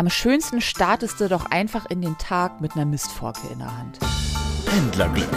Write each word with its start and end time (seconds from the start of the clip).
Am 0.00 0.08
schönsten 0.08 0.62
startest 0.62 1.20
du 1.20 1.28
doch 1.28 1.50
einfach 1.50 1.84
in 1.90 2.00
den 2.00 2.16
Tag 2.16 2.62
mit 2.62 2.72
einer 2.72 2.86
Mistforke 2.86 3.46
in 3.52 3.58
der 3.58 3.76
Hand. 3.76 3.98
Pendlerglück 4.64 5.28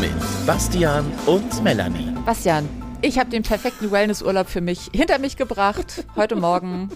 mit 0.00 0.46
Bastian 0.46 1.04
und 1.26 1.64
Melanie. 1.64 2.14
Bastian, 2.24 2.68
ich 3.02 3.18
habe 3.18 3.30
den 3.30 3.42
perfekten 3.42 3.90
Wellnessurlaub 3.90 4.48
für 4.48 4.60
mich 4.60 4.90
hinter 4.94 5.18
mich 5.18 5.36
gebracht. 5.36 6.04
Heute 6.14 6.36
Morgen. 6.36 6.88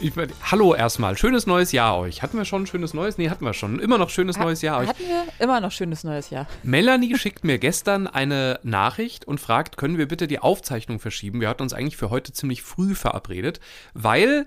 Ich 0.00 0.16
mein, 0.16 0.32
hallo 0.50 0.74
erstmal, 0.74 1.18
schönes 1.18 1.46
neues 1.46 1.70
Jahr 1.70 1.98
euch. 1.98 2.22
Hatten 2.22 2.38
wir 2.38 2.46
schon 2.46 2.62
ein 2.62 2.66
schönes 2.66 2.94
neues? 2.94 3.18
Nee, 3.18 3.28
hatten 3.28 3.44
wir 3.44 3.52
schon. 3.52 3.78
Immer 3.78 3.98
noch 3.98 4.08
schönes 4.08 4.38
neues 4.38 4.62
Jahr 4.62 4.78
euch. 4.78 4.88
Hatten 4.88 5.04
wir 5.06 5.26
immer 5.38 5.60
noch 5.60 5.70
schönes 5.70 6.02
neues 6.02 6.30
Jahr. 6.30 6.46
Melanie 6.62 7.18
schickt 7.18 7.44
mir 7.44 7.58
gestern 7.58 8.06
eine 8.06 8.58
Nachricht 8.62 9.26
und 9.26 9.38
fragt, 9.38 9.76
können 9.76 9.98
wir 9.98 10.08
bitte 10.08 10.28
die 10.28 10.38
Aufzeichnung 10.38 10.98
verschieben? 10.98 11.42
Wir 11.42 11.50
hatten 11.50 11.62
uns 11.62 11.74
eigentlich 11.74 11.98
für 11.98 12.08
heute 12.08 12.32
ziemlich 12.32 12.62
früh 12.62 12.94
verabredet, 12.94 13.60
weil 13.92 14.46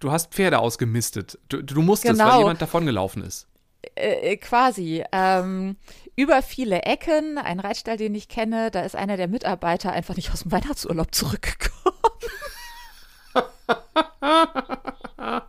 du 0.00 0.10
hast 0.12 0.32
Pferde 0.32 0.58
ausgemistet. 0.58 1.38
Du, 1.48 1.62
du 1.62 1.82
musstest, 1.82 2.18
Genau. 2.18 2.32
weil 2.32 2.38
jemand 2.40 2.62
davongelaufen 2.62 3.22
ist. 3.24 3.46
Äh, 3.94 4.32
äh, 4.32 4.36
quasi. 4.36 5.04
Ähm, 5.12 5.76
über 6.16 6.42
viele 6.42 6.82
Ecken, 6.82 7.38
ein 7.38 7.60
Reitstall, 7.60 7.96
den 7.96 8.14
ich 8.14 8.28
kenne, 8.28 8.70
da 8.70 8.80
ist 8.80 8.96
einer 8.96 9.16
der 9.16 9.28
Mitarbeiter 9.28 9.92
einfach 9.92 10.16
nicht 10.16 10.32
aus 10.32 10.42
dem 10.42 10.52
Weihnachtsurlaub 10.52 11.14
zurückgekommen. 11.14 11.96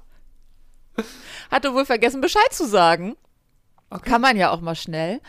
Hatte 1.52 1.73
wohl 1.73 1.86
vergessen, 1.86 2.22
Bescheid 2.22 2.52
zu 2.52 2.68
sagen. 2.68 3.16
Kann 4.04 4.22
man 4.22 4.36
ja 4.36 4.52
auch 4.52 4.62
mal 4.62 4.76
schnell. 4.76 5.22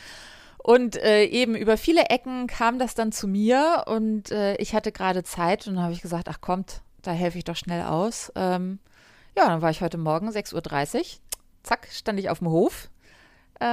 Und 0.58 0.96
äh, 0.96 1.24
eben 1.24 1.54
über 1.54 1.76
viele 1.76 2.06
Ecken 2.10 2.46
kam 2.46 2.78
das 2.78 2.94
dann 2.94 3.12
zu 3.12 3.28
mir 3.28 3.84
und 3.86 4.30
äh, 4.32 4.56
ich 4.56 4.74
hatte 4.74 4.92
gerade 4.92 5.22
Zeit 5.22 5.66
und 5.66 5.76
dann 5.76 5.84
habe 5.84 5.94
ich 5.94 6.02
gesagt, 6.02 6.28
ach 6.28 6.40
kommt, 6.40 6.82
da 7.00 7.12
helfe 7.12 7.38
ich 7.38 7.44
doch 7.44 7.56
schnell 7.56 7.84
aus. 7.84 8.32
Ähm, 8.34 8.80
ja, 9.38 9.46
dann 9.48 9.62
war 9.62 9.70
ich 9.70 9.80
heute 9.80 9.98
Morgen 9.98 10.28
6.30 10.30 10.96
Uhr. 10.98 11.04
Zack, 11.62 11.88
stand 11.92 12.18
ich 12.18 12.28
auf 12.30 12.38
dem 12.38 12.48
Hof 12.48 12.90
äh, 13.60 13.64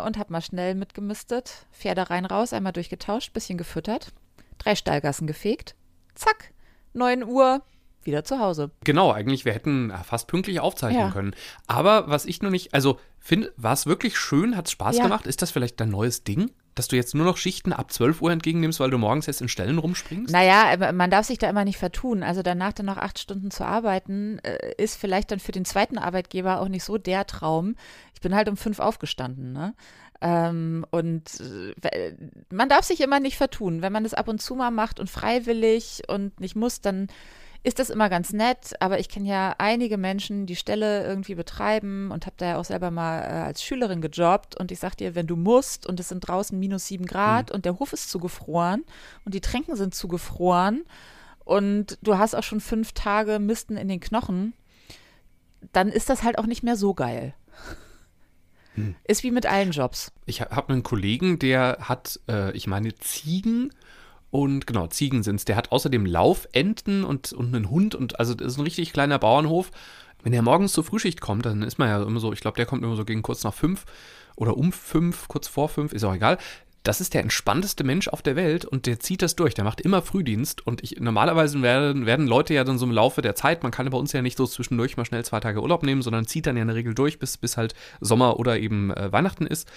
und 0.00 0.18
habe 0.18 0.30
mal 0.32 0.40
schnell 0.40 0.74
mitgemistet. 0.74 1.66
Pferde 1.72 2.10
rein, 2.10 2.24
raus, 2.24 2.52
einmal 2.52 2.72
durchgetauscht, 2.72 3.32
bisschen 3.32 3.56
gefüttert, 3.58 4.12
drei 4.58 4.74
Stallgassen 4.74 5.26
gefegt. 5.26 5.74
Zack, 6.14 6.52
9 6.94 7.22
Uhr, 7.24 7.62
wieder 8.02 8.24
zu 8.24 8.38
Hause. 8.40 8.70
Genau, 8.84 9.12
eigentlich, 9.12 9.44
wir 9.44 9.52
hätten 9.52 9.90
äh, 9.90 9.98
fast 9.98 10.26
pünktlich 10.26 10.58
aufzeichnen 10.60 11.06
Ja. 11.06 11.10
können. 11.12 11.34
Aber 11.68 12.08
was 12.08 12.24
ich 12.24 12.42
nur 12.42 12.50
nicht, 12.50 12.74
also 12.74 12.98
finde, 13.20 13.52
war 13.56 13.74
es 13.74 13.86
wirklich 13.86 14.18
schön? 14.18 14.56
Hat 14.56 14.66
es 14.66 14.72
Spaß 14.72 14.96
Ja. 14.98 15.04
gemacht? 15.04 15.26
Ist 15.26 15.40
das 15.42 15.50
vielleicht 15.52 15.78
dein 15.80 15.90
neues 15.90 16.24
Ding? 16.24 16.50
Dass 16.74 16.88
du 16.88 16.96
jetzt 16.96 17.14
nur 17.14 17.26
noch 17.26 17.36
Schichten 17.36 17.72
ab 17.72 17.92
12 17.92 18.22
Uhr 18.22 18.32
entgegennimmst, 18.32 18.80
weil 18.80 18.90
du 18.90 18.98
morgens 18.98 19.28
erst 19.28 19.42
in 19.42 19.48
Stellen 19.48 19.78
rumspringst? 19.78 20.32
Naja, 20.32 20.92
man 20.92 21.10
darf 21.10 21.26
sich 21.26 21.38
da 21.38 21.50
immer 21.50 21.64
nicht 21.64 21.76
vertun. 21.76 22.22
Also 22.22 22.42
danach 22.42 22.72
dann 22.72 22.86
noch 22.86 22.96
acht 22.96 23.18
Stunden 23.18 23.50
zu 23.50 23.66
arbeiten, 23.66 24.38
äh, 24.38 24.74
ist 24.78 24.96
vielleicht 24.96 25.30
dann 25.30 25.38
für 25.38 25.52
den 25.52 25.64
zweiten 25.64 25.98
Arbeitgeber 25.98 26.60
auch 26.60 26.68
nicht 26.68 26.84
so 26.84 26.96
der 26.96 27.26
Traum. 27.26 27.76
Ich 28.14 28.20
bin 28.20 28.34
halt 28.34 28.48
um 28.48 28.56
fünf 28.56 28.78
aufgestanden, 28.78 29.52
ne? 29.52 29.74
Ähm, 30.22 30.86
und 30.90 31.40
äh, 31.82 32.14
man 32.50 32.68
darf 32.68 32.84
sich 32.84 33.00
immer 33.00 33.18
nicht 33.18 33.36
vertun. 33.36 33.82
Wenn 33.82 33.92
man 33.92 34.04
das 34.04 34.14
ab 34.14 34.28
und 34.28 34.40
zu 34.40 34.54
mal 34.54 34.70
macht 34.70 35.00
und 35.00 35.10
freiwillig 35.10 36.02
und 36.06 36.38
nicht 36.40 36.54
muss, 36.54 36.80
dann 36.80 37.08
ist 37.62 37.78
das 37.78 37.90
immer 37.90 38.08
ganz 38.08 38.32
nett. 38.32 38.74
Aber 38.80 38.98
ich 38.98 39.08
kenne 39.08 39.28
ja 39.28 39.54
einige 39.58 39.96
Menschen, 39.96 40.46
die 40.46 40.56
Stelle 40.56 41.04
irgendwie 41.04 41.34
betreiben 41.34 42.10
und 42.10 42.26
habe 42.26 42.36
da 42.38 42.46
ja 42.46 42.56
auch 42.58 42.64
selber 42.64 42.90
mal 42.90 43.20
äh, 43.20 43.46
als 43.46 43.62
Schülerin 43.62 44.00
gejobbt. 44.00 44.56
Und 44.56 44.72
ich 44.72 44.80
sag 44.80 44.96
dir, 44.96 45.14
wenn 45.14 45.26
du 45.26 45.36
musst 45.36 45.86
und 45.86 46.00
es 46.00 46.08
sind 46.08 46.20
draußen 46.20 46.58
minus 46.58 46.86
sieben 46.86 47.06
Grad 47.06 47.50
und 47.50 47.64
der 47.64 47.78
Hof 47.78 47.92
ist 47.92 48.10
zugefroren 48.10 48.84
und 49.24 49.34
die 49.34 49.40
Tränken 49.40 49.76
sind 49.76 49.94
zugefroren 49.94 50.84
und 51.44 51.98
du 52.02 52.18
hast 52.18 52.34
auch 52.34 52.42
schon 52.42 52.60
fünf 52.60 52.92
Tage 52.92 53.38
Misten 53.38 53.76
in 53.76 53.88
den 53.88 54.00
Knochen, 54.00 54.54
dann 55.72 55.88
ist 55.88 56.10
das 56.10 56.22
halt 56.22 56.38
auch 56.38 56.46
nicht 56.46 56.62
mehr 56.62 56.76
so 56.76 56.94
geil. 56.94 57.34
Ist 59.04 59.22
wie 59.22 59.30
mit 59.30 59.46
allen 59.46 59.72
Jobs. 59.72 60.12
Ich 60.24 60.40
habe 60.40 60.72
einen 60.72 60.82
Kollegen, 60.82 61.38
der 61.38 61.76
hat, 61.80 62.20
äh, 62.28 62.52
ich 62.56 62.66
meine, 62.66 62.94
Ziegen 62.94 63.70
und 64.32 64.66
genau, 64.66 64.86
Ziegen 64.86 65.22
sind's. 65.22 65.44
Der 65.44 65.56
hat 65.56 65.72
außerdem 65.72 66.06
Laufenten 66.06 67.04
und, 67.04 67.34
und 67.34 67.54
einen 67.54 67.68
Hund 67.68 67.94
und 67.94 68.18
also 68.18 68.32
das 68.32 68.54
ist 68.54 68.58
ein 68.58 68.64
richtig 68.64 68.94
kleiner 68.94 69.18
Bauernhof. 69.18 69.70
Wenn 70.22 70.32
er 70.32 70.40
morgens 70.40 70.72
zur 70.72 70.84
Frühschicht 70.84 71.20
kommt, 71.20 71.44
dann 71.44 71.60
ist 71.60 71.78
man 71.78 71.90
ja 71.90 72.02
immer 72.02 72.18
so, 72.18 72.32
ich 72.32 72.40
glaube, 72.40 72.56
der 72.56 72.64
kommt 72.64 72.82
immer 72.82 72.96
so 72.96 73.04
gegen 73.04 73.20
kurz 73.20 73.44
nach 73.44 73.52
fünf 73.52 73.84
oder 74.34 74.56
um 74.56 74.72
fünf, 74.72 75.28
kurz 75.28 75.48
vor 75.48 75.68
fünf, 75.68 75.92
ist 75.92 76.02
auch 76.04 76.14
egal. 76.14 76.38
Das 76.82 77.02
ist 77.02 77.12
der 77.12 77.20
entspannteste 77.20 77.84
Mensch 77.84 78.08
auf 78.08 78.22
der 78.22 78.34
Welt 78.34 78.64
und 78.64 78.86
der 78.86 78.98
zieht 79.00 79.20
das 79.20 79.36
durch. 79.36 79.52
Der 79.52 79.64
macht 79.64 79.82
immer 79.82 80.00
Frühdienst 80.00 80.66
und 80.66 80.82
ich, 80.82 80.98
normalerweise 80.98 81.60
werden, 81.60 82.06
werden 82.06 82.26
Leute 82.26 82.54
ja 82.54 82.64
dann 82.64 82.78
so 82.78 82.86
im 82.86 82.92
Laufe 82.92 83.20
der 83.20 83.34
Zeit, 83.34 83.62
man 83.62 83.70
kann 83.70 83.90
bei 83.90 83.98
uns 83.98 84.12
ja 84.12 84.22
nicht 84.22 84.38
so 84.38 84.46
zwischendurch 84.46 84.96
mal 84.96 85.04
schnell 85.04 85.26
zwei 85.26 85.40
Tage 85.40 85.60
Urlaub 85.60 85.82
nehmen, 85.82 86.00
sondern 86.00 86.26
zieht 86.26 86.46
dann 86.46 86.56
ja 86.56 86.62
in 86.62 86.68
der 86.68 86.76
Regel 86.76 86.94
durch, 86.94 87.18
bis, 87.18 87.36
bis 87.36 87.58
halt 87.58 87.74
Sommer 88.00 88.38
oder 88.38 88.58
eben 88.58 88.92
äh, 88.92 89.12
Weihnachten 89.12 89.46
ist. 89.46 89.70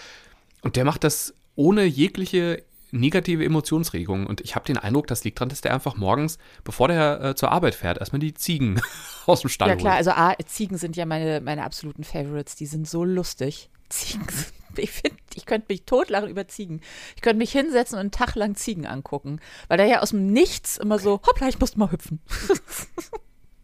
Und 0.61 0.77
der 0.77 0.85
macht 0.85 1.03
das 1.03 1.33
ohne 1.57 1.83
jegliche 1.83 2.63
negative 2.91 3.43
Emotionsregung. 3.43 4.27
Und 4.27 4.41
ich 4.41 4.55
habe 4.55 4.65
den 4.65 4.77
Eindruck, 4.77 5.07
das 5.07 5.23
liegt 5.23 5.39
daran, 5.39 5.49
dass 5.49 5.61
der 5.61 5.73
einfach 5.73 5.95
morgens, 5.97 6.37
bevor 6.63 6.87
der 6.87 7.21
äh, 7.21 7.35
zur 7.35 7.51
Arbeit 7.51 7.75
fährt, 7.75 7.97
erstmal 7.97 8.19
die 8.19 8.33
Ziegen 8.33 8.81
aus 9.25 9.41
dem 9.41 9.49
Stall 9.49 9.69
Ja 9.69 9.75
klar, 9.75 9.93
holt. 9.93 10.07
also 10.07 10.11
A, 10.11 10.35
Ziegen 10.45 10.77
sind 10.77 10.95
ja 10.95 11.05
meine, 11.05 11.41
meine 11.41 11.63
absoluten 11.63 12.03
Favorites. 12.03 12.55
Die 12.55 12.65
sind 12.65 12.87
so 12.87 13.03
lustig. 13.03 13.69
Ziegen 13.89 14.27
sind, 14.29 14.53
ich 14.77 14.91
finde, 14.91 15.17
ich 15.35 15.45
könnte 15.45 15.67
mich 15.69 15.83
totlachen 15.85 16.29
über 16.29 16.47
Ziegen. 16.47 16.81
Ich 17.15 17.21
könnte 17.21 17.37
mich 17.37 17.51
hinsetzen 17.51 17.95
und 17.95 18.01
einen 18.01 18.11
Tag 18.11 18.35
lang 18.35 18.55
Ziegen 18.55 18.85
angucken. 18.85 19.39
Weil 19.67 19.77
der 19.77 19.87
ja 19.87 20.01
aus 20.01 20.09
dem 20.09 20.27
Nichts 20.27 20.77
immer 20.77 20.99
so, 20.99 21.21
hoppla, 21.25 21.47
ich 21.47 21.59
muss 21.59 21.75
mal 21.75 21.91
hüpfen. 21.91 22.19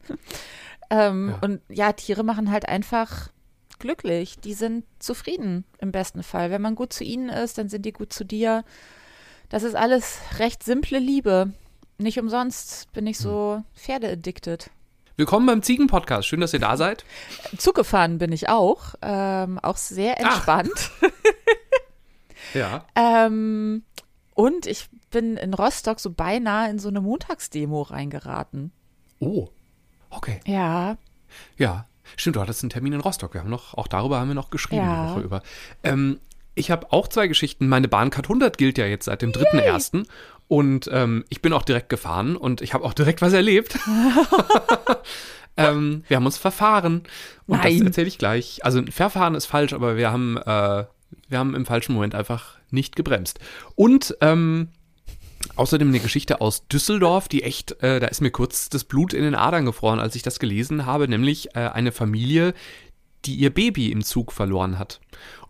ähm, 0.90 1.30
Ja. 1.30 1.40
Und 1.42 1.62
ja, 1.70 1.94
Tiere 1.94 2.24
machen 2.24 2.52
halt 2.52 2.68
einfach 2.68 3.30
glücklich. 3.80 4.40
Die 4.40 4.54
sind 4.54 4.86
zufrieden 5.00 5.66
im 5.80 5.92
besten 5.92 6.24
Fall. 6.24 6.52
Wenn 6.52 6.62
man 6.62 6.76
gut 6.76 6.94
zu 6.94 7.04
ihnen 7.04 7.30
ist, 7.30 7.58
dann 7.58 7.68
sind 7.68 7.86
die 7.86 7.92
gut 7.92 8.14
zu 8.14 8.24
dir. 8.24 8.64
Das 9.52 9.64
ist 9.64 9.76
alles 9.76 10.20
recht 10.40 10.64
simple 10.64 10.98
Liebe. 10.98 11.52
Nicht 11.98 12.18
umsonst 12.20 12.90
bin 12.94 13.06
ich 13.06 13.18
so 13.18 13.62
Pferde-addicted. 13.76 14.70
Willkommen 15.18 15.46
beim 15.46 15.62
Ziegen-Podcast. 15.62 16.26
Schön, 16.28 16.40
dass 16.40 16.54
ihr 16.54 16.60
da 16.62 16.78
seid. 16.78 17.04
Zug 17.58 17.76
gefahren 17.76 18.18
bin 18.18 18.32
ich 18.32 18.48
auch, 18.48 18.96
ähm, 19.02 19.60
auch 19.60 19.78
sehr 19.78 20.20
entspannt. 20.20 20.92
Ja. 22.54 22.86
Ähm, 22.96 23.84
und 24.34 24.66
ich 24.66 24.90
bin 25.10 25.38
in 25.38 25.54
Rostock 25.54 26.02
so 26.02 26.12
beinahe 26.12 26.70
in 26.70 26.80
so 26.80 26.90
eine 26.90 27.00
Montagsdemo 27.00 27.84
reingeraten. 27.84 28.74
Oh. 29.20 29.48
Okay. 30.10 30.42
Ja, 30.46 30.98
Ja. 31.58 31.86
Stimmt, 32.18 32.36
du 32.36 32.42
hattest 32.42 32.62
einen 32.64 32.72
Termin 32.72 32.92
in 32.92 33.00
Rostock. 33.00 33.34
Wir 33.36 33.40
haben 33.42 33.50
noch, 33.50 33.76
auch 33.76 33.88
darüber 33.88 34.20
haben 34.20 34.28
wir 34.28 34.36
noch 34.36 34.50
geschrieben 34.50 34.82
Ja. 34.84 35.06
die 35.06 35.12
Woche 35.12 35.22
über. 35.22 35.44
Ähm, 35.84 36.20
ich 36.56 36.72
habe 36.72 36.92
auch 36.92 37.08
zwei 37.08 37.28
Geschichten. 37.28 37.68
Meine 37.68 37.88
Bahncard 37.88 38.26
100 38.26 38.58
gilt 38.58 38.78
ja 38.78 38.86
jetzt 38.86 39.06
seit 39.06 39.22
dem 39.22 39.32
3.1. 39.32 40.06
Und 40.48 40.90
ähm, 40.92 41.24
ich 41.30 41.42
bin 41.42 41.54
auch 41.54 41.64
direkt 41.64 41.90
gefahren 41.90 42.36
und 42.36 42.62
ich 42.62 42.74
habe 42.74 42.84
auch 42.84 42.94
direkt 42.94 43.22
was 43.22 43.32
erlebt. 43.32 43.80
ähm, 45.58 46.04
wir 46.08 46.18
haben 46.18 46.26
uns 46.26 46.38
verfahren. 46.38 47.04
Und 47.48 47.64
das 47.64 47.74
Nein. 47.74 47.88
erzähle 47.88 48.08
ich 48.08 48.18
gleich. 48.18 48.66
Also 48.66 48.82
verfahren 48.92 49.36
ist 49.36 49.46
falsch, 49.46 49.72
aber 49.72 49.96
wir 49.96 50.12
haben, 50.12 50.38
äh, 50.38 50.86
wir 51.30 51.40
haben 51.40 51.56
im 51.56 51.66
falschen 51.66 51.94
Moment 51.94 52.16
einfach 52.16 52.58
nicht 52.70 52.96
gebremst. 52.96 53.40
Und 53.76 54.18
ähm, 54.20 54.70
Außerdem 55.56 55.90
eine 55.90 56.00
Geschichte 56.00 56.40
aus 56.40 56.68
Düsseldorf, 56.68 57.28
die 57.28 57.44
echt, 57.44 57.82
äh, 57.84 58.00
da 58.00 58.08
ist 58.08 58.22
mir 58.22 58.32
kurz 58.32 58.70
das 58.70 58.84
Blut 58.84 59.14
in 59.14 59.24
den 59.24 59.36
Adern 59.36 59.66
gefroren, 59.66 60.00
als 60.00 60.16
ich 60.16 60.22
das 60.22 60.40
gelesen 60.40 60.86
habe, 60.86 61.08
nämlich 61.08 61.56
äh, 61.56 61.68
eine 61.68 61.92
Familie, 61.92 62.54
die 63.26 63.36
ihr 63.36 63.54
Baby 63.54 63.92
im 63.92 64.04
Zug 64.04 64.32
verloren 64.32 64.80
hat. 64.80 65.00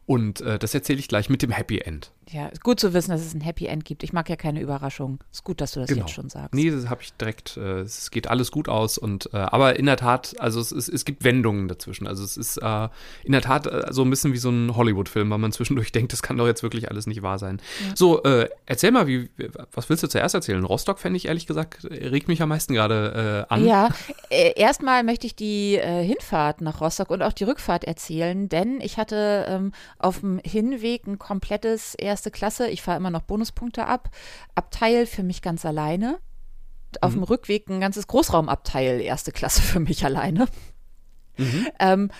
Und 0.05 0.41
äh, 0.41 0.59
das 0.59 0.73
erzähle 0.73 0.99
ich 0.99 1.07
gleich 1.07 1.29
mit 1.29 1.41
dem 1.41 1.51
Happy 1.51 1.79
End. 1.79 2.11
Ja, 2.31 2.47
ist 2.47 2.63
gut 2.63 2.79
zu 2.79 2.93
wissen, 2.93 3.11
dass 3.11 3.21
es 3.21 3.33
ein 3.33 3.41
Happy 3.41 3.65
End 3.65 3.85
gibt. 3.85 4.03
Ich 4.03 4.13
mag 4.13 4.29
ja 4.29 4.35
keine 4.35 4.61
Überraschungen. 4.61 5.19
Ist 5.31 5.43
gut, 5.43 5.61
dass 5.61 5.73
du 5.73 5.79
das 5.81 5.89
Genau. 5.89 6.01
jetzt 6.01 6.13
schon 6.13 6.29
sagst. 6.29 6.53
Nee, 6.53 6.69
das 6.69 6.89
habe 6.89 7.01
ich 7.01 7.13
direkt, 7.13 7.57
äh, 7.57 7.81
es 7.81 8.09
geht 8.11 8.27
alles 8.27 8.51
gut 8.51 8.69
aus 8.69 8.97
und 8.97 9.29
äh, 9.33 9.37
aber 9.37 9.77
in 9.77 9.85
der 9.85 9.97
Tat, 9.97 10.35
also 10.39 10.59
es, 10.59 10.71
ist, 10.71 10.87
es 10.89 11.05
gibt 11.05 11.23
Wendungen 11.23 11.67
dazwischen. 11.67 12.07
Also 12.07 12.23
es 12.23 12.37
ist 12.37 12.57
äh, 12.57 12.89
in 13.23 13.31
der 13.33 13.41
Tat 13.41 13.67
äh, 13.67 13.87
so 13.91 14.03
ein 14.03 14.09
bisschen 14.09 14.33
wie 14.33 14.37
so 14.37 14.49
ein 14.49 14.75
Hollywood-Film, 14.75 15.29
weil 15.29 15.37
man 15.37 15.51
zwischendurch 15.51 15.91
denkt, 15.93 16.13
das 16.13 16.21
kann 16.21 16.37
doch 16.37 16.47
jetzt 16.47 16.63
wirklich 16.63 16.89
alles 16.89 17.07
nicht 17.07 17.21
wahr 17.21 17.39
sein. 17.39 17.61
So, 17.95 18.23
äh, 18.23 18.49
erzähl 18.65 18.91
mal, 18.91 19.07
wie, 19.07 19.29
was 19.73 19.89
willst 19.89 20.03
du 20.03 20.07
zuerst 20.07 20.35
erzählen? 20.35 20.63
Rostock 20.63 20.99
fände 20.99 21.17
ich 21.17 21.25
ehrlich 21.25 21.47
gesagt, 21.47 21.83
regt 21.83 22.27
mich 22.27 22.41
am 22.41 22.49
meisten 22.49 22.73
gerade 22.73 23.45
äh, 23.49 23.53
an. 23.53 23.65
Ja, 23.65 23.89
äh, 24.29 24.53
erstmal 24.55 25.03
möchte 25.03 25.27
ich 25.27 25.35
die 25.35 25.75
äh, 25.75 26.03
Hinfahrt 26.03 26.61
nach 26.61 26.81
Rostock 26.81 27.09
und 27.09 27.21
auch 27.21 27.33
die 27.33 27.43
Rückfahrt 27.43 27.83
erzählen, 27.83 28.47
denn 28.49 28.79
ich 28.81 28.97
hatte 28.97 29.45
ähm, 29.47 29.71
auf 29.99 30.19
dem 30.21 30.39
Hinweg 30.43 31.07
ein 31.07 31.19
komplettes 31.19 31.95
erste 32.21 32.29
Klasse, 32.29 32.69
ich 32.69 32.83
fahre 32.83 32.97
immer 32.97 33.09
noch 33.09 33.23
Bonuspunkte 33.23 33.87
ab, 33.87 34.11
Abteil 34.53 35.07
für 35.07 35.23
mich 35.23 35.41
ganz 35.41 35.65
alleine. 35.65 36.19
Auf 36.99 37.13
dem 37.13 37.23
Rückweg 37.23 37.67
ein 37.67 37.79
ganzes 37.79 38.05
Großraumabteil 38.05 39.01
erste 39.01 39.31
Klasse 39.31 39.61
für 39.61 39.79
mich 39.79 40.05
alleine. 40.05 40.47
Ähm, 41.79 42.11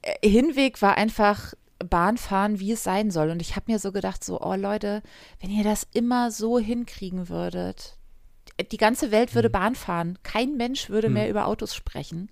äh, 0.00 0.26
Hinweg 0.26 0.80
war 0.80 0.96
einfach 0.96 1.52
Bahnfahren, 1.78 2.58
wie 2.58 2.72
es 2.72 2.84
sein 2.84 3.10
soll. 3.10 3.28
Und 3.28 3.42
ich 3.42 3.54
habe 3.54 3.70
mir 3.70 3.78
so 3.78 3.92
gedacht, 3.92 4.24
so, 4.24 4.40
oh 4.40 4.54
Leute, 4.54 5.02
wenn 5.40 5.50
ihr 5.50 5.64
das 5.64 5.86
immer 5.92 6.30
so 6.30 6.58
hinkriegen 6.58 7.28
würdet, 7.28 7.98
die 8.70 8.78
ganze 8.78 9.10
Welt 9.10 9.34
würde 9.34 9.50
Bahn 9.50 9.74
fahren. 9.74 10.18
Kein 10.22 10.56
Mensch 10.56 10.88
würde 10.88 11.10
mehr 11.10 11.28
über 11.28 11.46
Autos 11.46 11.74
sprechen. 11.74 12.30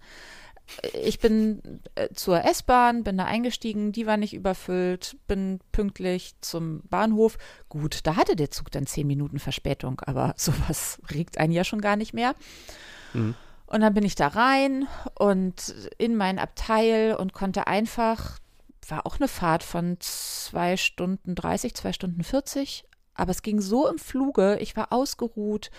Ich 0.92 1.18
bin 1.18 1.80
äh, 1.94 2.08
zur 2.14 2.44
S-Bahn, 2.44 3.04
bin 3.04 3.18
da 3.18 3.24
eingestiegen, 3.24 3.92
die 3.92 4.06
war 4.06 4.16
nicht 4.16 4.34
überfüllt, 4.34 5.16
bin 5.26 5.60
pünktlich 5.72 6.34
zum 6.40 6.82
Bahnhof. 6.88 7.38
Gut, 7.68 8.00
da 8.04 8.16
hatte 8.16 8.36
der 8.36 8.50
Zug 8.50 8.70
dann 8.70 8.86
zehn 8.86 9.06
Minuten 9.06 9.38
Verspätung, 9.38 10.00
aber 10.00 10.34
sowas 10.38 11.00
regt 11.10 11.38
einen 11.38 11.52
ja 11.52 11.64
schon 11.64 11.80
gar 11.80 11.96
nicht 11.96 12.14
mehr. 12.14 12.34
Mhm. 13.12 13.34
Und 13.66 13.80
dann 13.82 13.94
bin 13.94 14.04
ich 14.04 14.16
da 14.16 14.28
rein 14.28 14.88
und 15.14 15.74
in 15.98 16.16
mein 16.16 16.40
Abteil 16.40 17.14
und 17.14 17.32
konnte 17.32 17.68
einfach, 17.68 18.38
war 18.88 19.06
auch 19.06 19.16
eine 19.16 19.28
Fahrt 19.28 19.62
von 19.62 19.96
zwei 20.00 20.76
Stunden 20.76 21.36
30, 21.36 21.74
zwei 21.74 21.92
Stunden 21.92 22.24
40, 22.24 22.84
aber 23.14 23.30
es 23.30 23.42
ging 23.42 23.60
so 23.60 23.86
im 23.86 23.98
Fluge, 23.98 24.58
ich 24.60 24.76
war 24.76 24.92
ausgeruht, 24.92 25.70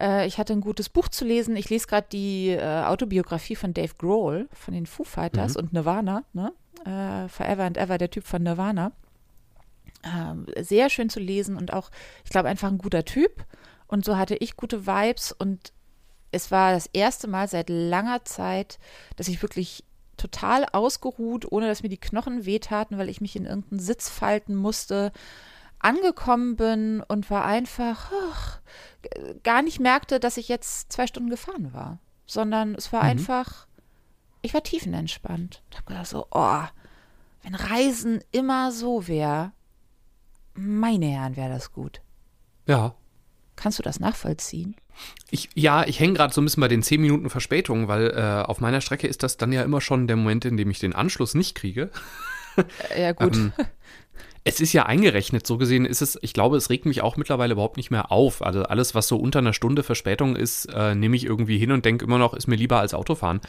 äh, 0.00 0.26
ich 0.26 0.38
hatte 0.38 0.52
ein 0.52 0.60
gutes 0.60 0.88
Buch 0.88 1.08
zu 1.08 1.24
lesen. 1.24 1.56
Ich 1.56 1.70
lese 1.70 1.86
gerade 1.86 2.06
die 2.10 2.50
äh, 2.50 2.84
Autobiografie 2.84 3.56
von 3.56 3.74
Dave 3.74 3.94
Grohl 3.98 4.48
von 4.52 4.74
den 4.74 4.86
Foo 4.86 5.04
Fighters 5.04 5.54
mhm. 5.54 5.60
und 5.60 5.72
Nirvana, 5.72 6.24
ne? 6.32 6.52
Äh, 6.84 7.28
Forever 7.28 7.64
and 7.64 7.76
Ever, 7.76 7.98
der 7.98 8.10
Typ 8.10 8.24
von 8.24 8.42
Nirvana. 8.42 8.92
Ähm, 10.04 10.46
sehr 10.60 10.90
schön 10.90 11.10
zu 11.10 11.20
lesen 11.20 11.56
und 11.56 11.72
auch, 11.72 11.90
ich 12.24 12.30
glaube, 12.30 12.48
einfach 12.48 12.68
ein 12.68 12.78
guter 12.78 13.04
Typ. 13.04 13.44
Und 13.86 14.04
so 14.04 14.16
hatte 14.16 14.34
ich 14.36 14.56
gute 14.56 14.86
Vibes 14.86 15.32
und 15.32 15.72
es 16.32 16.50
war 16.50 16.72
das 16.72 16.86
erste 16.92 17.28
Mal 17.28 17.46
seit 17.46 17.68
langer 17.68 18.24
Zeit, 18.24 18.78
dass 19.16 19.28
ich 19.28 19.42
wirklich 19.42 19.84
total 20.16 20.66
ausgeruht, 20.72 21.50
ohne 21.50 21.66
dass 21.66 21.82
mir 21.82 21.88
die 21.88 21.98
Knochen 21.98 22.46
wehtaten, 22.46 22.98
weil 22.98 23.08
ich 23.08 23.20
mich 23.20 23.36
in 23.36 23.44
irgendeinen 23.44 23.80
Sitz 23.80 24.08
falten 24.08 24.54
musste, 24.54 25.12
angekommen 25.82 26.56
bin 26.56 27.02
und 27.06 27.30
war 27.30 27.44
einfach 27.44 28.10
ach, 28.30 28.60
gar 29.42 29.62
nicht 29.62 29.80
merkte, 29.80 30.20
dass 30.20 30.36
ich 30.36 30.48
jetzt 30.48 30.92
zwei 30.92 31.06
Stunden 31.06 31.30
gefahren 31.30 31.72
war, 31.72 31.98
sondern 32.26 32.74
es 32.74 32.92
war 32.92 33.02
mhm. 33.02 33.10
einfach, 33.10 33.66
ich 34.42 34.54
war 34.54 34.62
tiefenentspannt. 34.62 35.62
Ich 35.70 35.76
habe 35.76 35.86
gedacht 35.86 36.06
so, 36.06 36.26
oh, 36.30 36.62
wenn 37.42 37.54
Reisen 37.54 38.22
immer 38.30 38.72
so 38.72 39.08
wäre, 39.08 39.52
meine 40.54 41.06
Herren, 41.06 41.36
wäre 41.36 41.50
das 41.50 41.72
gut. 41.72 42.00
Ja. 42.66 42.94
Kannst 43.56 43.78
du 43.78 43.82
das 43.82 44.00
nachvollziehen? 44.00 44.76
Ich, 45.30 45.50
ja, 45.54 45.84
ich 45.84 45.98
hänge 46.00 46.14
gerade 46.14 46.32
so 46.32 46.40
ein 46.40 46.44
bisschen 46.44 46.60
bei 46.60 46.68
den 46.68 46.82
zehn 46.82 47.00
Minuten 47.00 47.30
Verspätung, 47.30 47.88
weil 47.88 48.10
äh, 48.10 48.42
auf 48.46 48.60
meiner 48.60 48.80
Strecke 48.80 49.06
ist 49.06 49.22
das 49.22 49.36
dann 49.36 49.52
ja 49.52 49.62
immer 49.62 49.80
schon 49.80 50.06
der 50.06 50.16
Moment, 50.16 50.44
in 50.44 50.56
dem 50.56 50.70
ich 50.70 50.78
den 50.78 50.94
Anschluss 50.94 51.34
nicht 51.34 51.54
kriege. 51.54 51.90
Ja, 52.96 53.12
gut. 53.12 53.34
ähm, 53.34 53.52
es 54.44 54.60
ist 54.60 54.72
ja 54.72 54.86
eingerechnet, 54.86 55.46
so 55.46 55.56
gesehen 55.56 55.84
ist 55.84 56.02
es, 56.02 56.18
ich 56.20 56.32
glaube, 56.32 56.56
es 56.56 56.68
regt 56.68 56.84
mich 56.84 57.02
auch 57.02 57.16
mittlerweile 57.16 57.52
überhaupt 57.52 57.76
nicht 57.76 57.90
mehr 57.90 58.10
auf. 58.10 58.42
Also 58.42 58.64
alles, 58.64 58.94
was 58.94 59.06
so 59.06 59.16
unter 59.16 59.38
einer 59.38 59.52
Stunde 59.52 59.82
Verspätung 59.82 60.34
ist, 60.34 60.66
äh, 60.66 60.94
nehme 60.94 61.16
ich 61.16 61.24
irgendwie 61.24 61.58
hin 61.58 61.70
und 61.70 61.84
denke 61.84 62.04
immer 62.04 62.18
noch, 62.18 62.34
ist 62.34 62.48
mir 62.48 62.56
lieber 62.56 62.80
als 62.80 62.94
Autofahren. 62.94 63.40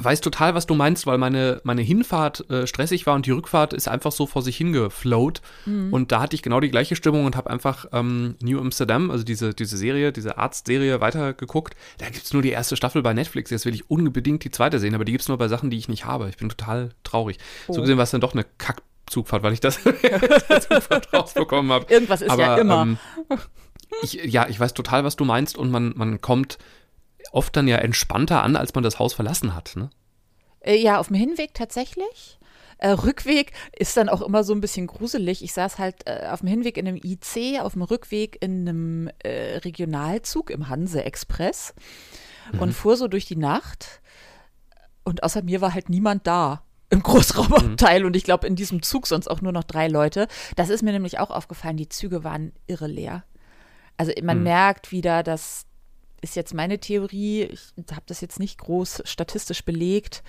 Weiß 0.00 0.20
total, 0.20 0.54
was 0.54 0.66
du 0.66 0.74
meinst, 0.74 1.08
weil 1.08 1.18
meine, 1.18 1.60
meine 1.64 1.82
Hinfahrt 1.82 2.48
äh, 2.50 2.68
stressig 2.68 3.06
war 3.06 3.16
und 3.16 3.26
die 3.26 3.32
Rückfahrt 3.32 3.72
ist 3.72 3.88
einfach 3.88 4.12
so 4.12 4.26
vor 4.26 4.42
sich 4.42 4.56
hingeflowt. 4.56 5.40
Mhm. 5.66 5.92
Und 5.92 6.12
da 6.12 6.20
hatte 6.20 6.36
ich 6.36 6.42
genau 6.42 6.60
die 6.60 6.70
gleiche 6.70 6.94
Stimmung 6.94 7.24
und 7.24 7.34
habe 7.34 7.50
einfach 7.50 7.86
ähm, 7.92 8.36
New 8.40 8.60
Amsterdam, 8.60 9.10
also 9.10 9.24
diese, 9.24 9.54
diese 9.54 9.76
Serie, 9.76 10.12
diese 10.12 10.38
Arztserie 10.38 11.00
weitergeguckt. 11.00 11.74
Da 11.98 12.06
gibt 12.06 12.24
es 12.24 12.32
nur 12.32 12.42
die 12.42 12.50
erste 12.50 12.76
Staffel 12.76 13.02
bei 13.02 13.12
Netflix. 13.12 13.50
Jetzt 13.50 13.66
will 13.66 13.74
ich 13.74 13.90
unbedingt 13.90 14.44
die 14.44 14.52
zweite 14.52 14.78
sehen, 14.78 14.94
aber 14.94 15.04
die 15.04 15.12
gibt 15.12 15.22
es 15.22 15.28
nur 15.28 15.38
bei 15.38 15.48
Sachen, 15.48 15.68
die 15.68 15.78
ich 15.78 15.88
nicht 15.88 16.04
habe. 16.04 16.28
Ich 16.28 16.36
bin 16.36 16.48
total 16.48 16.90
traurig. 17.02 17.38
Oh. 17.66 17.72
So 17.72 17.80
gesehen 17.80 17.96
war 17.96 18.04
es 18.04 18.12
dann 18.12 18.20
doch 18.20 18.34
eine 18.34 18.46
Kack 18.58 18.82
Zugfahrt, 19.10 19.42
weil 19.42 19.52
ich 19.52 19.60
das 19.60 19.78
Zugfahrt 19.82 21.12
rausbekommen 21.12 21.72
habe. 21.72 21.92
Irgendwas 21.92 22.22
ist 22.22 22.30
Aber, 22.30 22.42
ja 22.42 22.56
immer. 22.56 22.82
Ähm, 22.82 22.98
ich, 24.02 24.14
ja, 24.14 24.48
ich 24.48 24.58
weiß 24.58 24.74
total, 24.74 25.04
was 25.04 25.16
du 25.16 25.24
meinst 25.24 25.56
und 25.56 25.70
man, 25.70 25.92
man 25.96 26.20
kommt 26.20 26.58
oft 27.32 27.56
dann 27.56 27.68
ja 27.68 27.76
entspannter 27.76 28.42
an, 28.42 28.56
als 28.56 28.74
man 28.74 28.84
das 28.84 28.98
Haus 28.98 29.14
verlassen 29.14 29.54
hat. 29.54 29.74
Ne? 29.76 29.90
Äh, 30.60 30.76
ja, 30.76 30.98
auf 30.98 31.08
dem 31.08 31.16
Hinweg 31.16 31.54
tatsächlich. 31.54 32.38
Äh, 32.78 32.90
Rückweg 32.90 33.52
ist 33.76 33.96
dann 33.96 34.08
auch 34.08 34.22
immer 34.22 34.44
so 34.44 34.52
ein 34.54 34.60
bisschen 34.60 34.86
gruselig. 34.86 35.42
Ich 35.42 35.52
saß 35.52 35.78
halt 35.78 36.06
äh, 36.06 36.28
auf 36.30 36.40
dem 36.40 36.48
Hinweg 36.48 36.76
in 36.76 36.86
einem 36.86 37.00
IC, 37.02 37.60
auf 37.60 37.72
dem 37.72 37.82
Rückweg 37.82 38.38
in 38.40 38.68
einem 38.68 39.10
äh, 39.18 39.58
Regionalzug 39.58 40.50
im 40.50 40.68
Hanse 40.68 41.04
Express 41.04 41.74
mhm. 42.52 42.60
und 42.60 42.72
fuhr 42.72 42.96
so 42.96 43.08
durch 43.08 43.24
die 43.24 43.36
Nacht. 43.36 44.00
Und 45.02 45.24
außer 45.24 45.42
mir 45.42 45.60
war 45.60 45.74
halt 45.74 45.88
niemand 45.88 46.26
da 46.26 46.62
im 46.90 47.02
Großraumabteil 47.02 48.00
mhm. 48.00 48.06
und 48.06 48.16
ich 48.16 48.24
glaube 48.24 48.46
in 48.46 48.56
diesem 48.56 48.82
Zug 48.82 49.06
sonst 49.06 49.28
auch 49.28 49.40
nur 49.40 49.52
noch 49.52 49.64
drei 49.64 49.88
Leute. 49.88 50.26
Das 50.56 50.70
ist 50.70 50.82
mir 50.82 50.92
nämlich 50.92 51.18
auch 51.18 51.30
aufgefallen, 51.30 51.76
die 51.76 51.88
Züge 51.88 52.24
waren 52.24 52.52
irre 52.66 52.86
leer. 52.86 53.24
Also 53.96 54.12
man 54.22 54.38
mhm. 54.38 54.44
merkt 54.44 54.92
wieder, 54.92 55.22
das 55.22 55.66
ist 56.20 56.36
jetzt 56.36 56.54
meine 56.54 56.78
Theorie, 56.78 57.44
ich 57.44 57.72
habe 57.90 58.04
das 58.06 58.20
jetzt 58.20 58.40
nicht 58.40 58.58
groß 58.58 59.02
statistisch 59.04 59.64
belegt, 59.64 60.22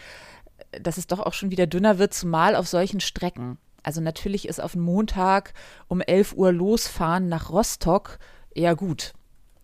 dass 0.81 0.97
es 0.97 1.07
doch 1.07 1.19
auch 1.19 1.33
schon 1.33 1.51
wieder 1.51 1.67
dünner 1.67 1.97
wird, 1.97 2.13
zumal 2.13 2.55
auf 2.55 2.67
solchen 2.67 2.99
Strecken. 2.99 3.57
Also 3.81 4.01
natürlich 4.01 4.47
ist 4.47 4.61
auf 4.61 4.75
einen 4.75 4.83
Montag 4.83 5.53
um 5.87 6.01
11 6.01 6.33
Uhr 6.33 6.51
losfahren 6.51 7.29
nach 7.29 7.49
Rostock 7.49 8.19
eher 8.53 8.75
gut. 8.75 9.13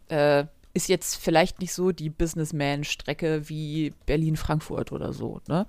Äh, 0.07 0.45
ist 0.73 0.89
jetzt 0.89 1.15
vielleicht 1.15 1.59
nicht 1.59 1.73
so 1.73 1.91
die 1.91 2.09
Businessman-Strecke 2.09 3.49
wie 3.49 3.93
Berlin-Frankfurt 4.05 4.91
oder 4.91 5.13
so, 5.13 5.41
ne? 5.47 5.67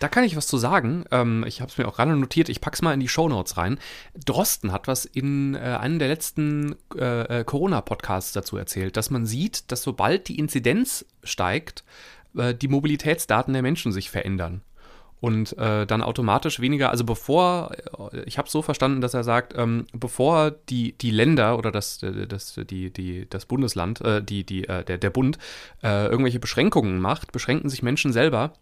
Da 0.00 0.08
kann 0.08 0.24
ich 0.24 0.34
was 0.34 0.48
zu 0.48 0.56
sagen. 0.56 1.04
Ähm, 1.12 1.44
ich 1.46 1.60
habe 1.60 1.70
es 1.70 1.78
mir 1.78 1.86
auch 1.86 1.94
gerade 1.94 2.16
notiert. 2.16 2.48
Ich 2.48 2.60
pack's 2.60 2.82
mal 2.82 2.94
in 2.94 3.00
die 3.00 3.08
Shownotes 3.08 3.56
rein. 3.56 3.78
Drosten 4.24 4.72
hat 4.72 4.88
was 4.88 5.04
in 5.04 5.54
äh, 5.54 5.58
einem 5.58 5.98
der 5.98 6.08
letzten 6.08 6.74
äh, 6.96 7.40
äh, 7.40 7.44
Corona-Podcasts 7.44 8.32
dazu 8.32 8.56
erzählt, 8.56 8.96
dass 8.96 9.10
man 9.10 9.26
sieht, 9.26 9.70
dass 9.70 9.82
sobald 9.82 10.26
die 10.28 10.38
Inzidenz 10.38 11.04
steigt, 11.22 11.84
äh, 12.34 12.54
die 12.54 12.68
Mobilitätsdaten 12.68 13.52
der 13.52 13.62
Menschen 13.62 13.92
sich 13.92 14.10
verändern 14.10 14.62
und 15.20 15.56
äh, 15.58 15.86
dann 15.86 16.02
automatisch 16.02 16.60
weniger, 16.60 16.90
also 16.90 17.04
bevor, 17.04 17.72
äh, 18.12 18.22
ich 18.24 18.38
habe 18.38 18.48
so 18.48 18.62
verstanden, 18.62 19.02
dass 19.02 19.12
er 19.12 19.22
sagt, 19.22 19.52
ähm, 19.56 19.86
bevor 19.92 20.50
die, 20.50 20.96
die 20.96 21.10
Länder 21.10 21.58
oder 21.58 21.70
das, 21.70 22.02
äh, 22.02 22.26
das, 22.26 22.58
die, 22.70 22.90
die, 22.90 23.28
das 23.28 23.44
Bundesland, 23.44 24.00
äh, 24.00 24.22
die, 24.22 24.44
die, 24.44 24.66
äh, 24.66 24.82
der, 24.82 24.98
der 24.98 25.10
Bund 25.10 25.38
irgendwelche 25.82 26.40
Beschränkungen 26.40 27.00
macht, 27.00 27.32
beschränken 27.32 27.68
sich 27.68 27.82
Menschen 27.82 28.12
selber 28.12 28.54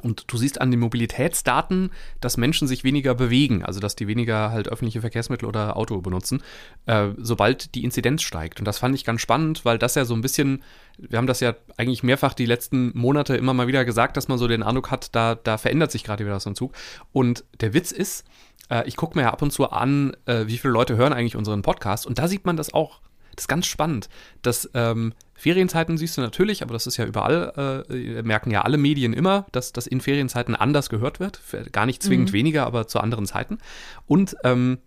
und 0.00 0.24
du 0.26 0.36
siehst 0.36 0.60
an 0.60 0.70
den 0.70 0.80
Mobilitätsdaten, 0.80 1.90
dass 2.20 2.36
Menschen 2.36 2.68
sich 2.68 2.84
weniger 2.84 3.14
bewegen, 3.14 3.64
also 3.64 3.80
dass 3.80 3.96
die 3.96 4.06
weniger 4.06 4.50
halt 4.50 4.68
öffentliche 4.68 5.00
Verkehrsmittel 5.00 5.46
oder 5.46 5.76
Auto 5.76 6.00
benutzen, 6.00 6.42
äh, 6.86 7.08
sobald 7.18 7.74
die 7.74 7.84
Inzidenz 7.84 8.22
steigt. 8.22 8.58
Und 8.58 8.64
das 8.66 8.78
fand 8.78 8.94
ich 8.94 9.04
ganz 9.04 9.20
spannend, 9.20 9.64
weil 9.64 9.78
das 9.78 9.94
ja 9.94 10.04
so 10.04 10.14
ein 10.14 10.22
bisschen, 10.22 10.62
wir 10.98 11.18
haben 11.18 11.26
das 11.26 11.40
ja 11.40 11.54
eigentlich 11.76 12.02
mehrfach 12.02 12.34
die 12.34 12.46
letzten 12.46 12.96
Monate 12.96 13.36
immer 13.36 13.54
mal 13.54 13.66
wieder 13.66 13.84
gesagt, 13.84 14.16
dass 14.16 14.28
man 14.28 14.38
so 14.38 14.48
den 14.48 14.62
Eindruck 14.62 14.90
hat, 14.90 15.14
da, 15.14 15.34
da 15.34 15.58
verändert 15.58 15.90
sich 15.90 16.04
gerade 16.04 16.24
wieder 16.24 16.40
so 16.40 16.50
ein 16.50 16.56
Zug. 16.56 16.72
Und 17.12 17.44
der 17.60 17.74
Witz 17.74 17.92
ist, 17.92 18.24
äh, 18.70 18.86
ich 18.86 18.96
gucke 18.96 19.18
mir 19.18 19.24
ja 19.24 19.32
ab 19.32 19.42
und 19.42 19.52
zu 19.52 19.70
an, 19.70 20.16
äh, 20.26 20.46
wie 20.46 20.58
viele 20.58 20.72
Leute 20.72 20.96
hören 20.96 21.12
eigentlich 21.12 21.36
unseren 21.36 21.62
Podcast. 21.62 22.06
Und 22.06 22.18
da 22.18 22.28
sieht 22.28 22.44
man 22.46 22.56
das 22.56 22.72
auch. 22.72 23.00
Das 23.36 23.44
ist 23.44 23.48
ganz 23.48 23.66
spannend, 23.66 24.08
dass 24.42 24.68
ähm, 24.74 25.12
Ferienzeiten 25.34 25.98
siehst 25.98 26.16
du 26.16 26.22
natürlich, 26.22 26.62
aber 26.62 26.72
das 26.72 26.86
ist 26.86 26.96
ja 26.96 27.04
überall, 27.04 27.84
äh, 27.88 28.22
merken 28.22 28.50
ja 28.50 28.62
alle 28.62 28.78
Medien 28.78 29.12
immer, 29.12 29.46
dass 29.52 29.72
das 29.72 29.86
in 29.86 30.00
Ferienzeiten 30.00 30.56
anders 30.56 30.88
gehört 30.88 31.20
wird. 31.20 31.40
Gar 31.72 31.86
nicht 31.86 32.02
zwingend 32.02 32.30
mhm. 32.30 32.34
weniger, 32.34 32.66
aber 32.66 32.88
zu 32.88 32.98
anderen 32.98 33.26
Zeiten. 33.26 33.58
Und 34.06 34.36
ähm, 34.44 34.78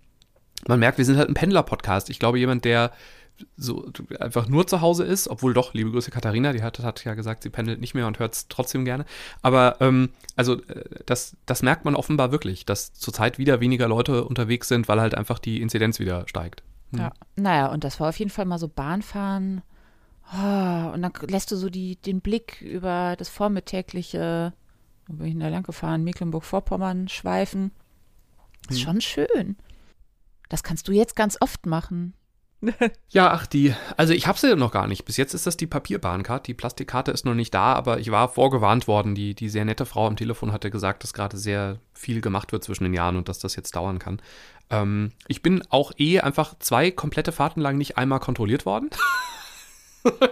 man 0.68 0.80
merkt, 0.80 0.98
wir 0.98 1.06
sind 1.06 1.18
halt 1.18 1.30
ein 1.30 1.36
Pendler-Podcast. 1.36 2.10
Ich 2.10 2.20
glaube, 2.20 2.40
jemand, 2.40 2.66
der 2.66 2.92
so 3.56 3.90
einfach 4.20 4.48
nur 4.48 4.68
zu 4.68 4.82
Hause 4.82 5.06
ist, 5.06 5.28
obwohl 5.28 5.54
doch, 5.54 5.74
liebe 5.74 5.92
Grüße 5.92 6.12
Katharina, 6.12 6.52
die 6.52 6.62
hat, 6.62 6.80
hat 6.80 7.06
ja 7.06 7.14
gesagt, 7.14 7.44
sie 7.44 7.50
pendelt 7.50 7.80
nicht 7.80 7.94
mehr 7.94 8.08
und 8.08 8.20
hört 8.20 8.34
es 8.34 8.48
trotzdem 8.50 8.86
gerne. 8.86 9.06
Aber 9.42 9.78
ähm, 9.80 10.10
also 10.36 10.56
äh, 10.64 10.84
das, 11.06 11.38
das 11.46 11.62
merkt 11.62 11.86
man 11.86 11.96
offenbar 11.96 12.32
wirklich, 12.32 12.66
dass 12.66 12.94
zurzeit 12.94 13.38
wieder 13.38 13.62
weniger 13.62 13.88
Leute 13.88 14.26
unterwegs 14.26 14.68
sind, 14.68 14.88
weil 14.88 15.00
halt 15.00 15.16
einfach 15.16 15.40
die 15.40 15.62
Inzidenz 15.62 16.00
wieder 16.00 16.28
steigt. 16.28 16.64
Hm. 16.92 17.00
Ja, 17.00 17.12
naja, 17.36 17.68
und 17.68 17.84
das 17.84 18.00
war 18.00 18.10
auf 18.10 18.20
jeden 18.20 18.32
Fall 18.32 18.46
mal 18.46 18.60
so 18.60 18.68
Bahnfahren 18.68 19.62
Oh, 20.32 20.92
und 20.94 21.02
dann 21.02 21.12
lässt 21.28 21.52
du 21.52 21.56
so 21.56 21.70
die, 21.70 21.96
den 21.96 22.22
Blick 22.22 22.62
über 22.62 23.16
das 23.18 23.30
vormittägliche, 23.30 24.54
wo 25.08 25.16
bin 25.16 25.28
ich 25.28 25.34
denn 25.34 25.40
da 25.40 25.50
lang 25.50 25.64
gefahren, 25.64 26.04
Mecklenburg-Vorpommern 26.04 27.08
schweifen. 27.08 27.72
Ist 28.70 28.78
hm. 28.80 28.86
schon 28.86 29.02
schön. 29.02 29.58
Das 30.48 30.62
kannst 30.62 30.88
du 30.88 30.92
jetzt 30.92 31.16
ganz 31.16 31.38
oft 31.40 31.66
machen. 31.66 32.14
ja, 33.10 33.32
ach, 33.32 33.48
die, 33.48 33.74
also 33.98 34.14
ich 34.14 34.28
habe 34.28 34.38
sie 34.38 34.56
noch 34.56 34.72
gar 34.72 34.86
nicht. 34.86 35.06
Bis 35.06 35.18
jetzt 35.18 35.34
ist 35.34 35.48
das 35.48 35.58
die 35.58 35.66
Papierbahncard. 35.66 36.46
Die 36.46 36.54
Plastikkarte 36.54 37.10
ist 37.12 37.26
noch 37.26 37.34
nicht 37.34 37.54
da, 37.54 37.74
aber 37.74 38.00
ich 38.00 38.12
war 38.12 38.30
vorgewarnt 38.30 38.88
worden. 38.88 39.16
Die, 39.16 39.34
die 39.34 39.50
sehr 39.50 39.66
nette 39.66 39.86
Frau 39.86 40.06
am 40.06 40.18
Telefon 40.18 40.52
hatte 40.52 40.70
gesagt, 40.70 41.04
dass 41.04 41.14
gerade 41.14 41.38
sehr 41.38 41.80
viel 41.94 42.22
gemacht 42.22 42.52
wird 42.52 42.64
zwischen 42.64 42.84
den 42.84 42.94
Jahren 42.94 43.16
und 43.16 43.30
dass 43.30 43.40
das 43.40 43.56
jetzt 43.56 43.76
dauern 43.76 43.98
kann. 43.98 44.22
Ähm, 44.70 45.12
ich 45.28 45.42
bin 45.42 45.64
auch 45.70 45.92
eh 45.98 46.20
einfach 46.20 46.58
zwei 46.60 46.92
komplette 46.92 47.32
Fahrten 47.32 47.62
lang 47.62 47.78
nicht 47.78 47.98
einmal 47.98 48.20
kontrolliert 48.20 48.66
worden. 48.66 48.90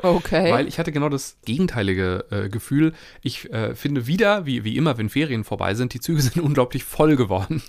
Okay. 0.02 0.52
Weil 0.52 0.68
ich 0.68 0.80
hatte 0.80 0.92
genau 0.92 1.10
das 1.10 1.38
gegenteilige 1.46 2.26
äh, 2.32 2.50
Gefühl. 2.50 2.94
Ich 3.22 3.52
äh, 3.52 3.76
finde 3.76 4.08
wieder, 4.08 4.46
wie, 4.46 4.64
wie 4.64 4.78
immer, 4.78 4.98
wenn 4.98 5.10
Ferien 5.10 5.44
vorbei 5.44 5.74
sind, 5.74 5.94
die 5.94 6.00
Züge 6.00 6.22
sind 6.24 6.42
unglaublich 6.42 6.84
voll 6.84 7.16
geworden. 7.16 7.62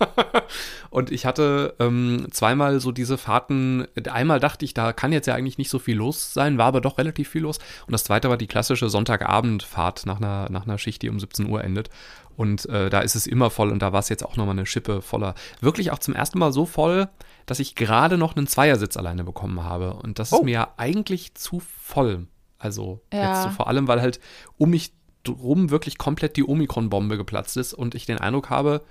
und 0.90 1.10
ich 1.10 1.26
hatte 1.26 1.74
ähm, 1.78 2.26
zweimal 2.30 2.80
so 2.80 2.92
diese 2.92 3.18
Fahrten, 3.18 3.86
einmal 4.10 4.40
dachte 4.40 4.64
ich, 4.64 4.74
da 4.74 4.92
kann 4.92 5.12
jetzt 5.12 5.26
ja 5.26 5.34
eigentlich 5.34 5.58
nicht 5.58 5.70
so 5.70 5.78
viel 5.78 5.96
los 5.96 6.32
sein, 6.34 6.58
war 6.58 6.66
aber 6.66 6.80
doch 6.80 6.98
relativ 6.98 7.30
viel 7.30 7.42
los. 7.42 7.58
Und 7.86 7.92
das 7.92 8.04
zweite 8.04 8.28
war 8.28 8.36
die 8.36 8.46
klassische 8.46 8.88
Sonntagabendfahrt 8.88 10.06
nach 10.06 10.18
einer, 10.18 10.48
nach 10.50 10.66
einer 10.66 10.78
Schicht, 10.78 11.02
die 11.02 11.08
um 11.08 11.18
17 11.18 11.48
Uhr 11.48 11.64
endet. 11.64 11.90
Und 12.36 12.68
äh, 12.68 12.88
da 12.88 13.00
ist 13.00 13.16
es 13.16 13.26
immer 13.26 13.50
voll 13.50 13.70
und 13.72 13.82
da 13.82 13.92
war 13.92 13.98
es 13.98 14.08
jetzt 14.08 14.24
auch 14.24 14.36
nochmal 14.36 14.54
eine 14.54 14.64
Schippe 14.66 15.02
voller. 15.02 15.34
Wirklich 15.60 15.90
auch 15.90 15.98
zum 15.98 16.14
ersten 16.14 16.38
Mal 16.38 16.52
so 16.52 16.66
voll, 16.66 17.08
dass 17.48 17.58
ich 17.60 17.74
gerade 17.74 18.16
noch 18.18 18.36
einen 18.36 18.46
Zweiersitz 18.46 18.96
alleine 18.96 19.24
bekommen 19.24 19.64
habe. 19.64 19.94
Und 19.94 20.18
das 20.18 20.30
ist 20.32 20.38
Oh. 20.38 20.44
mir 20.44 20.52
ja 20.52 20.74
eigentlich 20.76 21.34
zu 21.34 21.60
voll. 21.60 22.26
Also 22.58 23.00
Ja. 23.12 23.32
jetzt 23.34 23.42
so 23.44 23.50
vor 23.50 23.68
allem, 23.68 23.88
weil 23.88 24.00
halt 24.00 24.20
um 24.58 24.70
mich 24.70 24.92
drum 25.24 25.70
wirklich 25.70 25.98
komplett 25.98 26.36
die 26.36 26.44
Omikron-Bombe 26.46 27.16
geplatzt 27.16 27.56
ist 27.56 27.72
und 27.74 27.94
ich 27.94 28.06
den 28.06 28.18
Eindruck 28.18 28.50
habe, 28.50 28.82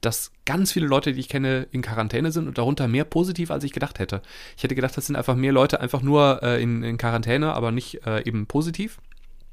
dass 0.00 0.30
ganz 0.44 0.70
viele 0.72 0.86
Leute, 0.86 1.12
die 1.12 1.20
ich 1.20 1.28
kenne, 1.28 1.66
in 1.72 1.82
Quarantäne 1.82 2.30
sind 2.30 2.46
und 2.46 2.56
darunter 2.56 2.86
mehr 2.86 3.04
positiv, 3.04 3.50
als 3.50 3.64
ich 3.64 3.72
gedacht 3.72 3.98
hätte. 3.98 4.22
Ich 4.56 4.62
hätte 4.62 4.76
gedacht, 4.76 4.96
das 4.96 5.06
sind 5.06 5.16
einfach 5.16 5.34
mehr 5.34 5.50
Leute 5.52 5.80
einfach 5.80 6.02
nur 6.02 6.40
äh, 6.42 6.62
in, 6.62 6.84
in 6.84 6.98
Quarantäne, 6.98 7.52
aber 7.52 7.72
nicht 7.72 8.06
äh, 8.06 8.22
eben 8.24 8.46
positiv. 8.46 8.98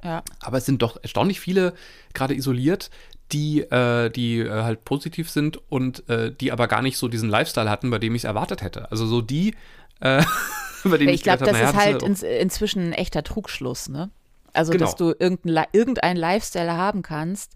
ja. 0.04 0.22
Aber 0.42 0.58
es 0.60 0.66
sind 0.66 0.84
doch 0.84 0.98
erstaunlich 1.02 1.40
viele 1.40 1.74
gerade 2.14 2.36
isoliert, 2.36 2.92
die, 3.32 3.62
äh, 3.62 4.10
die 4.10 4.40
äh, 4.40 4.50
halt 4.64 4.86
positiv 4.86 5.30
sind 5.30 5.60
und 5.70 6.08
äh, 6.10 6.32
die 6.34 6.52
aber 6.52 6.68
gar 6.68 6.82
nicht 6.82 6.98
so 6.98 7.08
diesen 7.08 7.30
Lifestyle 7.30 7.70
hatten, 7.70 7.90
bei 7.90 8.00
dem 8.00 8.14
ich 8.16 8.22
es 8.22 8.26
erwartet 8.26 8.62
hätte. 8.62 8.92
Also 8.92 9.06
so 9.08 9.22
die, 9.22 9.56
äh, 10.00 10.24
bei 10.84 10.98
denen 10.98 11.10
ich, 11.10 11.16
Ich 11.16 11.24
glaube, 11.24 11.40
das 11.46 11.50
habe, 11.56 11.66
ist 11.66 11.74
naja, 11.76 11.86
halt 11.86 12.04
ins, 12.04 12.22
inzwischen 12.24 12.88
ein 12.90 12.94
echter 12.94 13.24
Trugschluss, 13.24 13.90
ne? 13.90 14.10
Also, 14.54 14.72
Genau. 14.72 14.86
dass 14.86 14.96
du 14.96 15.14
irgendein, 15.18 15.54
Li- 15.54 15.70
irgendein 15.80 16.16
Lifestyle 16.18 16.72
haben 16.78 17.02
kannst. 17.02 17.54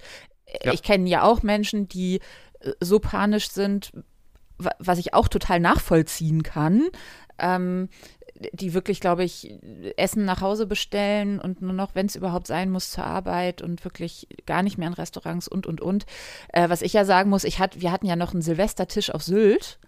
Ja. 0.63 0.73
Ich 0.73 0.81
kenne 0.83 1.07
ja 1.09 1.23
auch 1.23 1.43
Menschen, 1.43 1.87
die 1.87 2.19
äh, 2.59 2.71
so 2.81 2.99
panisch 2.99 3.49
sind, 3.51 3.91
wa- 4.57 4.75
was 4.79 4.97
ich 4.97 5.13
auch 5.13 5.27
total 5.29 5.59
nachvollziehen 5.59 6.43
kann. 6.43 6.87
Ähm, 7.37 7.87
die 8.53 8.73
wirklich, 8.73 8.99
glaube 8.99 9.23
ich, 9.23 9.59
Essen 9.97 10.25
nach 10.25 10.41
Hause 10.41 10.65
bestellen 10.65 11.39
und 11.39 11.61
nur 11.61 11.73
noch, 11.73 11.95
wenn 11.95 12.05
es 12.05 12.15
überhaupt 12.15 12.47
sein 12.47 12.71
muss, 12.71 12.91
zur 12.91 13.03
Arbeit 13.03 13.61
und 13.61 13.83
wirklich 13.83 14.27
gar 14.45 14.63
nicht 14.63 14.77
mehr 14.77 14.87
in 14.87 14.93
Restaurants 14.93 15.47
und, 15.47 15.67
und, 15.67 15.81
und. 15.81 16.05
Äh, 16.53 16.69
was 16.69 16.81
ich 16.81 16.93
ja 16.93 17.05
sagen 17.05 17.29
muss, 17.29 17.43
ich 17.43 17.59
hat, 17.59 17.81
wir 17.81 17.91
hatten 17.91 18.05
ja 18.05 18.15
noch 18.15 18.33
einen 18.33 18.41
Silvestertisch 18.41 19.09
auf 19.13 19.23
Sylt, 19.23 19.79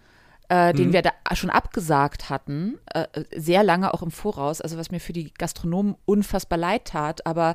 äh, 0.48 0.74
den 0.74 0.92
wir 0.92 1.02
da 1.02 1.12
schon 1.34 1.50
abgesagt 1.50 2.28
hatten, 2.28 2.78
äh, 2.92 3.06
sehr 3.34 3.62
lange 3.62 3.94
auch 3.94 4.02
im 4.02 4.10
Voraus, 4.10 4.60
also 4.60 4.76
was 4.76 4.90
mir 4.90 5.00
für 5.00 5.14
die 5.14 5.32
Gastronomen 5.32 5.96
unfassbar 6.04 6.58
leid 6.58 6.86
tat, 6.86 7.24
aber 7.26 7.54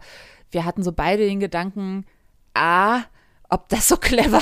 wir 0.51 0.65
hatten 0.65 0.81
so 0.81 0.91
beide 0.91 1.25
den 1.25 1.39
Gedanken, 1.39 2.05
ah, 2.55 3.01
ob 3.49 3.69
das 3.69 3.87
so 3.87 3.97
clever 4.01 4.41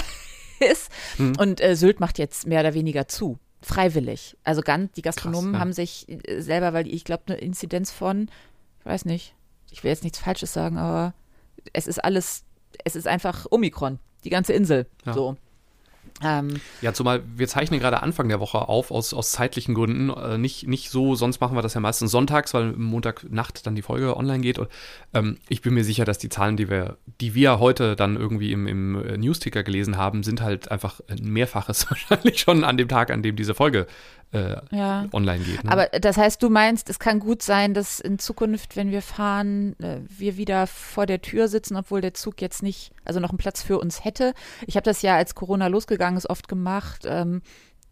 ist. 0.60 0.90
Und 1.18 1.62
äh, 1.62 1.76
Sylt 1.76 2.00
macht 2.00 2.18
jetzt 2.18 2.48
mehr 2.48 2.62
oder 2.62 2.74
weniger 2.74 3.08
zu. 3.08 3.40
Freiwillig. 3.66 4.38
Also 4.44 4.62
ganz, 4.62 4.92
die 4.92 5.02
Gastronomen 5.02 5.52
Krass, 5.52 5.58
ja. 5.58 5.60
haben 5.60 5.74
sich 5.74 6.08
äh, 6.08 6.40
selber, 6.42 6.74
weil 6.74 6.88
ich 6.88 7.04
glaube, 7.04 7.24
eine 7.28 7.38
Inzidenz 7.38 7.92
von, 7.92 8.30
ich 8.80 8.86
weiß 8.86 9.06
nicht, 9.06 9.34
ich 9.72 9.84
will 9.84 9.90
jetzt 9.90 10.04
nichts 10.04 10.20
Falsches 10.20 10.54
sagen, 10.54 10.78
aber 10.78 11.16
es 11.74 11.88
ist 11.88 12.04
alles, 12.04 12.44
es 12.84 12.96
ist 12.96 13.08
einfach 13.08 13.48
Omikron, 13.50 13.98
die 14.24 14.30
ganze 14.30 14.54
Insel. 14.54 14.86
Ja. 15.04 15.14
So. 15.14 15.38
Ähm, 16.24 16.62
Ja, 16.82 16.94
zumal 16.94 17.24
wir 17.36 17.48
zeichnen 17.48 17.80
gerade 17.80 18.02
Anfang 18.02 18.30
der 18.30 18.40
Woche 18.40 18.70
auf, 18.70 18.90
aus, 18.90 19.14
aus 19.14 19.32
zeitlichen 19.32 19.76
Gründen. 19.76 20.10
Äh, 20.10 20.38
nicht, 20.38 20.66
nicht 20.68 20.90
so, 20.90 21.16
sonst 21.16 21.42
machen 21.42 21.58
wir 21.58 21.62
das 21.62 21.74
ja 21.74 21.82
meistens 21.82 22.12
sonntags, 22.12 22.54
weil 22.54 22.72
Montagnacht 22.72 23.68
dann 23.68 23.76
die 23.76 23.82
Folge 23.82 24.16
online 24.16 24.40
geht. 24.40 24.58
Und 24.58 24.70
ähm, 25.14 25.38
ich 25.50 25.62
bin 25.62 25.74
mir 25.74 25.84
sicher, 25.84 26.06
dass 26.06 26.18
die 26.18 26.30
Zahlen, 26.30 26.56
die 26.56 26.70
wir, 26.70 26.98
die 27.20 27.36
wir 27.36 27.60
heute 27.60 27.98
dann 27.98 28.16
irgendwie 28.16 28.54
im, 28.54 28.66
im 28.66 29.06
äh, 29.06 29.18
Newsticker 29.18 29.64
gelesen 29.64 29.98
haben, 29.98 30.24
sind 30.24 30.42
halt 30.42 30.72
einfach 30.72 31.02
ein 31.10 31.26
Mehrfaches 31.26 31.90
wahrscheinlich 31.90 32.40
schon 32.40 32.64
an 32.64 32.78
dem 32.78 32.88
Tag, 32.88 33.12
an 33.12 33.22
dem 33.22 33.36
diese 33.36 33.54
Folge 33.54 33.86
äh, 34.36 34.76
ja. 34.76 35.06
online 35.12 35.44
geht. 35.44 35.64
Ne? 35.64 35.72
Aber 35.72 35.88
das 35.88 36.18
heißt, 36.18 36.42
du 36.44 36.50
meinst, 36.50 36.90
es 36.90 37.00
kann 37.00 37.20
gut 37.20 37.42
sein, 37.42 37.74
dass 37.74 38.00
in 38.00 38.20
Zukunft, 38.20 38.76
wenn 38.76 38.92
wir 38.92 39.02
fahren, 39.02 39.80
äh, 39.80 40.02
wir 40.08 40.38
wieder 40.38 40.68
vor 40.68 41.06
der 41.06 41.22
Tür 41.22 41.48
sitzen, 41.48 41.76
obwohl 41.76 42.02
der 42.02 42.14
Zug 42.14 42.42
jetzt 42.42 42.64
nicht, 42.64 42.92
also 43.04 43.20
noch 43.20 43.30
einen 43.30 43.38
Platz 43.38 43.62
für 43.62 43.80
uns 43.80 44.04
hätte. 44.04 44.34
Ich 44.68 44.76
habe 44.76 44.84
das 44.86 45.02
ja, 45.02 45.16
als 45.16 45.36
Corona 45.36 45.68
losgegangen 45.68 46.18
ist, 46.18 46.30
oft 46.30 46.48
gemacht, 46.48 47.04
ähm, 47.06 47.42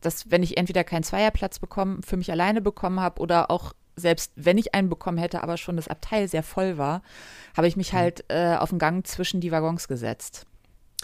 dass 0.02 0.30
wenn 0.32 0.44
ich 0.44 0.58
entweder 0.58 0.84
keinen 0.84 1.04
Zweierplatz 1.04 1.60
bekommen, 1.60 2.04
für 2.04 2.18
mich 2.18 2.32
alleine 2.32 2.62
bekommen 2.62 3.00
habe 3.00 3.22
oder 3.22 3.50
auch 3.50 3.74
selbst 3.96 4.32
wenn 4.36 4.58
ich 4.58 4.74
einen 4.74 4.90
bekommen 4.90 5.18
hätte, 5.20 5.44
aber 5.44 5.56
schon 5.58 5.76
das 5.76 5.88
Abteil 5.88 6.28
sehr 6.28 6.44
voll 6.44 6.78
war, 6.78 7.04
habe 7.56 7.68
ich 7.68 7.76
mich 7.78 7.94
halt 7.94 8.26
äh, 8.30 8.56
auf 8.56 8.70
den 8.70 8.80
Gang 8.80 9.06
zwischen 9.06 9.40
die 9.40 9.52
Waggons 9.52 9.88
gesetzt. 9.88 10.46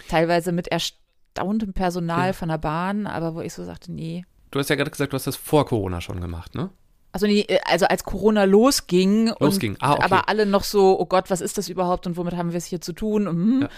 Teilweise 0.08 0.50
mit 0.52 0.68
erstauntem 0.68 1.72
Personal 1.72 2.28
Ja. 2.28 2.32
von 2.32 2.48
der 2.48 2.58
Bahn, 2.58 3.06
aber 3.06 3.34
wo 3.34 3.40
ich 3.42 3.54
so 3.54 3.64
sagte, 3.64 3.92
nee, 3.92 4.24
du 4.50 4.58
hast 4.58 4.70
ja 4.70 4.76
gerade 4.76 4.90
gesagt, 4.90 5.12
du 5.12 5.16
hast 5.16 5.26
das 5.26 5.36
vor 5.36 5.66
Corona 5.66 6.00
schon 6.00 6.20
gemacht, 6.20 6.54
ne? 6.54 6.70
also, 7.12 7.26
nee, 7.26 7.44
äh, 7.48 7.58
also 7.64 7.86
als 7.86 8.04
Corona 8.04 8.44
losging, 8.44 9.32
Losging, 9.40 9.72
und, 9.72 9.82
ah, 9.82 9.94
okay. 9.94 10.02
aber 10.02 10.28
alle 10.28 10.46
noch 10.46 10.64
so, 10.64 10.98
oh 10.98 11.06
Gott, 11.06 11.30
was 11.30 11.40
ist 11.40 11.58
das 11.58 11.68
überhaupt 11.68 12.06
und 12.06 12.16
womit 12.16 12.36
haben 12.36 12.52
wir 12.52 12.58
es 12.58 12.66
hier 12.66 12.80
zu 12.80 12.92
tun? 12.92 13.26
Und, 13.26 13.36
hm, 13.36 13.62
Ja. 13.62 13.68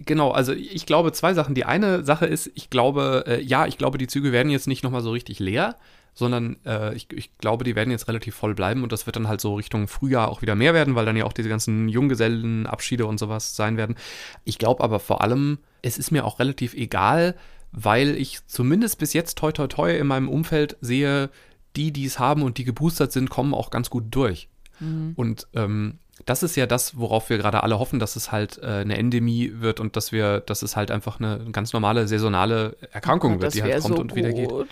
Genau, 0.00 0.30
also 0.30 0.52
ich 0.52 0.86
glaube 0.86 1.10
zwei 1.10 1.34
Sachen. 1.34 1.56
Die 1.56 1.64
eine 1.64 2.04
Sache 2.04 2.24
ist, 2.24 2.52
ich 2.54 2.70
glaube, 2.70 3.24
äh, 3.26 3.42
ja, 3.42 3.66
ich 3.66 3.78
glaube, 3.78 3.98
die 3.98 4.06
Züge 4.06 4.30
werden 4.30 4.48
jetzt 4.48 4.68
nicht 4.68 4.84
nochmal 4.84 5.00
so 5.00 5.10
richtig 5.10 5.40
leer, 5.40 5.74
sondern 6.14 6.56
äh, 6.64 6.94
ich, 6.94 7.12
ich 7.12 7.36
glaube, 7.38 7.64
die 7.64 7.74
werden 7.74 7.90
jetzt 7.90 8.06
relativ 8.06 8.36
voll 8.36 8.54
bleiben 8.54 8.84
und 8.84 8.92
das 8.92 9.06
wird 9.06 9.16
dann 9.16 9.26
halt 9.26 9.40
so 9.40 9.56
Richtung 9.56 9.88
Frühjahr 9.88 10.28
auch 10.28 10.40
wieder 10.40 10.54
mehr 10.54 10.72
werden, 10.72 10.94
weil 10.94 11.04
dann 11.04 11.16
ja 11.16 11.24
auch 11.24 11.32
diese 11.32 11.48
ganzen 11.48 11.88
Junggesellenabschiede 11.88 13.06
und 13.06 13.18
sowas 13.18 13.56
sein 13.56 13.76
werden. 13.76 13.96
Ich 14.44 14.58
glaube 14.58 14.84
aber 14.84 15.00
vor 15.00 15.20
allem, 15.20 15.58
es 15.82 15.98
ist 15.98 16.12
mir 16.12 16.24
auch 16.24 16.38
relativ 16.38 16.74
egal, 16.74 17.34
weil 17.72 18.16
ich 18.16 18.46
zumindest 18.46 18.98
bis 18.98 19.12
jetzt 19.12 19.38
toi 19.38 19.52
toi 19.52 19.66
toi 19.66 19.96
in 19.96 20.06
meinem 20.06 20.28
Umfeld 20.28 20.76
sehe, 20.80 21.30
die, 21.76 21.92
die 21.92 22.04
es 22.04 22.18
haben 22.18 22.42
und 22.42 22.58
die 22.58 22.64
geboostert 22.64 23.12
sind, 23.12 23.30
kommen 23.30 23.54
auch 23.54 23.70
ganz 23.70 23.90
gut 23.90 24.04
durch. 24.10 24.48
Und 25.16 25.48
ähm, 25.54 25.98
das 26.24 26.42
ist 26.42 26.56
ja 26.56 26.66
das, 26.66 26.96
worauf 26.98 27.30
wir 27.30 27.38
gerade 27.38 27.62
alle 27.62 27.78
hoffen, 27.78 27.98
dass 27.98 28.16
es 28.16 28.32
halt 28.32 28.58
äh, 28.58 28.66
eine 28.66 28.98
Endemie 28.98 29.52
wird 29.56 29.80
und 29.80 29.96
dass 29.96 30.12
wir, 30.12 30.40
dass 30.40 30.62
es 30.62 30.76
halt 30.76 30.90
einfach 30.90 31.20
eine 31.20 31.50
ganz 31.52 31.72
normale 31.72 32.06
saisonale 32.08 32.76
Erkrankung 32.92 33.36
oh, 33.36 33.40
wird, 33.40 33.54
die 33.54 33.62
halt 33.62 33.80
kommt 33.80 33.96
so 33.96 34.00
und 34.00 34.14
wieder 34.14 34.32
geht. 34.32 34.48
gut. 34.48 34.68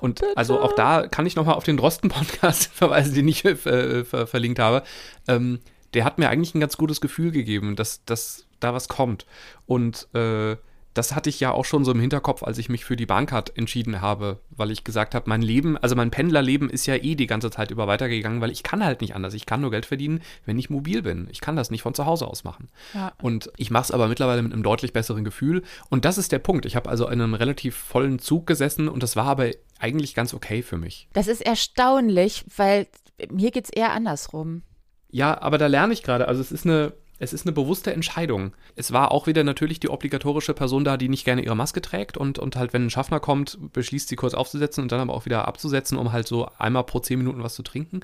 Und 0.00 0.22
also 0.36 0.60
auch 0.60 0.72
da 0.72 1.06
kann 1.06 1.26
ich 1.26 1.36
nochmal 1.36 1.54
auf 1.54 1.64
den 1.64 1.76
Drosten-Podcast 1.76 2.66
verweisen, 2.74 3.14
den 3.14 3.28
ich 3.28 3.44
äh, 3.44 4.04
ver 4.04 4.26
verlinkt 4.26 4.58
habe. 4.58 4.82
Ähm, 5.28 5.60
der 5.94 6.04
hat 6.04 6.18
mir 6.18 6.28
eigentlich 6.28 6.54
ein 6.54 6.60
ganz 6.60 6.76
gutes 6.76 7.00
Gefühl 7.00 7.30
gegeben, 7.30 7.76
dass, 7.76 8.04
dass 8.04 8.46
da 8.60 8.74
was 8.74 8.88
kommt. 8.88 9.26
Und 9.66 10.08
äh, 10.14 10.56
das 10.94 11.14
hatte 11.14 11.28
ich 11.28 11.40
ja 11.40 11.50
auch 11.50 11.64
schon 11.64 11.84
so 11.84 11.92
im 11.92 12.00
Hinterkopf, 12.00 12.42
als 12.42 12.58
ich 12.58 12.68
mich 12.68 12.84
für 12.84 12.96
die 12.96 13.06
Bahncard 13.06 13.56
entschieden 13.58 14.00
habe, 14.00 14.38
weil 14.50 14.70
ich 14.70 14.84
gesagt 14.84 15.14
habe, 15.14 15.28
mein 15.28 15.42
Leben, 15.42 15.76
also 15.76 15.96
mein 15.96 16.10
Pendlerleben 16.10 16.70
ist 16.70 16.86
ja 16.86 16.94
eh 16.94 17.16
die 17.16 17.26
ganze 17.26 17.50
Zeit 17.50 17.72
über 17.72 17.86
weitergegangen, 17.86 18.40
weil 18.40 18.50
ich 18.50 18.62
kann 18.62 18.84
halt 18.84 19.00
nicht 19.00 19.14
anders. 19.14 19.34
Ich 19.34 19.44
kann 19.44 19.60
nur 19.60 19.72
Geld 19.72 19.86
verdienen, 19.86 20.22
wenn 20.46 20.58
ich 20.58 20.70
mobil 20.70 21.02
bin. 21.02 21.26
Ich 21.30 21.40
kann 21.40 21.56
das 21.56 21.70
nicht 21.70 21.82
von 21.82 21.94
zu 21.94 22.06
Hause 22.06 22.26
aus 22.28 22.44
machen. 22.44 22.68
Ja. 22.94 23.12
Und 23.20 23.50
ich 23.56 23.70
mache 23.70 23.84
es 23.84 23.90
aber 23.90 24.06
mittlerweile 24.06 24.42
mit 24.42 24.52
einem 24.52 24.62
deutlich 24.62 24.92
besseren 24.92 25.24
Gefühl. 25.24 25.62
Und 25.90 26.04
das 26.04 26.16
ist 26.16 26.30
der 26.30 26.38
Punkt. 26.38 26.64
Ich 26.64 26.76
habe 26.76 26.88
also 26.88 27.06
in 27.08 27.20
einem 27.20 27.34
relativ 27.34 27.76
vollen 27.76 28.20
Zug 28.20 28.46
gesessen 28.46 28.88
und 28.88 29.02
das 29.02 29.16
war 29.16 29.26
aber 29.26 29.50
eigentlich 29.80 30.14
ganz 30.14 30.32
okay 30.32 30.62
für 30.62 30.78
mich. 30.78 31.08
Das 31.12 31.26
ist 31.26 31.44
erstaunlich, 31.44 32.44
weil 32.56 32.86
mir 33.30 33.50
geht 33.50 33.64
es 33.64 33.70
eher 33.70 33.92
andersrum. 33.92 34.62
Ja, 35.10 35.40
aber 35.40 35.58
da 35.58 35.66
lerne 35.68 35.92
ich 35.92 36.02
gerade. 36.02 36.26
Also 36.26 36.40
es 36.40 36.50
ist 36.50 36.66
eine, 36.66 36.92
es 37.18 37.32
ist 37.32 37.46
eine 37.46 37.52
bewusste 37.52 37.92
Entscheidung. 37.92 38.52
Es 38.76 38.92
war 38.92 39.12
auch 39.12 39.26
wieder 39.26 39.44
natürlich 39.44 39.80
die 39.80 39.88
obligatorische 39.88 40.54
Person 40.54 40.84
da, 40.84 40.96
die 40.96 41.08
nicht 41.08 41.24
gerne 41.24 41.44
ihre 41.44 41.54
Maske 41.54 41.80
trägt 41.80 42.16
und, 42.16 42.38
und 42.38 42.56
halt, 42.56 42.72
wenn 42.72 42.86
ein 42.86 42.90
Schaffner 42.90 43.20
kommt, 43.20 43.58
beschließt 43.72 44.08
sie 44.08 44.16
kurz 44.16 44.34
aufzusetzen 44.34 44.82
und 44.82 44.92
dann 44.92 45.00
aber 45.00 45.14
auch 45.14 45.24
wieder 45.24 45.46
abzusetzen, 45.46 45.96
um 45.96 46.12
halt 46.12 46.26
so 46.26 46.48
einmal 46.58 46.84
pro 46.84 47.00
zehn 47.00 47.18
Minuten 47.18 47.42
was 47.42 47.54
zu 47.54 47.62
trinken. 47.62 48.00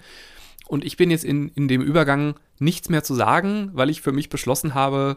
Und 0.69 0.85
ich 0.85 0.97
bin 0.97 1.11
jetzt 1.11 1.25
in, 1.25 1.49
in 1.49 1.67
dem 1.67 1.83
Übergang 1.83 2.37
nichts 2.61 2.89
mehr 2.89 3.03
zu 3.03 3.15
sagen, 3.15 3.71
weil 3.73 3.91
ich 3.91 4.03
für 4.03 4.13
mich 4.13 4.29
beschlossen 4.29 4.75
habe, 4.75 5.17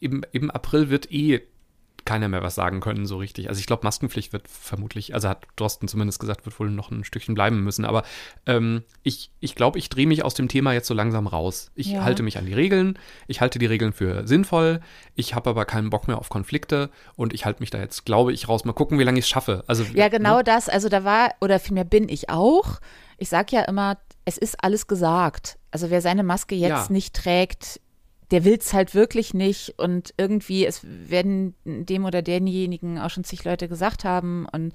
im, 0.00 0.24
im 0.32 0.50
April 0.50 0.90
wird 0.90 1.12
eh 1.12 1.42
keiner 2.08 2.28
mehr 2.28 2.42
was 2.42 2.54
sagen 2.54 2.80
können, 2.80 3.06
so 3.06 3.18
richtig. 3.18 3.48
Also 3.50 3.60
ich 3.60 3.66
glaube, 3.66 3.84
Maskenpflicht 3.84 4.32
wird 4.32 4.48
vermutlich, 4.48 5.12
also 5.14 5.28
hat 5.28 5.44
Drosten 5.56 5.86
zumindest 5.88 6.18
gesagt, 6.18 6.46
wird 6.46 6.58
wohl 6.58 6.70
noch 6.70 6.90
ein 6.90 7.04
Stückchen 7.04 7.34
bleiben 7.34 7.62
müssen. 7.62 7.84
Aber 7.84 8.02
ähm, 8.46 8.82
ich, 9.02 9.30
ich 9.40 9.54
glaube, 9.54 9.78
ich 9.78 9.90
drehe 9.90 10.06
mich 10.06 10.24
aus 10.24 10.32
dem 10.34 10.48
Thema 10.48 10.72
jetzt 10.72 10.88
so 10.88 10.94
langsam 10.94 11.26
raus. 11.26 11.70
Ich 11.74 11.88
Ja. 11.88 12.02
halte 12.04 12.22
mich 12.22 12.38
an 12.38 12.46
die 12.46 12.54
Regeln, 12.54 12.98
ich 13.26 13.40
halte 13.42 13.58
die 13.58 13.66
Regeln 13.66 13.92
für 13.92 14.26
sinnvoll, 14.26 14.80
ich 15.14 15.34
habe 15.34 15.50
aber 15.50 15.66
keinen 15.66 15.90
Bock 15.90 16.08
mehr 16.08 16.18
auf 16.18 16.30
Konflikte 16.30 16.88
und 17.14 17.34
ich 17.34 17.44
halte 17.44 17.60
mich 17.60 17.70
da 17.70 17.78
jetzt, 17.78 18.06
glaube 18.06 18.32
ich, 18.32 18.48
raus. 18.48 18.64
Mal 18.64 18.72
gucken, 18.72 18.98
wie 18.98 19.04
lange 19.04 19.18
ich 19.18 19.26
es 19.26 19.28
schaffe. 19.28 19.62
Also, 19.66 19.84
Ja, 19.94 20.08
genau 20.08 20.38
ne? 20.38 20.44
das. 20.44 20.68
Also 20.70 20.88
da 20.88 21.04
war, 21.04 21.34
oder 21.42 21.58
vielmehr 21.60 21.84
bin 21.84 22.08
ich 22.08 22.30
auch. 22.30 22.80
Ich 23.18 23.28
sage 23.28 23.54
ja 23.56 23.62
immer, 23.64 23.98
es 24.24 24.38
ist 24.38 24.64
alles 24.64 24.86
gesagt. 24.86 25.58
Also 25.70 25.90
wer 25.90 26.00
seine 26.00 26.22
Maske 26.22 26.54
jetzt 26.54 26.70
Ja. 26.70 26.86
nicht 26.88 27.14
trägt, 27.14 27.80
der 28.30 28.44
will 28.44 28.58
es 28.58 28.72
halt 28.72 28.94
wirklich 28.94 29.34
nicht. 29.34 29.78
Und 29.78 30.14
irgendwie, 30.16 30.66
es 30.66 30.80
werden 30.84 31.54
dem 31.64 32.04
oder 32.04 32.22
denjenigen 32.22 32.98
auch 32.98 33.10
schon 33.10 33.24
zig 33.24 33.44
Leute 33.44 33.68
gesagt 33.68 34.04
haben. 34.04 34.46
Und 34.50 34.72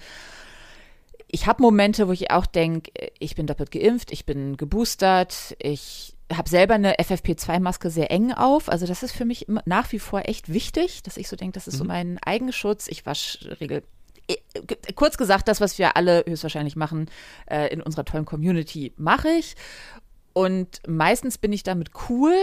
ich 1.27 1.47
habe 1.47 1.63
Momente, 1.63 2.07
wo 2.07 2.11
ich 2.11 2.31
auch 2.31 2.45
denke, 2.45 2.91
ich 3.19 3.35
bin 3.35 3.47
doppelt 3.47 3.71
geimpft, 3.71 4.11
ich 4.11 4.25
bin 4.25 4.55
geboostert, 4.57 5.55
ich 5.59 6.15
habe 6.31 6.49
selber 6.49 6.75
eine 6.75 6.95
FFP2-Maske 6.95 7.89
sehr 7.89 8.11
eng 8.11 8.31
auf. 8.31 8.69
Also 8.69 8.85
das 8.85 9.03
ist 9.03 9.13
für 9.13 9.25
mich 9.25 9.47
nach 9.65 9.91
wie 9.91 9.99
vor 9.99 10.21
echt 10.25 10.51
wichtig, 10.51 11.03
dass 11.03 11.17
ich 11.17 11.27
so 11.27 11.35
denke, 11.35 11.53
das 11.53 11.67
ist 11.67 11.75
mhm. 11.75 11.79
so 11.79 11.83
mein 11.85 12.19
Eigenschutz. 12.23 12.87
Ich 12.87 13.05
wasche 13.05 13.59
regel 13.59 13.83
äh, 14.27 14.35
kurz 14.95 15.17
gesagt, 15.17 15.47
das, 15.47 15.61
was 15.61 15.77
wir 15.77 15.97
alle 15.97 16.23
höchstwahrscheinlich 16.27 16.75
machen 16.75 17.09
äh, 17.49 17.67
in 17.73 17.81
unserer 17.81 18.05
tollen 18.05 18.25
Community, 18.25 18.93
mache 18.97 19.29
ich. 19.29 19.55
Und 20.33 20.81
meistens 20.87 21.37
bin 21.37 21.53
ich 21.53 21.63
damit 21.63 21.91
cool. 22.09 22.35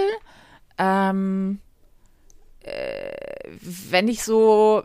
Ähm, 0.78 1.60
äh, 2.60 3.12
wenn 3.90 4.08
ich 4.08 4.22
so 4.22 4.84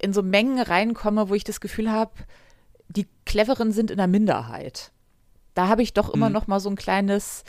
in 0.00 0.12
so 0.12 0.22
Mengen 0.22 0.60
reinkomme, 0.60 1.28
wo 1.28 1.34
ich 1.34 1.44
das 1.44 1.60
Gefühl 1.60 1.90
habe, 1.90 2.12
die 2.88 3.06
Cleveren 3.24 3.72
sind 3.72 3.90
in 3.90 3.98
der 3.98 4.06
Minderheit. 4.06 4.92
Da 5.54 5.68
habe 5.68 5.82
ich 5.82 5.92
doch 5.92 6.10
immer 6.10 6.28
mhm. 6.28 6.34
noch 6.34 6.46
mal 6.46 6.60
so 6.60 6.70
ein 6.70 6.76
kleines 6.76 7.44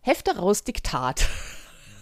Hefte 0.00 0.36
raus 0.36 0.64
Diktat. 0.64 1.28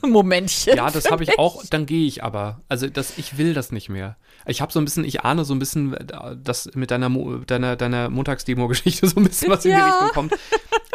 Momentchen. 0.06 0.76
Ja, 0.76 0.90
das 0.90 1.10
habe 1.10 1.22
ich 1.22 1.38
auch, 1.38 1.64
dann 1.70 1.86
gehe 1.86 2.06
ich 2.06 2.24
aber. 2.24 2.60
Also 2.68 2.88
das, 2.88 3.18
ich 3.18 3.38
will 3.38 3.54
das 3.54 3.72
nicht 3.72 3.88
mehr. 3.88 4.16
Ich 4.46 4.60
habe 4.60 4.72
so 4.72 4.80
ein 4.80 4.84
bisschen, 4.84 5.04
ich 5.04 5.22
ahne 5.22 5.44
so 5.44 5.54
ein 5.54 5.58
bisschen, 5.58 5.96
dass 6.42 6.70
mit 6.74 6.90
deiner, 6.90 7.08
deiner, 7.46 7.76
deiner 7.76 8.10
Montagsdemo-Geschichte 8.10 9.06
so 9.08 9.20
ein 9.20 9.24
bisschen 9.24 9.50
was 9.50 9.64
in 9.64 9.76
die 9.76 9.80
Richtung 9.80 10.08
kommt. 10.08 10.34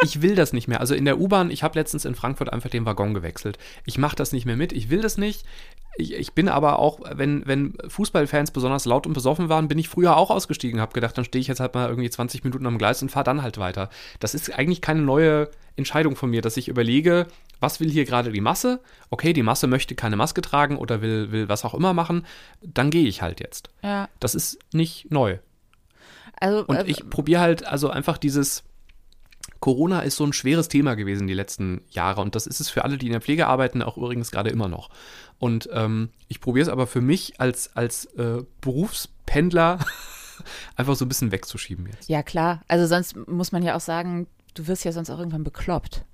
Ich 0.02 0.22
will 0.22 0.34
das 0.34 0.52
nicht 0.52 0.68
mehr. 0.68 0.80
Also 0.80 0.94
in 0.94 1.04
der 1.04 1.18
U-Bahn, 1.18 1.50
ich 1.50 1.62
habe 1.62 1.78
letztens 1.78 2.04
in 2.04 2.14
Frankfurt 2.14 2.52
einfach 2.52 2.70
den 2.70 2.86
Waggon 2.86 3.14
gewechselt. 3.14 3.58
Ich 3.84 3.98
mache 3.98 4.16
das 4.16 4.32
nicht 4.32 4.46
mehr 4.46 4.56
mit, 4.56 4.72
ich 4.72 4.90
will 4.90 5.00
das 5.00 5.18
nicht. 5.18 5.44
Ich, 5.96 6.12
ich, 6.12 6.32
bin 6.32 6.48
aber 6.48 6.78
auch, 6.78 7.00
wenn, 7.14 7.44
wenn 7.46 7.74
Fußballfans 7.88 8.52
besonders 8.52 8.84
laut 8.84 9.06
und 9.06 9.14
besoffen 9.14 9.48
waren, 9.48 9.66
bin 9.66 9.78
ich 9.78 9.88
früher 9.88 10.16
auch 10.16 10.30
ausgestiegen, 10.30 10.80
habe 10.80 10.92
gedacht, 10.92 11.18
dann 11.18 11.24
stehe 11.24 11.40
ich 11.40 11.48
jetzt 11.48 11.58
halt 11.58 11.74
mal 11.74 11.88
irgendwie 11.88 12.08
20 12.08 12.44
Minuten 12.44 12.66
am 12.66 12.78
Gleis 12.78 13.02
und 13.02 13.10
fahre 13.10 13.24
dann 13.24 13.42
halt 13.42 13.58
weiter. 13.58 13.90
Das 14.20 14.34
ist 14.34 14.56
eigentlich 14.56 14.80
keine 14.80 15.02
neue 15.02 15.50
Entscheidung 15.74 16.14
von 16.14 16.30
mir, 16.30 16.42
dass 16.42 16.56
ich 16.56 16.68
überlege, 16.68 17.26
was 17.60 17.80
will 17.80 17.90
hier 17.90 18.04
gerade 18.04 18.32
die 18.32 18.40
Masse? 18.40 18.80
Okay, 19.10 19.32
die 19.32 19.42
Masse 19.42 19.66
möchte 19.66 19.94
keine 19.94 20.16
Maske 20.16 20.40
tragen 20.40 20.76
oder 20.76 21.02
will, 21.02 21.32
will 21.32 21.48
was 21.48 21.64
auch 21.64 21.74
immer 21.74 21.94
machen, 21.94 22.26
dann 22.62 22.90
gehe 22.90 23.06
ich 23.06 23.22
halt 23.22 23.40
jetzt. 23.40 23.70
Ja. 23.82 24.08
Das 24.20 24.34
ist 24.34 24.58
nicht 24.72 25.10
neu. 25.10 25.38
Also, 26.40 26.64
und 26.66 26.76
äh, 26.76 26.84
ich 26.84 27.08
probiere 27.10 27.40
halt 27.40 27.66
also 27.66 27.90
einfach 27.90 28.18
dieses, 28.18 28.62
Corona 29.60 30.00
ist 30.00 30.16
so 30.16 30.24
ein 30.24 30.32
schweres 30.32 30.68
Thema 30.68 30.94
gewesen 30.94 31.26
die 31.26 31.34
letzten 31.34 31.82
Jahre 31.90 32.20
und 32.20 32.34
das 32.34 32.46
ist 32.46 32.60
es 32.60 32.70
für 32.70 32.84
alle, 32.84 32.98
die 32.98 33.06
in 33.06 33.12
der 33.12 33.20
Pflege 33.20 33.46
arbeiten, 33.46 33.82
auch 33.82 33.96
übrigens 33.96 34.30
gerade 34.30 34.50
immer 34.50 34.68
noch. 34.68 34.90
Und 35.38 35.68
ähm, 35.72 36.10
ich 36.28 36.40
probiere 36.40 36.62
es 36.62 36.68
aber 36.68 36.86
für 36.86 37.00
mich 37.00 37.40
als, 37.40 37.74
als 37.76 38.04
äh, 38.16 38.42
Berufspendler 38.60 39.78
einfach 40.76 40.94
so 40.94 41.04
ein 41.04 41.08
bisschen 41.08 41.32
wegzuschieben 41.32 41.86
jetzt. 41.86 42.08
Ja, 42.08 42.22
klar. 42.22 42.62
Also 42.68 42.86
sonst 42.86 43.16
muss 43.26 43.52
man 43.52 43.62
ja 43.62 43.76
auch 43.76 43.80
sagen, 43.80 44.26
du 44.54 44.66
wirst 44.66 44.84
ja 44.84 44.92
sonst 44.92 45.10
auch 45.10 45.18
irgendwann 45.18 45.44
bekloppt. 45.44 46.04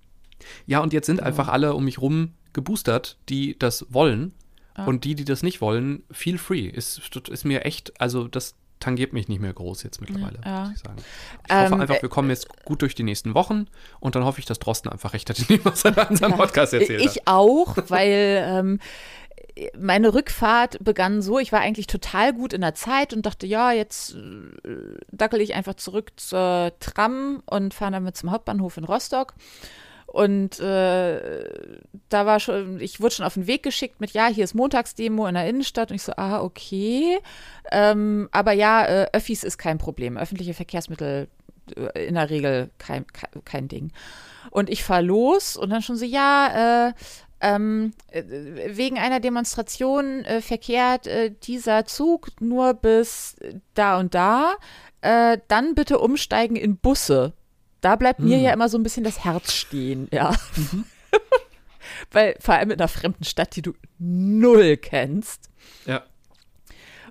Ja, 0.67 0.81
und 0.81 0.93
jetzt 0.93 1.07
sind 1.07 1.21
oh. 1.21 1.25
einfach 1.25 1.49
alle 1.49 1.75
um 1.75 1.85
mich 1.85 2.01
rum 2.01 2.33
geboostert, 2.53 3.19
die 3.29 3.59
das 3.59 3.87
wollen. 3.91 4.33
Ah. 4.75 4.87
Und 4.87 5.05
die, 5.05 5.15
die 5.15 5.25
das 5.25 5.43
nicht 5.43 5.61
wollen, 5.61 6.03
feel 6.11 6.39
free. 6.39 6.67
Ist, 6.67 7.01
ist 7.29 7.45
mir 7.45 7.65
echt, 7.65 8.01
also 8.01 8.27
das, 8.27 8.57
tangiert 8.81 9.15
mich 9.15 9.29
nicht 9.29 9.41
mehr 9.41 9.53
groß 9.53 9.83
jetzt 9.83 10.01
mittlerweile, 10.01 10.41
ja. 10.45 10.65
muss 10.65 10.75
ich 10.75 10.79
sagen. 10.81 10.97
Ich 10.99 11.53
ähm, 11.53 11.71
hoffe 11.71 11.81
einfach, 11.81 12.03
wir 12.03 12.09
kommen 12.09 12.29
jetzt 12.29 12.49
gut 12.65 12.83
durch 12.83 12.95
die 12.95 13.03
nächsten 13.03 13.35
Wochen 13.35 13.67
und 13.99 14.15
dann 14.15 14.25
hoffe 14.25 14.41
ich, 14.41 14.45
dass 14.45 14.59
Drosten 14.59 14.91
einfach 14.91 15.15
recht 15.15 15.31
hat, 15.31 15.39
was 15.65 15.85
er 15.85 16.11
in 16.11 16.17
seinem 16.17 16.35
Podcast 16.37 16.75
erzählt 16.75 17.01
ich 17.01 17.07
hat. 17.07 17.17
Ich 17.17 17.27
auch, 17.27 17.77
weil 17.89 18.45
ähm, 18.47 18.81
meine 19.79 20.13
Rückfahrt 20.13 20.83
begann 20.85 21.23
so, 21.23 21.39
ich 21.39 21.53
war 21.53 21.61
eigentlich 21.61 21.87
total 21.87 22.35
gut 22.35 22.53
in 22.53 22.61
der 22.61 22.75
Zeit 22.75 23.15
und 23.15 23.25
dachte, 23.25 23.47
ja, 23.47 23.73
jetzt 23.73 24.15
äh, 24.15 24.99
dackel 25.13 25.41
ich 25.41 25.55
einfach 25.55 25.75
zurück 25.75 26.13
zur 26.17 26.73
Tram 26.81 27.43
und 27.47 27.73
fahre 27.73 27.93
damit 27.93 28.17
zum 28.17 28.31
Hauptbahnhof 28.33 28.77
in 28.77 28.85
Rostock. 28.85 29.35
Und 30.15 30.61
äh, 30.61 31.43
da 32.09 32.25
war 32.25 32.39
schon, 32.39 32.79
ich 32.79 33.01
wurde 33.01 33.17
schon 33.17 33.27
auf 33.27 33.35
den 33.35 33.49
Weg 33.49 33.65
geschickt 33.65 34.01
mit, 34.01 34.13
ja, 34.13 34.29
hier 34.29 34.45
ist 34.45 34.55
Montagsdemo 34.55 35.27
in 35.27 35.35
der 35.35 35.49
Innenstadt. 35.49 35.91
Und 35.91 35.97
ich 35.97 36.05
so, 36.05 36.13
ah, 36.15 36.41
okay. 36.41 37.19
Ähm, 37.73 38.29
aber 38.31 38.53
ja, 38.53 38.87
äh, 38.87 39.07
Öffis 39.13 39.43
ist 39.43 39.59
kein 39.59 39.77
Problem. 39.77 40.17
Öffentliche 40.17 40.55
Verkehrsmittel 40.55 41.27
äh, 41.77 42.07
in 42.07 42.15
der 42.15 42.31
Regel 42.31 42.71
kein, 42.79 43.07
kein 43.45 43.67
Ding. 43.67 43.91
Und 44.51 44.71
ich 44.71 44.85
fahre 44.85 45.03
los 45.03 45.57
und 45.57 45.71
dann 45.71 45.83
schon 45.83 45.97
so, 45.97 46.05
ja, 46.05 46.91
äh, 46.91 46.93
ähm, 47.41 47.93
äh, 48.13 48.23
wegen 48.69 49.01
einer 49.01 49.19
Demonstration 49.19 50.25
äh, 50.27 50.41
verkehrt 50.41 51.09
äh, 51.09 51.33
dieser 51.43 51.87
Zug 51.87 52.29
nur 52.39 52.75
bis 52.75 53.35
da 53.75 53.99
und 53.99 54.15
da. 54.15 54.55
Äh, 55.01 55.39
dann 55.49 55.75
bitte 55.75 55.99
umsteigen 55.99 56.55
in 56.55 56.77
Busse. 56.77 57.33
Da 57.85 57.97
bleibt 57.97 58.19
mir 58.19 58.39
ja 58.39 58.51
immer 58.51 58.71
so 58.71 58.79
ein 58.79 58.83
bisschen 58.83 59.05
das 59.05 59.25
Herz 59.25 59.53
stehen, 59.53 60.09
ja. 60.11 60.35
Mhm. 60.57 60.87
Weil 62.11 62.35
vor 62.41 62.55
allem 62.55 62.71
in 62.71 62.81
einer 62.81 62.89
fremden 62.89 63.25
Stadt, 63.25 63.55
die 63.57 63.61
du 63.61 63.75
null 63.99 64.79
kennst. 64.79 65.51
Ja. 65.85 66.03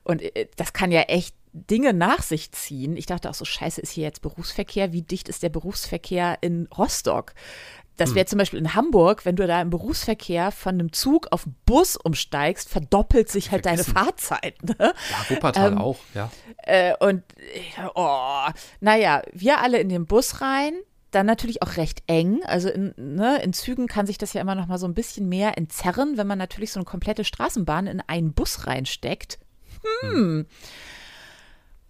Und 0.04 0.24
äh, 0.24 0.48
das 0.56 0.74
kann 0.74 0.92
ja 0.92 1.02
echt 1.02 1.36
Dinge 1.54 1.94
nach 1.94 2.24
sich 2.24 2.52
ziehen. 2.54 2.98
Ich 2.98 3.06
dachte 3.06 3.30
auch 3.30 3.36
so, 3.36 3.46
scheiße, 3.46 3.82
ist 3.82 3.92
hier 3.92 4.06
jetzt 4.06 4.24
Berufsverkehr? 4.24 4.94
Wie 4.94 5.04
dicht 5.04 5.30
ist 5.30 5.44
der 5.44 5.50
Berufsverkehr 5.50 6.40
in 6.42 6.68
Rostock? 6.76 7.36
Das 7.98 8.16
wäre 8.16 8.26
hm. 8.26 8.28
zum 8.28 8.40
Beispiel 8.40 8.60
in 8.60 8.74
Hamburg, 8.74 9.26
wenn 9.26 9.36
du 9.36 9.46
da 9.46 9.62
im 9.62 9.70
Berufsverkehr 9.70 10.52
von 10.52 10.76
einem 10.76 10.94
Zug 10.94 11.28
auf 11.32 11.46
einen 11.46 11.56
Bus 11.66 11.96
umsteigst, 11.96 12.68
verdoppelt 12.68 13.30
sich 13.30 13.52
halt 13.52 13.64
Vergessen. 13.64 13.94
deine 13.94 14.06
Fahrzeit. 14.06 14.64
Ne? 14.64 14.76
Ja, 14.80 15.30
Wuppertal 15.30 15.74
ähm, 15.74 15.78
auch, 15.78 16.00
ja. 16.16 16.32
Äh, 16.64 16.96
und, 17.00 17.24
oh, 17.94 18.48
naja, 18.80 19.22
wir 19.32 19.60
alle 19.60 19.80
in 19.80 19.90
den 19.90 20.08
Bus 20.08 20.42
rein, 20.42 20.74
dann 21.12 21.28
natürlich 21.28 21.62
auch 21.62 21.78
recht 21.78 22.02
eng. 22.08 22.42
Also 22.46 22.70
in, 22.70 22.94
ne, 22.98 23.42
in 23.44 23.54
Zügen 23.54 23.86
kann 23.86 24.08
sich 24.08 24.18
das 24.18 24.34
ja 24.34 24.42
immer 24.42 24.56
noch 24.56 24.66
mal 24.66 24.80
so 24.80 24.88
ein 24.88 24.96
bisschen 24.96 25.30
mehr 25.30 25.58
entzerren, 25.58 26.18
wenn 26.18 26.26
man 26.26 26.40
natürlich 26.40 26.72
so 26.72 26.80
eine 26.80 26.86
komplette 26.86 27.24
Straßenbahn 27.24 27.86
in 27.86 28.02
einen 28.08 28.34
Bus 28.34 28.66
reinsteckt. 28.66 29.38
Hm. 30.02 30.10
hm. 30.10 30.46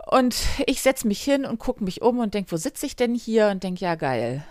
Und 0.05 0.35
ich 0.65 0.81
setze 0.81 1.07
mich 1.07 1.23
hin 1.23 1.45
und 1.45 1.59
gucke 1.59 1.81
mich 1.81 2.01
um 2.01 2.19
und 2.19 2.33
denke, 2.33 2.51
wo 2.51 2.57
sitze 2.57 2.85
ich 2.85 2.97
denn 2.97 3.15
hier? 3.15 3.47
Und 3.47 3.63
denke, 3.63 3.85
ja, 3.85 3.95
geil 3.95 4.43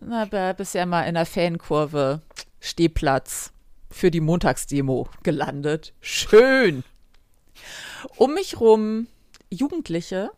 na, 0.00 0.52
bisher 0.52 0.86
mal 0.86 1.02
in 1.02 1.14
der 1.14 1.26
Fankurve 1.26 2.20
Stehplatz 2.60 3.52
für 3.90 4.10
die 4.10 4.20
Montagsdemo 4.20 5.08
gelandet. 5.22 5.92
Schön. 6.00 6.82
Um 8.16 8.34
mich 8.34 8.60
rum 8.60 9.06
Jugendliche, 9.50 10.30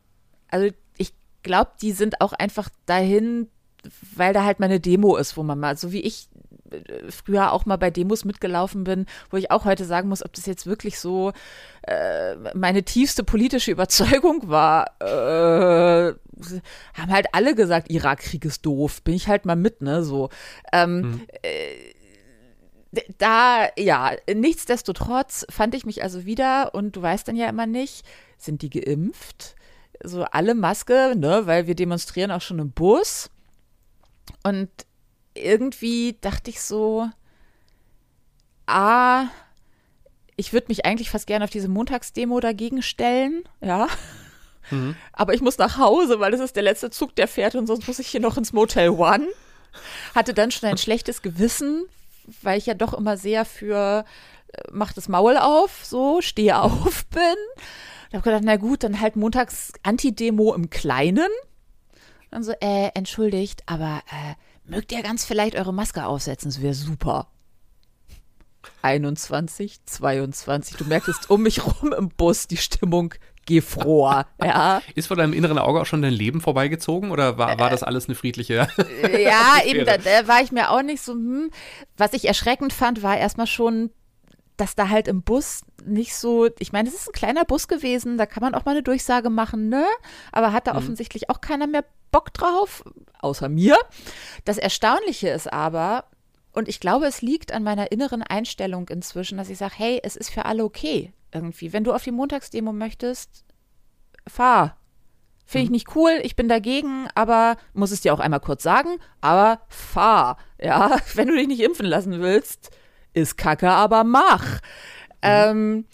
also 0.49 0.75
ich 0.99 1.15
glaube, 1.43 1.71
die 1.81 1.93
sind 1.93 2.21
auch 2.21 2.33
einfach 2.33 2.69
dahin, 2.85 3.49
weil 4.15 4.33
da 4.33 4.45
halt 4.45 4.61
mal 4.61 4.67
eine 4.67 4.81
Demo 4.81 5.17
ist, 5.17 5.37
wo 5.37 5.43
man 5.43 5.59
mal, 5.59 5.77
so 5.77 5.93
wie 5.93 6.01
ich 6.01 6.29
früher 7.11 7.53
auch 7.53 7.67
mal 7.67 7.77
bei 7.77 7.91
Demos 7.91 8.25
mitgelaufen 8.25 8.85
bin, 8.85 9.07
wo 9.31 9.37
ich 9.37 9.51
auch 9.51 9.65
heute 9.65 9.85
sagen 9.85 10.09
muss, 10.09 10.25
ob 10.25 10.33
das 10.33 10.47
jetzt 10.47 10.67
wirklich 10.67 10.99
so 10.99 11.33
äh, 11.83 12.37
meine 12.55 12.83
tiefste 12.83 13.25
politische 13.25 13.71
Überzeugung 13.71 14.49
war. 14.49 14.87
Äh, 15.01 16.15
haben 16.95 17.13
halt 17.13 17.27
alle 17.33 17.55
gesagt, 17.55 17.91
Irakkrieg 17.91 18.45
ist 18.45 18.67
doof. 18.67 19.03
Bin 19.03 19.15
ich 19.15 19.29
halt 19.29 19.47
mal 19.47 19.57
mit, 19.57 19.83
ne? 19.83 20.03
So. 20.03 20.29
Ähm, 20.73 21.01
mhm. 21.01 21.27
äh, 21.43 21.95
da, 23.19 23.69
ja, 23.77 24.13
nichtsdestotrotz 24.33 25.47
fand 25.51 25.75
ich 25.75 25.85
mich 25.85 26.03
also 26.03 26.25
wieder, 26.25 26.75
und 26.75 26.97
du 26.97 27.03
weißt 27.03 27.29
dann 27.29 27.37
ja 27.37 27.49
immer 27.49 27.67
nicht, 27.67 28.07
sind 28.39 28.63
die 28.63 28.71
geimpft? 28.71 29.55
So 30.03 30.25
alle 30.25 30.55
Maske, 30.55 31.15
ne, 31.17 31.43
weil 31.47 31.67
wir 31.67 31.75
demonstrieren 31.75 32.31
auch 32.31 32.43
schon 32.43 32.59
im 32.59 32.71
Bus. 32.71 33.31
Und 34.43 34.69
irgendwie 35.37 36.17
dachte 36.21 36.51
ich 36.51 36.61
so, 36.61 37.09
ah, 38.67 39.27
ich 40.37 40.53
würde 40.53 40.67
mich 40.69 40.85
eigentlich 40.85 41.11
fast 41.11 41.27
gerne 41.27 41.45
auf 41.45 41.51
diese 41.51 41.69
Montagsdemo 41.69 42.41
dagegen 42.41 42.83
stellen, 42.83 43.45
ja. 43.61 43.89
Mhm. 44.71 44.97
Aber 45.13 45.35
ich 45.35 45.41
muss 45.41 45.59
nach 45.59 45.79
Hause, 45.79 46.21
weil 46.21 46.33
das 46.33 46.41
ist 46.41 46.57
der 46.57 46.63
letzte 46.63 46.91
Zug, 46.91 47.15
der 47.17 47.29
fährt 47.29 47.55
und 47.55 47.67
sonst 47.67 47.87
muss 47.87 47.99
ich 47.99 48.09
hier 48.09 48.21
noch 48.21 48.37
ins 48.37 48.53
Motel 48.53 48.91
One. 48.91 49.27
Hatte 50.15 50.35
dann 50.35 50.51
schon 50.51 50.69
ein 50.69 50.79
schlechtes 50.79 51.23
Gewissen, 51.23 51.85
weil 52.43 52.59
ich 52.59 52.67
ja 52.67 52.75
doch 52.75 52.93
immer 52.95 53.17
sehr 53.17 53.45
für 53.45 54.05
äh, 54.49 54.63
mach 54.73 54.93
das 54.93 55.09
Maul 55.09 55.37
auf, 55.37 55.85
so, 55.85 56.21
stehe 56.21 56.61
auf 56.61 57.07
bin. 57.11 57.23
Ich 58.09 58.15
habe 58.15 58.23
gedacht, 58.23 58.43
na 58.45 58.57
gut, 58.57 58.85
dann 58.85 59.01
halt 59.01 59.17
montags 59.17 59.73
Anti-Demo 59.83 60.55
im 60.55 60.71
Kleinen. 60.71 61.29
Dann 62.31 62.43
so, 62.43 62.53
äh, 62.61 62.91
entschuldigt, 62.95 63.63
aber 63.67 64.03
äh, 64.11 64.35
mögt 64.69 64.93
ihr 64.93 65.03
ganz 65.03 65.25
vielleicht 65.25 65.57
eure 65.57 65.73
Maske 65.73 66.07
aufsetzen, 66.07 66.51
das 66.51 66.61
wäre 66.61 66.75
super. 66.75 67.29
21, 68.83 69.85
22, 69.85 70.77
du 70.77 70.85
merkst 70.85 71.31
um 71.31 71.43
mich 71.43 71.65
rum 71.65 71.93
im 71.93 72.09
Bus 72.09 72.49
die 72.49 72.57
Stimmung 72.57 73.15
gefror. 73.47 74.27
Ja. 74.43 74.83
Ist 74.95 75.07
vor 75.07 75.17
deinem 75.17 75.33
inneren 75.33 75.59
Auge 75.59 75.81
auch 75.81 75.87
schon 75.87 76.03
dein 76.03 76.13
Leben 76.13 76.41
vorbeigezogen 76.41 77.11
oder 77.11 77.39
war, 77.39 77.59
war 77.59 77.71
das 77.71 77.83
alles 77.83 78.07
eine 78.07 78.17
friedliche? 78.17 78.69
ja, 79.03 79.59
eben, 79.65 79.87
da, 79.87 79.99
da, 79.99 80.27
war 80.29 80.43
ich 80.43 80.53
mir 80.53 80.71
auch 80.71 80.83
nicht 80.83 81.01
so, 81.01 81.13
hm. 81.13 81.51
Was 81.97 82.13
ich 82.13 82.27
erschreckend 82.27 82.73
fand, 82.73 83.03
war 83.03 83.17
erstmal 83.17 83.47
schon 83.47 83.91
dass 84.57 84.75
da 84.75 84.89
halt 84.89 85.09
im 85.09 85.23
Bus 85.23 85.63
nicht 85.85 86.15
so, 86.15 86.49
ich 86.59 86.73
meine, 86.73 86.89
es 86.89 86.95
ist 86.95 87.09
ein 87.09 87.13
kleiner 87.13 87.45
Bus 87.45 87.69
gewesen, 87.69 88.17
da 88.19 88.27
kann 88.27 88.43
man 88.43 88.55
auch 88.55 88.65
mal 88.65 88.73
eine 88.73 88.83
Durchsage 88.83 89.31
machen, 89.31 89.69
ne? 89.69 89.87
Aber 90.33 90.53
hat 90.53 90.67
da 90.67 90.73
mhm. 90.73 90.79
offensichtlich 90.79 91.31
auch 91.31 91.41
keiner 91.41 91.67
mehr 91.67 91.85
Bock 92.11 92.33
drauf, 92.33 92.85
außer 93.21 93.49
mir. 93.49 93.77
Das 94.45 94.59
Erstaunliche 94.59 95.29
ist 95.29 95.53
aber, 95.53 96.05
und 96.53 96.69
ich 96.69 96.81
glaube, 96.81 97.07
es 97.07 97.21
liegt 97.21 97.53
an 97.53 97.63
meiner 97.63 97.93
inneren 97.93 98.23
Einstellung 98.23 98.89
inzwischen, 98.89 99.39
dass 99.39 99.51
ich 99.51 99.59
sage, 99.59 99.75
hey, 99.77 100.01
es 100.03 100.17
ist 100.17 100.31
für 100.31 100.47
alle 100.47 100.65
okay 100.65 101.13
irgendwie. 101.33 101.73
Wenn 101.73 101.85
du 101.85 101.93
auf 101.93 102.05
die 102.05 102.13
Montagsdemo 102.13 102.73
möchtest, 102.73 103.45
fahr. 104.27 104.79
Finde 105.45 105.65
ich 105.65 105.71
mhm. 105.71 105.75
nicht 105.75 105.95
cool, 105.95 106.19
ich 106.23 106.35
bin 106.35 106.49
dagegen, 106.49 107.07
aber 107.15 107.57
muss 107.73 107.93
es 107.93 108.01
dir 108.01 108.13
auch 108.13 108.19
einmal 108.19 108.41
kurz 108.41 108.63
sagen, 108.63 108.99
aber 109.21 109.61
fahr. 109.69 110.39
Ja, 110.61 110.97
wenn 111.15 111.29
du 111.29 111.37
dich 111.37 111.47
nicht 111.47 111.61
impfen 111.61 111.87
lassen 111.87 112.21
willst, 112.21 112.71
ist 113.17 113.37
Kacke, 113.37 113.71
aber 113.71 114.05
mach. 114.05 114.45
Mhm. 114.53 114.61
Ähm, 115.23 115.87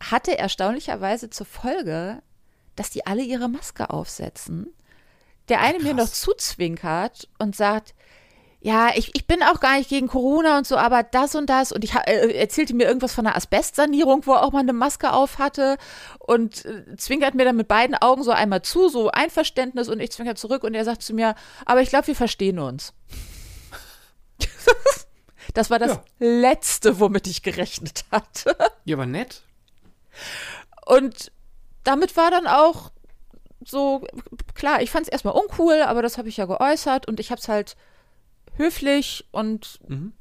hatte 0.00 0.36
erstaunlicherweise 0.36 1.30
zur 1.30 1.46
Folge, 1.46 2.22
dass 2.74 2.90
die 2.90 3.06
alle 3.06 3.22
ihre 3.22 3.48
Maske 3.48 3.90
aufsetzen. 3.90 4.72
Der 5.48 5.60
eine 5.60 5.78
Krass. 5.78 5.84
mir 5.84 5.94
noch 5.94 6.08
zuzwinkert 6.08 7.28
und 7.38 7.54
sagt, 7.54 7.94
ja, 8.60 8.90
ich, 8.94 9.10
ich 9.14 9.26
bin 9.26 9.42
auch 9.42 9.60
gar 9.60 9.76
nicht 9.76 9.90
gegen 9.90 10.06
Corona 10.06 10.56
und 10.56 10.66
so, 10.66 10.76
aber 10.76 11.02
das 11.02 11.34
und 11.34 11.50
das. 11.50 11.72
Und 11.72 11.82
ich 11.84 11.94
äh, 11.94 12.38
erzählte 12.38 12.74
mir 12.74 12.84
irgendwas 12.84 13.12
von 13.12 13.26
einer 13.26 13.36
Asbestsanierung, 13.36 14.24
wo 14.24 14.34
er 14.34 14.42
auch 14.44 14.52
mal 14.52 14.60
eine 14.60 14.72
Maske 14.72 15.12
auf 15.12 15.38
hatte 15.38 15.76
und 16.20 16.64
äh, 16.64 16.96
zwinkert 16.96 17.34
mir 17.34 17.44
dann 17.44 17.56
mit 17.56 17.68
beiden 17.68 17.96
Augen 17.96 18.22
so 18.22 18.30
einmal 18.30 18.62
zu, 18.62 18.88
so 18.88 19.10
Einverständnis 19.10 19.88
und 19.88 20.00
ich 20.00 20.12
zwinkert 20.12 20.38
zurück 20.38 20.62
und 20.64 20.74
er 20.74 20.84
sagt 20.84 21.02
zu 21.02 21.12
mir, 21.12 21.34
aber 21.66 21.82
ich 21.82 21.88
glaube, 21.88 22.06
wir 22.06 22.16
verstehen 22.16 22.60
uns. 22.60 22.94
das 25.54 25.70
war 25.70 25.78
das 25.78 25.92
ja. 25.92 26.02
Letzte, 26.18 27.00
womit 27.00 27.26
ich 27.26 27.42
gerechnet 27.42 28.04
hatte. 28.10 28.56
Ja, 28.84 28.96
aber 28.96 29.06
nett. 29.06 29.42
Und 30.86 31.30
damit 31.84 32.16
war 32.16 32.32
dann 32.32 32.48
auch 32.48 32.90
so, 33.64 34.04
klar, 34.54 34.82
ich 34.82 34.90
fand 34.90 35.06
es 35.06 35.12
erstmal 35.12 35.34
uncool, 35.34 35.82
aber 35.82 36.02
das 36.02 36.18
habe 36.18 36.28
ich 36.28 36.36
ja 36.36 36.46
geäußert 36.46 37.06
und 37.06 37.20
ich 37.20 37.30
habe 37.30 37.40
es 37.40 37.48
halt 37.48 37.76
höflich 38.56 39.24
und 39.30 39.78
mhm. 39.86 40.12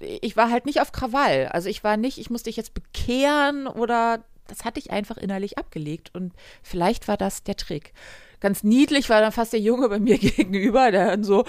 ich 0.00 0.36
war 0.36 0.50
halt 0.50 0.66
nicht 0.66 0.80
auf 0.80 0.90
Krawall. 0.90 1.48
Also 1.52 1.68
ich 1.68 1.84
war 1.84 1.96
nicht, 1.96 2.18
ich 2.18 2.30
musste 2.30 2.50
dich 2.50 2.56
jetzt 2.56 2.74
bekehren 2.74 3.68
oder 3.68 4.24
das 4.48 4.64
hatte 4.64 4.80
ich 4.80 4.90
einfach 4.90 5.16
innerlich 5.16 5.56
abgelegt 5.56 6.10
und 6.14 6.32
vielleicht 6.62 7.08
war 7.08 7.16
das 7.16 7.44
der 7.44 7.56
Trick. 7.56 7.92
Ganz 8.40 8.62
niedlich 8.62 9.08
war 9.08 9.20
dann 9.20 9.32
fast 9.32 9.52
der 9.52 9.60
Junge 9.60 9.88
bei 9.88 9.98
mir 9.98 10.18
gegenüber, 10.18 10.90
der 10.90 11.06
dann 11.06 11.24
so, 11.24 11.44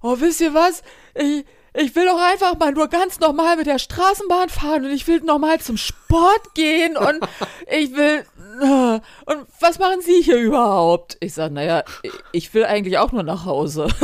oh, 0.00 0.16
wisst 0.20 0.40
ihr 0.40 0.54
was? 0.54 0.82
Ich, 1.14 1.44
ich 1.76 1.94
will 1.94 2.06
doch 2.06 2.20
einfach 2.20 2.58
mal 2.58 2.72
nur 2.72 2.88
ganz 2.88 3.20
normal 3.20 3.56
mit 3.56 3.66
der 3.66 3.78
Straßenbahn 3.78 4.48
fahren 4.48 4.86
und 4.86 4.90
ich 4.90 5.06
will 5.06 5.20
nochmal 5.20 5.60
zum 5.60 5.76
Sport 5.76 6.54
gehen 6.54 6.96
und 6.96 7.20
ich 7.70 7.94
will. 7.94 8.24
Äh, 8.62 9.00
und 9.26 9.46
was 9.60 9.78
machen 9.78 10.00
Sie 10.00 10.22
hier 10.22 10.38
überhaupt? 10.38 11.18
Ich 11.20 11.34
sage, 11.34 11.52
naja, 11.52 11.84
ich 12.32 12.54
will 12.54 12.64
eigentlich 12.64 12.96
auch 12.98 13.12
nur 13.12 13.22
nach 13.22 13.44
Hause. 13.44 13.88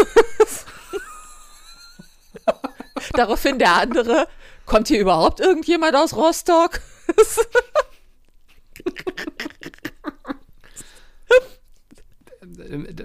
Daraufhin 3.14 3.58
der 3.58 3.72
andere, 3.76 4.28
kommt 4.66 4.88
hier 4.88 5.00
überhaupt 5.00 5.40
irgendjemand 5.40 5.96
aus 5.96 6.14
Rostock? 6.14 6.80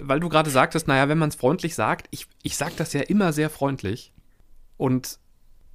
Weil 0.02 0.20
du 0.20 0.28
gerade 0.30 0.50
sagtest, 0.50 0.88
naja, 0.88 1.08
wenn 1.10 1.18
man 1.18 1.30
es 1.30 1.36
freundlich 1.36 1.76
sagt, 1.76 2.08
ich, 2.12 2.28
ich 2.44 2.58
sage 2.58 2.74
das 2.78 2.94
ja 2.94 3.02
immer 3.02 3.32
sehr 3.34 3.50
freundlich. 3.50 4.14
Und 4.78 5.20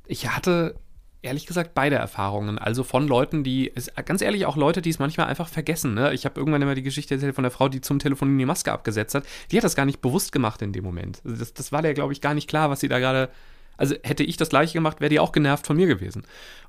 ich 0.07 0.29
hatte 0.29 0.77
ehrlich 1.21 1.47
gesagt 1.47 1.73
beide 1.75 1.97
Erfahrungen. 1.97 2.59
Also 2.59 2.83
von 2.83 3.07
Leuten, 3.07 3.45
die, 3.45 3.73
ganz 4.05 4.23
ehrlich, 4.23 4.47
auch 4.47 4.57
Leute, 4.57 4.83
die 4.83 4.91
es 4.91 4.99
manchmal 4.99 5.29
einfach 5.29 5.49
vergessen. 5.49 5.95
Ne? 5.95 6.13
Ich 6.15 6.25
habe 6.25 6.41
irgendwann 6.41 6.63
immer 6.63 6.75
die 6.75 6.83
Geschichte 6.83 7.15
erzählt 7.15 7.37
von 7.37 7.45
der 7.45 7.53
Frau, 7.53 7.69
die 7.69 7.81
zum 7.81 8.01
Telefonieren 8.01 8.39
die 8.39 8.45
Maske 8.45 8.73
abgesetzt 8.73 9.15
hat. 9.15 9.25
Die 9.51 9.57
hat 9.57 9.65
das 9.65 9.77
gar 9.77 9.87
nicht 9.87 10.01
bewusst 10.01 10.33
gemacht 10.33 10.63
in 10.63 10.73
dem 10.73 10.83
Moment. 10.83 11.21
Also 11.25 11.37
das, 11.37 11.55
das 11.55 11.71
war 11.71 11.83
der, 11.83 11.95
glaube 11.95 12.13
ich, 12.13 12.21
gar 12.21 12.35
nicht 12.35 12.49
klar, 12.49 12.71
was 12.71 12.81
sie 12.81 12.89
da 12.89 12.99
gerade 12.99 13.31
also 13.77 13.95
hätte 14.03 14.23
ich 14.23 14.37
das 14.37 14.51
gleiche 14.51 14.75
gemacht, 14.75 15.01
wäre 15.01 15.09
die 15.09 15.19
auch 15.19 15.33
genervt 15.33 15.67
von 15.67 15.77
mir 15.77 15.87
gewesen. 15.87 16.23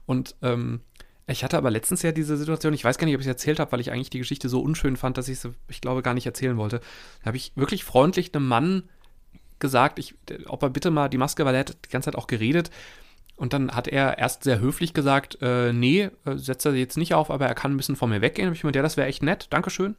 Und 0.06 0.36
ähm, 0.42 0.82
ich 1.28 1.44
hatte 1.44 1.58
aber 1.58 1.72
letztens 1.72 2.02
ja 2.02 2.12
diese 2.12 2.38
Situation, 2.38 2.74
ich 2.74 2.84
weiß 2.84 2.98
gar 2.98 3.06
nicht, 3.06 3.16
ob 3.16 3.22
ich 3.22 3.28
es 3.28 3.32
erzählt 3.32 3.60
habe, 3.60 3.72
weil 3.72 3.80
ich 3.80 3.92
eigentlich 3.92 4.10
die 4.10 4.20
Geschichte 4.20 4.50
so 4.50 4.62
unschön 4.62 4.98
fand, 4.98 5.18
dass 5.18 5.30
ich 5.30 5.38
es, 5.38 5.50
ich 5.68 5.82
glaube, 5.82 6.02
gar 6.02 6.14
nicht 6.14 6.26
erzählen 6.26 6.58
wollte. 6.58 6.80
Da 7.22 7.28
habe 7.28 7.38
ich 7.38 7.54
wirklich 7.56 7.84
freundlich 7.84 8.34
einem 8.34 8.48
Mann 8.48 8.84
gesagt, 9.60 10.00
ich, 10.00 10.16
ob 10.48 10.64
er 10.64 10.70
bitte 10.70 10.92
mal 10.92 11.10
die 11.10 11.18
Maske, 11.18 11.46
weil 11.46 11.56
er 11.56 11.62
hat 11.62 11.78
die 11.86 11.90
ganze 11.90 12.12
Zeit 12.12 12.18
auch 12.18 12.28
geredet. 12.28 12.70
Und 13.36 13.54
dann 13.54 13.72
hat 13.72 13.88
er 13.88 14.18
erst 14.20 14.44
sehr 14.44 14.60
höflich 14.60 14.94
gesagt, 14.94 15.40
äh, 15.42 15.74
nee, 15.74 16.10
äh, 16.26 16.36
setzt 16.36 16.66
er 16.66 16.74
jetzt 16.76 16.98
nicht 16.98 17.14
auf, 17.14 17.32
aber 17.32 17.48
er 17.48 17.56
kann 17.56 17.74
ein 17.74 17.78
bisschen 17.78 17.96
von 17.96 18.10
mir 18.10 18.22
weggehen. 18.22 18.48
Und 18.48 18.54
ich 18.54 18.64
mir, 18.64 18.72
ja, 18.74 18.82
das 18.82 18.98
wäre 18.98 19.08
echt 19.08 19.24
nett, 19.24 19.48
Dankeschön. 19.50 19.96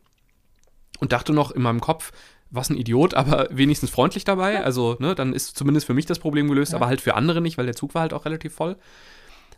Und 1.00 1.12
dachte 1.12 1.32
noch 1.32 1.50
in 1.50 1.62
meinem 1.62 1.80
Kopf, 1.80 2.12
was 2.50 2.70
ein 2.70 2.76
Idiot, 2.76 3.14
aber 3.14 3.48
wenigstens 3.50 3.90
freundlich 3.90 4.24
dabei. 4.24 4.62
Also, 4.62 4.96
ne, 5.00 5.14
dann 5.14 5.32
ist 5.32 5.58
zumindest 5.58 5.86
für 5.86 5.94
mich 5.94 6.06
das 6.06 6.20
Problem 6.20 6.48
gelöst, 6.48 6.72
ja. 6.72 6.78
aber 6.78 6.86
halt 6.86 7.00
für 7.00 7.14
andere 7.14 7.40
nicht, 7.40 7.58
weil 7.58 7.66
der 7.66 7.74
Zug 7.74 7.94
war 7.94 8.02
halt 8.02 8.12
auch 8.12 8.24
relativ 8.24 8.54
voll. 8.54 8.76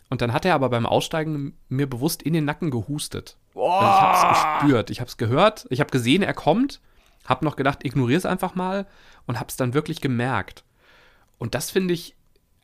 Und 0.09 0.23
dann 0.23 0.33
hat 0.33 0.45
er 0.45 0.55
aber 0.55 0.71
beim 0.71 0.87
Aussteigen 0.87 1.59
mir 1.69 1.89
bewusst 1.89 2.23
in 2.23 2.33
den 2.33 2.45
Nacken 2.45 2.71
gehustet. 2.71 3.37
Oh. 3.55 3.69
Also 3.69 3.93
ich 3.93 4.01
hab's 4.01 4.61
gespürt, 4.61 4.91
ich 4.91 5.01
hab's 5.01 5.17
gehört, 5.17 5.67
ich 5.69 5.81
hab 5.81 5.91
gesehen, 5.91 6.23
er 6.23 6.35
kommt, 6.35 6.81
hab 7.27 7.43
noch 7.43 7.57
gedacht, 7.57 7.85
ignoriere 7.85 8.19
es 8.19 8.27
einfach 8.27 8.55
mal 8.55 8.87
und 9.27 9.41
hab's 9.41 9.57
dann 9.57 9.75
wirklich 9.75 10.01
gemerkt. 10.01 10.65
Und 11.39 11.55
das 11.55 11.71
finde 11.71 11.95
ich 11.95 12.17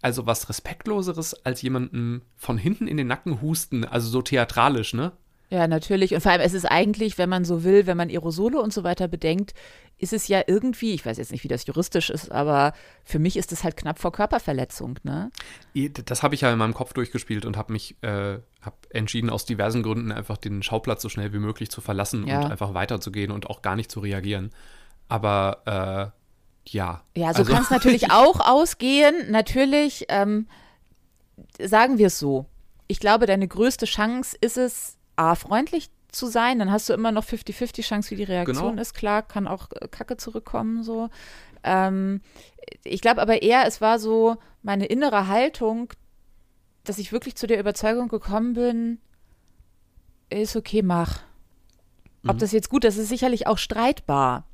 also 0.03 0.27
was 0.27 0.49
respektloseres 0.49 1.47
als 1.47 1.63
jemanden 1.63 2.23
von 2.37 2.59
hinten 2.59 2.89
in 2.89 2.97
den 2.97 3.07
Nacken 3.07 3.41
husten, 3.41 3.85
also 3.85 4.09
so 4.09 4.21
theatralisch, 4.21 4.95
ne? 4.95 5.13
Ja, 5.53 5.69
natürlich. 5.69 6.15
Und 6.15 6.23
vor 6.23 6.33
allem, 6.33 6.41
es 6.41 6.55
ist 6.55 6.65
eigentlich, 6.65 7.19
wenn 7.19 7.29
man 7.29 7.45
so 7.45 7.63
will, 7.63 7.87
wenn 7.87 7.99
man 7.99 8.09
Aerosole 8.09 8.59
und 8.59 8.73
so 8.73 8.85
weiter 8.85 9.07
bedenkt, 9.07 9.53
ist 9.99 10.15
es 10.15 10.27
ja 10.27 10.41
irgendwie, 10.47 10.95
ich 10.95 11.05
weiß 11.05 11.19
jetzt 11.19 11.31
nicht, 11.31 11.45
wie 11.45 11.49
das 11.49 11.67
juristisch 11.67 12.09
ist, 12.09 12.33
aber 12.33 12.73
für 13.05 13.19
mich 13.19 13.37
ist 13.37 13.53
es 13.53 13.63
halt 13.63 13.77
knapp 13.77 13.99
vor 13.99 14.13
Körperverletzung, 14.13 14.99
ne? 15.03 15.31
Das 16.07 16.23
habe 16.23 16.35
ich 16.35 16.41
ja 16.41 16.51
in 16.51 16.59
meinem 16.59 16.73
Kopf 16.73 16.95
durchgespielt 16.95 17.45
und 17.45 17.59
habe 17.59 17.71
mich, 17.71 18.03
äh, 18.03 18.39
habe 18.63 18.77
entschieden, 18.89 19.29
aus 19.29 19.45
diversen 19.45 19.83
Gründen 19.83 20.11
einfach 20.11 20.39
den 20.39 20.63
Schauplatz 20.63 21.03
so 21.03 21.11
schnell 21.11 21.35
wie 21.35 21.39
möglich 21.39 21.71
zu 21.71 21.83
verlassen 21.83 22.27
ja. 22.27 22.41
und 22.41 22.51
einfach 22.51 22.73
weiterzugehen 22.73 23.31
und 23.31 23.51
auch 23.51 23.61
gar 23.61 23.77
nicht 23.77 23.93
zu 23.93 24.01
reagieren. 24.01 24.53
Aber 25.09 26.15
äh, 26.65 26.71
ja. 26.71 27.03
Ja, 27.15 27.35
so 27.35 27.41
also, 27.41 27.53
kann 27.53 27.63
es 27.63 27.71
natürlich 27.71 28.11
auch 28.11 28.41
ausgehen. 28.41 29.31
Natürlich, 29.31 30.07
ähm, 30.09 30.49
sagen 31.61 31.99
wir 31.99 32.07
es 32.07 32.19
so. 32.19 32.47
Ich 32.89 33.01
glaube, 33.01 33.27
deine 33.27 33.47
größte 33.47 33.85
Chance 33.85 34.35
ist 34.41 34.57
es, 34.57 34.97
A, 35.23 35.35
freundlich 35.35 35.91
zu 36.11 36.27
sein, 36.27 36.59
dann 36.59 36.71
hast 36.71 36.89
du 36.89 36.93
immer 36.93 37.13
noch 37.13 37.25
50-50 37.25 37.83
Chance, 37.83 38.11
wie 38.11 38.17
die 38.17 38.25
Reaktion 38.25 38.71
genau. 38.71 38.83
ist. 38.83 38.95
Klar, 38.95 39.23
kann 39.23 39.49
auch 39.49 39.69
äh, 39.73 39.89
Kacke 39.89 40.17
zurückkommen, 40.17 40.83
so. 40.83 41.09
Ähm, 41.65 42.21
ich 42.85 43.01
glaube 43.01 43.23
aber 43.23 43.43
eher, 43.43 43.67
es 43.67 43.81
war 43.81 43.99
so 43.99 44.37
meine 44.63 44.87
innere 44.87 45.29
Haltung, 45.29 45.93
dass 46.85 46.99
ich 46.99 47.13
wirklich 47.13 47.37
zu 47.37 47.47
der 47.47 47.61
Überzeugung 47.61 48.09
gekommen 48.09 48.55
bin, 48.55 48.99
ist 50.29 50.57
okay, 50.57 50.83
mach. 50.83 51.21
Ob 52.27 52.35
mhm. 52.35 52.39
das 52.39 52.53
jetzt 52.53 52.69
gut 52.69 52.85
ist, 52.85 52.97
ist 52.97 53.09
sicherlich 53.09 53.47
auch 53.47 53.59
streitbar. 53.59 54.45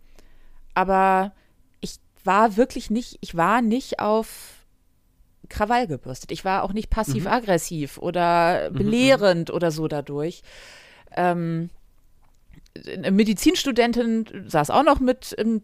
Aber 0.75 1.33
ich 1.81 1.97
war 2.25 2.57
wirklich 2.57 2.91
nicht, 2.91 3.19
ich 3.21 3.37
war 3.37 3.63
nicht 3.63 4.01
auf 4.01 4.58
Krawall 5.49 5.87
gebürstet. 5.87 6.33
Ich 6.33 6.45
war 6.45 6.63
auch 6.63 6.73
nicht 6.73 6.91
passiv-aggressiv 6.91 7.97
mhm. 7.97 8.03
oder 8.03 8.71
mhm, 8.71 8.77
belehrend 8.77 9.49
mhm. 9.49 9.55
oder 9.55 9.71
so 9.71 9.89
dadurch. 9.89 10.43
Ähm, 11.17 11.71
eine 12.87 13.11
Medizinstudentin 13.11 14.45
saß 14.47 14.71
auch 14.71 14.85
noch 14.85 15.01
mit 15.01 15.33
im 15.33 15.63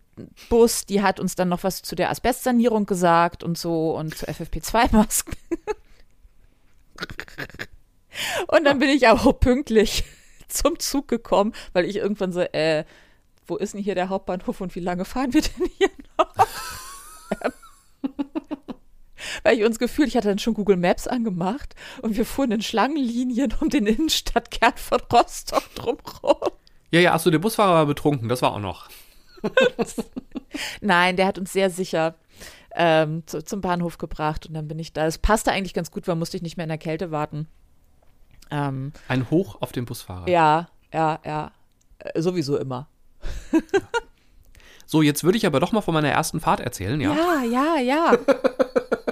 Bus, 0.49 0.87
die 0.87 1.03
hat 1.03 1.21
uns 1.21 1.35
dann 1.35 1.49
noch 1.49 1.63
was 1.63 1.83
zu 1.83 1.95
der 1.95 2.11
Asbestsanierung 2.11 2.87
gesagt 2.87 3.45
und 3.45 3.59
so 3.59 3.97
und 3.97 4.17
zu 4.17 4.27
FFP2-Masken. 4.27 5.37
und 8.49 8.65
dann 8.65 8.79
bin 8.79 8.89
ich 8.89 9.09
auch 9.09 9.39
pünktlich 9.39 10.05
zum 10.49 10.79
Zug 10.79 11.09
gekommen, 11.09 11.53
weil 11.73 11.85
ich 11.85 11.97
irgendwann 11.97 12.33
so, 12.33 12.41
äh, 12.41 12.85
wo 13.47 13.57
ist 13.57 13.75
denn 13.75 13.83
hier 13.83 13.95
der 13.95 14.09
Hauptbahnhof 14.09 14.61
und 14.61 14.75
wie 14.75 14.81
lange 14.81 15.05
fahren 15.05 15.35
wir 15.35 15.43
denn 15.43 15.69
hier 15.79 15.91
noch? 16.19 16.35
weil 19.45 19.59
ich 19.59 19.65
uns 19.65 19.79
gefühlt, 19.79 20.09
ich 20.09 20.17
hatte 20.17 20.29
dann 20.29 20.41
schon 20.41 20.55
Google 20.55 20.77
Maps 20.77 21.07
angemacht 21.07 21.77
und 22.03 22.17
wir 22.17 22.27
fuhren 22.27 22.51
in 22.51 22.63
Schlangenlinien 22.63 23.55
um 23.61 23.69
den 23.69 23.87
Innenstadtkern 23.87 24.77
von 24.77 25.01
Rostock 25.13 25.63
drumherum. 25.77 26.51
Ja, 26.91 27.01
ja, 27.01 27.15
achso, 27.15 27.31
der 27.31 27.39
Busfahrer 27.39 27.75
war 27.75 27.87
betrunken, 27.87 28.29
das 28.29 28.43
war 28.43 28.53
auch 28.53 28.61
noch. 28.61 28.89
Nein, 30.81 31.17
der 31.17 31.27
hat 31.27 31.39
uns 31.39 31.53
sehr 31.53 31.71
sicher 31.71 32.15
ähm, 32.75 33.23
zu, 33.27 33.45
zum 33.45 33.61
Bahnhof 33.61 33.99
gebracht 33.99 34.47
und 34.47 34.55
dann 34.55 34.67
bin 34.67 34.79
ich 34.79 34.93
da. 34.93 35.07
Es 35.07 35.19
passte 35.19 35.53
eigentlich 35.53 35.75
ganz 35.75 35.91
gut, 35.91 36.09
weil 36.09 36.17
musste 36.17 36.37
ich 36.37 36.43
nicht 36.43 36.57
mehr 36.57 36.65
in 36.65 36.71
der 36.71 36.79
Kälte 36.79 37.11
warten. 37.11 37.47
Ähm, 38.51 38.93
Ein 39.09 39.31
Hoch 39.31 39.61
auf 39.61 39.73
den 39.73 39.85
Busfahrer. 39.85 40.29
Ja, 40.29 40.69
ja, 40.93 41.21
ja. 41.25 41.53
Äh, 41.99 42.21
sowieso 42.21 42.57
immer. 42.57 42.89
Ja. 43.53 43.61
So, 44.87 45.03
jetzt 45.03 45.25
würde 45.25 45.39
ich 45.39 45.47
aber 45.47 45.61
doch 45.61 45.73
mal 45.73 45.81
von 45.81 45.95
meiner 45.95 46.11
ersten 46.11 46.41
Fahrt 46.41 46.61
erzählen, 46.61 47.01
ja? 47.01 47.15
Ja, 47.15 47.43
ja, 47.43 47.77
ja. 47.79 48.19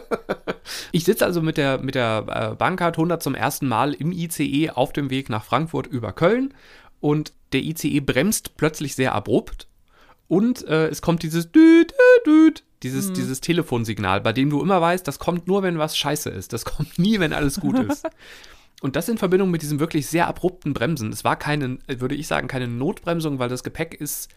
Ich 0.93 1.05
sitze 1.05 1.25
also 1.25 1.41
mit 1.43 1.57
der, 1.57 1.79
mit 1.79 1.95
der 1.95 2.53
äh, 2.53 2.55
Bahncard 2.55 2.97
100 2.97 3.23
zum 3.23 3.35
ersten 3.35 3.67
Mal 3.67 3.95
im 3.95 4.13
ICE 4.13 4.71
auf 4.71 4.93
dem 4.93 5.11
Weg 5.11 5.31
nach 5.31 5.45
Frankfurt 5.45 5.87
über 5.87 6.13
Köln 6.13 6.55
und 7.01 7.33
der 7.53 7.63
ICE 7.63 8.01
bremst 8.01 8.57
plötzlich 8.57 8.95
sehr 8.95 9.15
abrupt 9.15 9.67
und 10.29 10.67
äh, 10.67 10.89
es 10.89 11.03
kommt 11.03 11.23
dieses 11.23 11.53
Düt, 11.53 11.93
Düt, 11.93 12.27
Düt, 12.27 12.65
dieses, 12.83 13.09
mhm. 13.09 13.15
dieses 13.15 13.41
Telefonsignal, 13.41 14.21
bei 14.21 14.33
dem 14.33 14.51
du 14.51 14.63
immer 14.63 14.81
weißt, 14.81 15.07
das 15.07 15.19
kommt 15.19 15.47
nur, 15.47 15.63
wenn 15.63 15.79
was 15.79 15.97
scheiße 15.97 16.31
ist. 16.31 16.53
Das 16.53 16.65
kommt 16.67 16.99
nie, 16.99 17.21
wenn 17.21 17.33
alles 17.33 17.61
gut 17.61 17.79
ist. 17.79 18.07
Und 18.81 18.97
das 18.97 19.09
in 19.09 19.19
Verbindung 19.19 19.51
mit 19.51 19.63
diesem 19.63 19.79
wirklich 19.79 20.07
sehr 20.09 20.27
abrupten 20.27 20.73
Bremsen. 20.73 21.13
Es 21.13 21.23
war 21.23 21.37
keine, 21.37 21.79
würde 21.87 22.15
ich 22.15 22.27
sagen, 22.27 22.49
keine 22.49 22.67
Notbremsung, 22.67 23.39
weil 23.39 23.49
das 23.49 23.63
Gepäck 23.63 23.95
ist, 23.95 24.29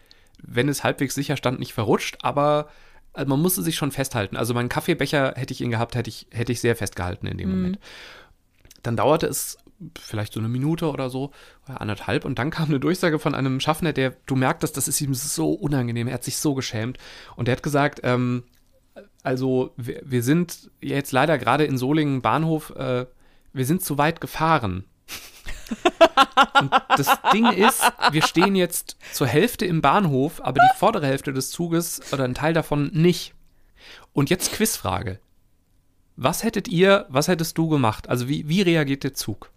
wenn 0.42 0.68
es 0.68 0.84
halbwegs 0.84 1.14
sicher 1.14 1.36
stand, 1.36 1.58
nicht 1.58 1.72
verrutscht, 1.72 2.18
aber 2.22 2.68
also 3.16 3.28
man 3.30 3.40
musste 3.40 3.62
sich 3.62 3.76
schon 3.76 3.92
festhalten. 3.92 4.36
Also 4.36 4.52
meinen 4.52 4.68
Kaffeebecher 4.68 5.34
hätte 5.36 5.52
ich 5.52 5.60
ihn 5.62 5.70
gehabt, 5.70 5.94
hätte 5.94 6.10
ich, 6.10 6.26
hätte 6.30 6.52
ich 6.52 6.60
sehr 6.60 6.76
festgehalten 6.76 7.26
in 7.26 7.38
dem 7.38 7.48
mhm. 7.48 7.54
Moment. 7.56 7.78
Dann 8.82 8.96
dauerte 8.96 9.26
es 9.26 9.58
vielleicht 9.98 10.32
so 10.32 10.40
eine 10.40 10.48
Minute 10.48 10.90
oder 10.90 11.10
so, 11.10 11.32
oder 11.66 11.80
anderthalb, 11.80 12.24
und 12.24 12.38
dann 12.38 12.50
kam 12.50 12.68
eine 12.68 12.80
Durchsage 12.80 13.18
von 13.18 13.34
einem 13.34 13.60
Schaffner, 13.60 13.92
der, 13.92 14.14
du 14.26 14.36
merktest, 14.36 14.76
das 14.76 14.88
ist 14.88 15.00
ihm 15.00 15.14
so 15.14 15.52
unangenehm, 15.52 16.08
er 16.08 16.14
hat 16.14 16.24
sich 16.24 16.38
so 16.38 16.54
geschämt. 16.54 16.98
Und 17.36 17.48
der 17.48 17.56
hat 17.56 17.62
gesagt, 17.62 18.00
ähm, 18.04 18.44
also 19.22 19.74
wir, 19.76 20.00
wir, 20.04 20.22
sind 20.22 20.70
jetzt 20.80 21.12
leider 21.12 21.36
gerade 21.38 21.64
in 21.64 21.78
Solingen 21.78 22.22
Bahnhof, 22.22 22.70
äh, 22.76 23.06
wir 23.52 23.66
sind 23.66 23.82
zu 23.82 23.98
weit 23.98 24.20
gefahren. 24.20 24.84
Und 26.60 26.72
das 26.96 27.08
Ding 27.32 27.46
ist, 27.46 27.82
wir 28.10 28.22
stehen 28.22 28.54
jetzt 28.54 28.96
zur 29.12 29.26
Hälfte 29.26 29.64
im 29.66 29.82
Bahnhof, 29.82 30.40
aber 30.42 30.60
die 30.60 30.78
vordere 30.78 31.06
Hälfte 31.06 31.32
des 31.32 31.50
Zuges 31.50 32.12
oder 32.12 32.24
ein 32.24 32.34
Teil 32.34 32.52
davon 32.52 32.90
nicht. 32.92 33.34
Und 34.12 34.30
jetzt 34.30 34.52
Quizfrage. 34.52 35.18
Was 36.16 36.42
hättet 36.42 36.68
ihr, 36.68 37.06
was 37.08 37.28
hättest 37.28 37.58
du 37.58 37.68
gemacht? 37.68 38.08
Also 38.08 38.28
wie, 38.28 38.48
wie 38.48 38.62
reagiert 38.62 39.04
der 39.04 39.14
Zug? 39.14 39.50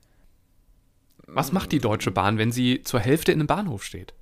Was 1.26 1.52
macht 1.52 1.72
die 1.72 1.80
Deutsche 1.80 2.12
Bahn, 2.12 2.38
wenn 2.38 2.52
sie 2.52 2.82
zur 2.84 3.00
Hälfte 3.00 3.32
in 3.32 3.40
einem 3.40 3.48
Bahnhof 3.48 3.84
steht? 3.84 4.14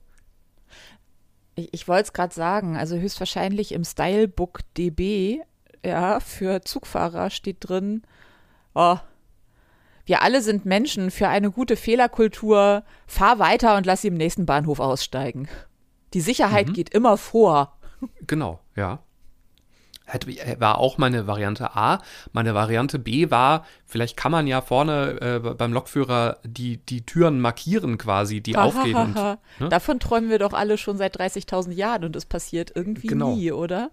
Ich, 1.55 1.73
ich 1.73 1.87
wollte 1.87 2.03
es 2.03 2.13
gerade 2.13 2.33
sagen, 2.33 2.77
also 2.77 2.95
höchstwahrscheinlich 2.95 3.71
im 3.71 3.83
Stylebook 3.83 4.59
DB, 4.77 5.39
ja, 5.83 6.19
für 6.19 6.61
Zugfahrer 6.61 7.29
steht 7.29 7.57
drin, 7.61 8.03
oh, 8.75 8.97
wir 10.07 10.21
alle 10.21 10.41
sind 10.41 10.65
Menschen 10.65 11.11
für 11.11 11.27
eine 11.27 11.51
gute 11.51 11.75
Fehlerkultur. 11.75 12.83
Fahr 13.05 13.39
weiter 13.39 13.75
und 13.75 13.85
lass 13.85 14.01
sie 14.01 14.07
im 14.07 14.15
nächsten 14.15 14.45
Bahnhof 14.45 14.79
aussteigen. 14.79 15.49
Die 16.13 16.21
Sicherheit 16.21 16.69
mhm. 16.69 16.73
geht 16.73 16.89
immer 16.89 17.17
vor. 17.17 17.77
Genau, 18.25 18.59
ja. 18.75 18.99
War 20.59 20.77
auch 20.77 20.97
meine 20.97 21.27
Variante 21.27 21.75
A. 21.75 21.99
Meine 22.31 22.53
Variante 22.53 22.97
B 22.97 23.29
war, 23.29 23.65
vielleicht 23.85 24.15
kann 24.15 24.31
man 24.31 24.47
ja 24.47 24.61
vorne 24.61 25.19
äh, 25.19 25.53
beim 25.53 25.73
Lokführer 25.73 26.37
die, 26.45 26.77
die 26.77 27.05
Türen 27.05 27.41
markieren 27.41 27.97
quasi, 27.97 28.39
die 28.39 28.55
aufgehen. 28.55 28.95
Und, 28.95 29.15
ne? 29.15 29.37
Davon 29.69 29.99
träumen 29.99 30.29
wir 30.29 30.39
doch 30.39 30.53
alle 30.53 30.77
schon 30.77 30.97
seit 30.97 31.19
30.000 31.19 31.73
Jahren 31.73 32.05
und 32.05 32.15
es 32.15 32.25
passiert 32.25 32.71
irgendwie 32.73 33.07
genau. 33.07 33.35
nie, 33.35 33.51
oder? 33.51 33.91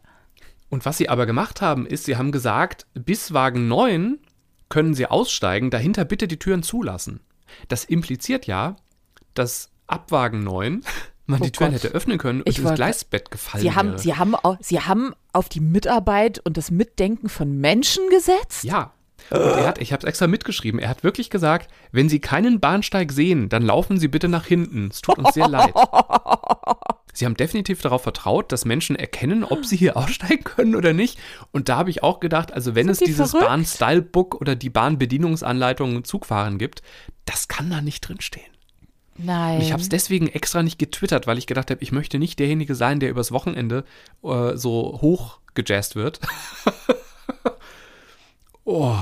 Und 0.68 0.86
was 0.86 0.98
sie 0.98 1.08
aber 1.08 1.26
gemacht 1.26 1.60
haben, 1.60 1.84
ist, 1.84 2.04
sie 2.04 2.16
haben 2.16 2.30
gesagt, 2.30 2.86
bis 2.94 3.34
Wagen 3.34 3.66
9 3.66 4.20
können 4.68 4.94
Sie 4.94 5.06
aussteigen, 5.06 5.70
dahinter 5.70 6.04
bitte 6.04 6.28
die 6.28 6.38
Türen 6.38 6.62
zulassen. 6.62 7.20
Das 7.68 7.84
impliziert 7.84 8.46
ja, 8.46 8.76
dass 9.34 9.70
ab 9.86 10.10
Wagen 10.10 10.42
9 10.44 10.82
man 11.26 11.40
oh 11.40 11.44
die 11.44 11.52
Türen 11.52 11.72
Gott. 11.72 11.82
hätte 11.82 11.94
öffnen 11.94 12.18
können 12.18 12.40
und 12.42 12.48
ich 12.48 12.58
ins 12.58 12.74
Gleisbett 12.74 13.30
gefallen 13.30 13.62
Sie 13.62 13.72
haben, 13.72 13.88
wäre. 13.90 13.98
Sie, 13.98 14.14
haben, 14.14 14.36
Sie 14.60 14.80
haben 14.80 15.14
auf 15.32 15.48
die 15.48 15.60
Mitarbeit 15.60 16.38
und 16.40 16.56
das 16.56 16.70
Mitdenken 16.70 17.28
von 17.28 17.58
Menschen 17.58 18.08
gesetzt? 18.10 18.64
Ja. 18.64 18.92
Und 19.30 19.40
er 19.40 19.66
hat, 19.66 19.80
ich 19.80 19.92
habe 19.92 20.00
es 20.02 20.08
extra 20.08 20.26
mitgeschrieben, 20.26 20.78
er 20.78 20.90
hat 20.90 21.02
wirklich 21.02 21.30
gesagt, 21.30 21.70
wenn 21.92 22.10
Sie 22.10 22.20
keinen 22.20 22.60
Bahnsteig 22.60 23.10
sehen, 23.10 23.48
dann 23.48 23.62
laufen 23.62 23.98
Sie 23.98 24.08
bitte 24.08 24.28
nach 24.28 24.44
hinten. 24.44 24.88
Es 24.90 25.00
tut 25.00 25.18
uns 25.18 25.32
sehr 25.32 25.48
leid. 25.48 25.72
Sie 27.14 27.24
haben 27.24 27.36
definitiv 27.36 27.80
darauf 27.80 28.02
vertraut, 28.02 28.52
dass 28.52 28.64
Menschen 28.64 28.96
erkennen, 28.96 29.44
ob 29.44 29.64
sie 29.64 29.76
hier 29.76 29.96
aussteigen 29.96 30.44
können 30.44 30.74
oder 30.74 30.92
nicht. 30.92 31.18
Und 31.52 31.68
da 31.68 31.76
habe 31.76 31.90
ich 31.90 32.02
auch 32.02 32.20
gedacht, 32.20 32.52
also 32.52 32.74
wenn 32.74 32.86
Sind 32.86 32.92
es 32.92 32.98
die 32.98 33.04
dieses 33.06 33.32
Bahn-Style-Book 33.32 34.34
oder 34.34 34.56
die 34.56 34.70
Bahnbedienungsanleitung 34.70 36.04
Zugfahren 36.04 36.58
gibt, 36.58 36.82
das 37.24 37.48
kann 37.48 37.70
da 37.70 37.80
nicht 37.80 38.00
drinstehen. 38.06 38.52
Nein. 39.16 39.56
Und 39.56 39.62
ich 39.62 39.72
habe 39.72 39.80
es 39.80 39.88
deswegen 39.88 40.26
extra 40.26 40.62
nicht 40.62 40.78
getwittert, 40.78 41.26
weil 41.26 41.38
ich 41.38 41.46
gedacht 41.46 41.70
habe, 41.70 41.82
ich 41.82 41.92
möchte 41.92 42.18
nicht 42.18 42.38
derjenige 42.38 42.74
sein, 42.74 42.98
der 42.98 43.10
übers 43.10 43.30
Wochenende 43.30 43.84
äh, 44.24 44.56
so 44.56 44.98
hoch 45.00 45.38
gejazzt 45.54 45.94
wird. 45.94 46.18
oh. 48.64 48.96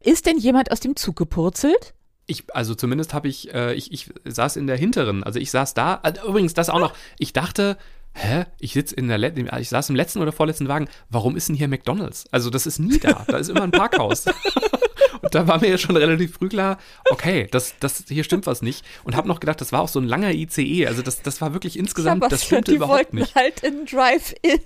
Ist 0.00 0.24
denn 0.24 0.38
jemand 0.38 0.72
aus 0.72 0.80
dem 0.80 0.96
Zug 0.96 1.16
gepurzelt? 1.16 1.94
Ich, 2.30 2.44
also 2.54 2.74
zumindest 2.74 3.12
habe 3.12 3.28
ich, 3.28 3.52
äh, 3.52 3.74
ich, 3.74 3.92
ich 3.92 4.10
saß 4.24 4.56
in 4.56 4.66
der 4.66 4.76
hinteren, 4.76 5.24
also 5.24 5.38
ich 5.38 5.50
saß 5.50 5.74
da, 5.74 6.00
also 6.02 6.26
übrigens 6.28 6.54
das 6.54 6.70
auch 6.70 6.78
noch, 6.78 6.94
ich 7.18 7.32
dachte, 7.32 7.76
hä, 8.12 8.44
ich 8.58 8.72
sitze 8.72 8.94
in 8.94 9.08
der, 9.08 9.20
ich 9.58 9.68
saß 9.68 9.90
im 9.90 9.96
letzten 9.96 10.20
oder 10.20 10.32
vorletzten 10.32 10.68
Wagen, 10.68 10.88
warum 11.08 11.36
ist 11.36 11.48
denn 11.48 11.56
hier 11.56 11.68
McDonalds? 11.68 12.26
Also 12.30 12.50
das 12.50 12.66
ist 12.66 12.78
nie 12.78 12.98
da, 12.98 13.24
da 13.26 13.38
ist 13.38 13.48
immer 13.48 13.62
ein 13.62 13.70
Parkhaus. 13.70 14.26
und 15.22 15.34
da 15.34 15.46
war 15.46 15.60
mir 15.60 15.68
ja 15.68 15.78
schon 15.78 15.96
relativ 15.96 16.34
früh 16.34 16.48
klar, 16.48 16.78
okay, 17.10 17.48
das, 17.50 17.74
das, 17.80 18.04
hier 18.08 18.24
stimmt 18.24 18.46
was 18.46 18.62
nicht. 18.62 18.84
Und 19.04 19.16
habe 19.16 19.28
noch 19.28 19.40
gedacht, 19.40 19.60
das 19.60 19.72
war 19.72 19.82
auch 19.82 19.88
so 19.88 20.00
ein 20.00 20.06
langer 20.06 20.30
ICE, 20.30 20.86
also 20.86 21.02
das, 21.02 21.22
das 21.22 21.40
war 21.40 21.52
wirklich 21.52 21.78
insgesamt, 21.78 22.30
das 22.30 22.44
stimmte 22.44 22.72
überhaupt 22.72 23.12
nicht. 23.12 23.34
halt 23.34 23.60
in 23.60 23.86
Drive-In. 23.86 24.60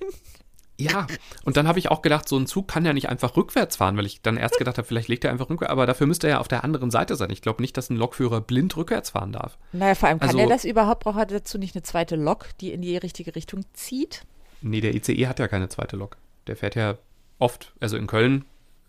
Ja, 0.79 1.07
und 1.45 1.57
dann 1.57 1.69
habe 1.69 1.79
ich 1.79 1.91
auch 1.91 2.03
gedacht, 2.03 2.29
so 2.29 2.37
ein 2.37 2.47
Zug 2.47 2.67
kann 2.67 2.85
ja 2.85 2.93
nicht 2.93 3.09
einfach 3.09 3.37
rückwärts 3.37 3.77
fahren, 3.77 3.97
weil 3.97 4.07
ich 4.07 4.23
dann 4.23 4.37
erst 4.37 4.59
gedacht 4.59 4.77
habe, 4.77 4.87
vielleicht 4.87 5.09
legt 5.09 5.25
er 5.25 5.31
einfach 5.31 5.49
rückwärts, 5.49 5.71
aber 5.71 5.87
dafür 5.87 6.09
müsste 6.09 6.27
er 6.27 6.35
ja 6.35 6.41
auf 6.41 6.49
der 6.49 6.65
anderen 6.65 6.91
Seite 6.91 7.15
sein. 7.15 7.31
Ich 7.31 7.43
glaube 7.43 7.63
nicht, 7.63 7.77
dass 7.77 7.91
ein 7.91 7.97
Lokführer 7.97 8.41
blind 8.41 8.77
rückwärts 8.77 9.11
fahren 9.11 9.33
darf. 9.33 9.57
Naja, 9.73 9.95
vor 9.95 10.09
allem 10.09 10.19
kann 10.19 10.31
also, 10.31 10.41
er 10.41 10.49
das 10.49 10.65
überhaupt, 10.65 11.05
braucht 11.05 11.19
er 11.19 11.27
dazu 11.27 11.59
nicht 11.59 11.77
eine 11.77 11.83
zweite 11.83 12.17
Lok, 12.17 12.49
die 12.61 12.73
in 12.73 12.83
die 12.83 12.97
richtige 12.97 13.37
Richtung 13.37 13.65
zieht? 13.73 14.23
Nee, 14.63 14.81
der 14.81 14.95
ICE 14.95 15.29
hat 15.29 15.39
ja 15.39 15.47
keine 15.47 15.69
zweite 15.69 15.97
Lok. 15.97 16.17
Der 16.49 16.57
fährt 16.57 16.75
ja 16.75 16.99
oft, 17.39 17.73
also 17.81 17.97
in 17.97 18.09
Köln 18.09 18.45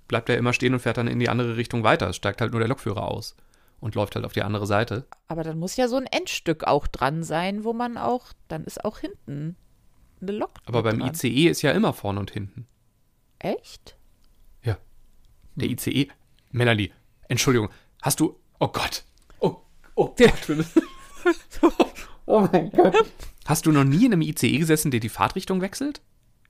bleibt 0.08 0.30
er 0.30 0.38
immer 0.38 0.54
stehen 0.54 0.74
und 0.74 0.80
fährt 0.80 0.98
dann 0.98 1.08
in 1.08 1.19
die 1.19 1.30
andere 1.30 1.58
Richtung 1.58 1.84
weiter. 1.84 2.10
Es 2.10 2.15
steigt 2.15 2.41
halt 2.41 2.52
nur 2.52 2.60
der 2.60 2.69
Lokführer 2.69 3.08
aus 3.08 3.36
und 3.80 3.95
läuft 3.95 4.15
halt 4.15 4.26
auf 4.26 4.34
die 4.34 4.43
andere 4.43 4.65
Seite. 4.65 5.06
Aber 5.28 5.43
dann 5.43 5.60
muss 5.60 5.76
ja 5.76 5.88
so 5.88 5.98
ein 5.98 6.06
Endstück 6.06 6.63
auch 6.63 6.88
dran 6.88 7.24
sein, 7.24 7.63
wo 7.63 7.74
man 7.74 7.98
auch, 7.98 8.28
dann 8.48 8.63
ist 8.63 8.84
auch 8.86 9.00
hinten 9.00 9.56
eine 10.28 10.38
Lok. 10.38 10.52
Aber 10.66 10.84
beim 10.84 11.00
dran. 11.00 11.14
ICE 11.14 11.50
ist 11.50 11.62
ja 11.62 11.72
immer 11.72 11.94
vorne 11.94 12.20
und 12.20 12.32
hinten. 12.32 12.68
Echt? 13.40 13.96
Ja. 14.64 14.78
Der 15.56 15.70
ICE. 15.70 16.08
Melanie, 16.52 16.92
Entschuldigung, 17.28 17.70
hast 18.02 18.20
du. 18.20 18.40
Oh 18.60 18.68
Gott. 18.68 19.04
Oh, 19.40 19.58
oh 19.96 20.16
Gott. 20.18 20.66
oh 22.26 22.48
mein 22.52 22.72
Gott. 22.72 22.96
Hast 23.46 23.66
du 23.66 23.72
noch 23.72 23.84
nie 23.84 24.06
in 24.06 24.14
einem 24.14 24.22
ICE 24.22 24.58
gesessen, 24.58 24.92
der 24.92 25.00
die 25.00 25.10
Fahrtrichtung 25.10 25.62
wechselt? 25.62 26.02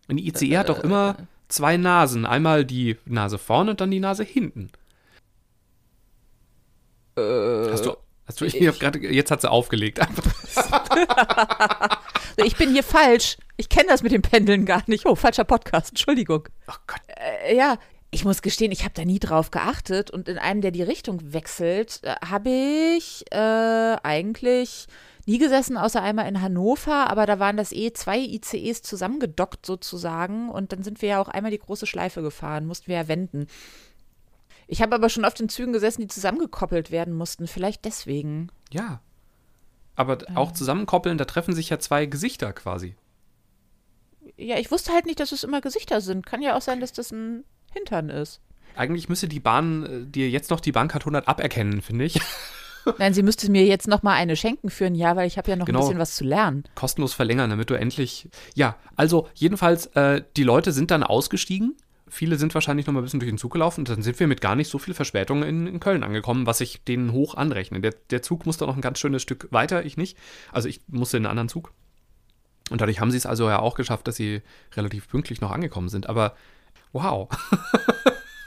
Ein 0.07 0.17
ICE 0.17 0.53
äh, 0.53 0.57
hat 0.57 0.69
doch 0.69 0.79
immer 0.79 1.17
zwei 1.47 1.77
Nasen. 1.77 2.25
Einmal 2.25 2.65
die 2.65 2.97
Nase 3.05 3.37
vorne 3.37 3.71
und 3.71 3.81
dann 3.81 3.91
die 3.91 3.99
Nase 3.99 4.23
hinten. 4.23 4.71
Äh, 7.17 7.71
hast 7.71 7.85
du, 7.85 7.95
hast 8.27 8.41
du, 8.41 8.45
ich, 8.45 8.59
ich 8.59 8.79
grad, 8.79 8.95
jetzt 8.97 9.31
hat 9.31 9.41
sie 9.41 9.49
aufgelegt. 9.49 9.99
ich 12.37 12.55
bin 12.57 12.71
hier 12.71 12.83
falsch. 12.83 13.37
Ich 13.57 13.69
kenne 13.69 13.87
das 13.87 14.03
mit 14.03 14.11
dem 14.11 14.21
Pendeln 14.21 14.65
gar 14.65 14.83
nicht. 14.87 15.05
Oh, 15.05 15.15
falscher 15.15 15.45
Podcast. 15.45 15.89
Entschuldigung. 15.89 16.47
Oh 16.67 16.73
Gott. 16.87 17.01
Äh, 17.07 17.55
ja, 17.55 17.77
ich 18.11 18.25
muss 18.25 18.41
gestehen, 18.41 18.71
ich 18.71 18.83
habe 18.83 18.93
da 18.93 19.03
nie 19.03 19.19
drauf 19.19 19.51
geachtet 19.51 20.11
und 20.11 20.29
in 20.29 20.37
einem, 20.37 20.61
der 20.61 20.71
die 20.71 20.83
Richtung 20.83 21.33
wechselt, 21.33 22.01
äh, 22.03 22.15
habe 22.25 22.49
ich 22.49 23.25
äh, 23.31 23.97
eigentlich 24.03 24.87
nie 25.25 25.37
gesessen, 25.37 25.77
außer 25.77 26.01
einmal 26.01 26.27
in 26.27 26.41
Hannover, 26.41 27.09
aber 27.09 27.25
da 27.25 27.39
waren 27.39 27.57
das 27.57 27.71
eh 27.71 27.91
zwei 27.93 28.19
ICEs 28.19 28.83
zusammengedockt 28.83 29.65
sozusagen 29.65 30.49
und 30.49 30.71
dann 30.71 30.83
sind 30.83 31.01
wir 31.01 31.09
ja 31.09 31.21
auch 31.21 31.27
einmal 31.27 31.51
die 31.51 31.59
große 31.59 31.87
Schleife 31.87 32.21
gefahren, 32.21 32.67
mussten 32.67 32.87
wir 32.87 32.95
ja 32.95 33.07
wenden. 33.07 33.47
Ich 34.67 34.81
habe 34.81 34.95
aber 34.95 35.09
schon 35.09 35.25
auf 35.25 35.33
den 35.33 35.49
Zügen 35.49 35.73
gesessen, 35.73 36.01
die 36.01 36.07
zusammengekoppelt 36.07 36.91
werden 36.91 37.13
mussten, 37.13 37.47
vielleicht 37.47 37.85
deswegen. 37.85 38.49
Ja. 38.71 39.01
Aber 39.95 40.17
auch 40.35 40.51
zusammenkoppeln, 40.51 41.17
da 41.17 41.25
treffen 41.25 41.55
sich 41.55 41.69
ja 41.69 41.79
zwei 41.79 42.05
Gesichter 42.05 42.51
quasi. 42.53 42.95
Ja, 44.37 44.57
ich 44.57 44.71
wusste 44.71 44.93
halt 44.93 45.05
nicht, 45.05 45.19
dass 45.19 45.31
es 45.31 45.43
immer 45.43 45.61
Gesichter 45.61 46.01
sind. 46.01 46.25
Kann 46.25 46.41
ja 46.41 46.55
auch 46.55 46.61
sein, 46.61 46.81
dass 46.81 46.93
das 46.93 47.11
ein 47.11 47.43
Hintern 47.71 48.09
ist. 48.09 48.41
Eigentlich 48.75 49.07
müsste 49.07 49.27
die 49.27 49.39
Bahn 49.39 49.85
äh, 49.85 50.05
dir 50.05 50.29
jetzt 50.29 50.51
noch 50.51 50.59
die 50.59 50.71
Bahncard 50.71 51.03
100 51.03 51.27
aberkennen, 51.27 51.81
finde 51.81 52.05
ich. 52.05 52.19
Nein, 52.97 53.13
sie 53.13 53.23
müsste 53.23 53.49
mir 53.49 53.65
jetzt 53.65 53.87
noch 53.87 54.03
mal 54.03 54.13
eine 54.13 54.35
schenken 54.35 54.69
für 54.69 54.85
ein 54.85 54.95
Jahr, 54.95 55.15
weil 55.15 55.27
ich 55.27 55.37
habe 55.37 55.49
ja 55.49 55.55
noch 55.55 55.65
genau. 55.65 55.79
ein 55.79 55.85
bisschen 55.85 55.99
was 55.99 56.15
zu 56.15 56.23
lernen. 56.23 56.65
Kostenlos 56.75 57.13
verlängern, 57.13 57.49
damit 57.49 57.69
du 57.69 57.73
endlich. 57.73 58.29
Ja, 58.53 58.75
also 58.95 59.27
jedenfalls, 59.33 59.87
äh, 59.87 60.21
die 60.37 60.43
Leute 60.43 60.71
sind 60.71 60.91
dann 60.91 61.03
ausgestiegen. 61.03 61.75
Viele 62.07 62.37
sind 62.37 62.53
wahrscheinlich 62.53 62.85
noch 62.85 62.93
mal 62.93 63.01
ein 63.01 63.03
bisschen 63.03 63.19
durch 63.19 63.31
den 63.31 63.39
Zug 63.39 63.53
gelaufen 63.53 63.81
und 63.81 63.89
dann 63.89 64.03
sind 64.03 64.19
wir 64.19 64.27
mit 64.27 64.39
gar 64.39 64.55
nicht 64.55 64.69
so 64.69 64.77
viel 64.77 64.93
Verspätung 64.93 65.41
in, 65.41 65.65
in 65.65 65.79
Köln 65.79 66.03
angekommen, 66.03 66.45
was 66.45 66.61
ich 66.61 66.83
denen 66.83 67.11
hoch 67.11 67.33
anrechne. 67.33 67.81
Der, 67.81 67.95
der 68.11 68.21
Zug 68.21 68.45
musste 68.45 68.67
noch 68.67 68.75
ein 68.75 68.81
ganz 68.81 68.99
schönes 68.99 69.23
Stück 69.23 69.47
weiter, 69.51 69.83
ich 69.83 69.97
nicht. 69.97 70.15
Also 70.51 70.69
ich 70.69 70.81
musste 70.87 71.17
in 71.17 71.25
einen 71.25 71.31
anderen 71.31 71.49
Zug. 71.49 71.73
Und 72.69 72.81
dadurch 72.81 72.99
haben 72.99 73.11
sie 73.11 73.17
es 73.17 73.25
also 73.25 73.47
ja 73.47 73.59
auch 73.59 73.75
geschafft, 73.75 74.07
dass 74.07 74.15
sie 74.15 74.41
relativ 74.75 75.07
pünktlich 75.07 75.41
noch 75.41 75.51
angekommen 75.51 75.89
sind. 75.89 76.09
Aber 76.09 76.35
wow. 76.93 77.29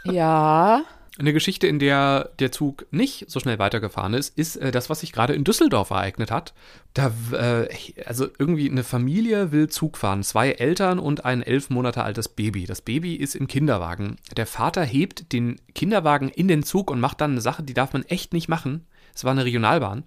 Ja. 0.04 0.85
Eine 1.18 1.33
Geschichte, 1.33 1.66
in 1.66 1.81
der 1.81 2.31
der 2.38 2.52
Zug 2.52 2.87
nicht 2.92 3.28
so 3.28 3.40
schnell 3.40 3.59
weitergefahren 3.59 4.14
ist, 4.14 4.38
ist 4.38 4.54
äh, 4.57 4.70
das, 4.70 4.88
was 4.88 5.00
sich 5.00 5.11
gerade 5.11 5.35
in 5.35 5.42
Düsseldorf 5.42 5.90
ereignet 5.90 6.31
hat. 6.31 6.54
Da, 6.94 7.11
äh, 7.33 7.68
also 8.07 8.28
irgendwie 8.38 8.70
eine 8.70 8.85
Familie 8.85 9.50
will 9.50 9.68
Zug 9.68 9.96
fahren. 9.96 10.22
Zwei 10.22 10.52
Eltern 10.52 11.00
und 11.00 11.24
ein 11.24 11.42
elf 11.42 11.70
Monate 11.70 12.04
altes 12.04 12.28
Baby. 12.28 12.66
Das 12.66 12.83
Baby 12.83 13.16
ist 13.16 13.35
im 13.35 13.48
Kinderwagen. 13.48 14.16
Der 14.37 14.46
Vater 14.46 14.85
hebt 14.85 15.33
den 15.33 15.61
Kinderwagen 15.74 16.28
in 16.28 16.46
den 16.46 16.62
Zug 16.62 16.88
und 16.88 17.00
macht 17.00 17.20
dann 17.20 17.33
eine 17.33 17.40
Sache, 17.40 17.64
die 17.64 17.74
darf 17.74 17.92
man 17.92 18.04
echt 18.04 18.33
nicht 18.33 18.48
machen. 18.48 18.87
Es 19.12 19.24
war 19.24 19.33
eine 19.33 19.44
Regionalbahn. 19.44 20.04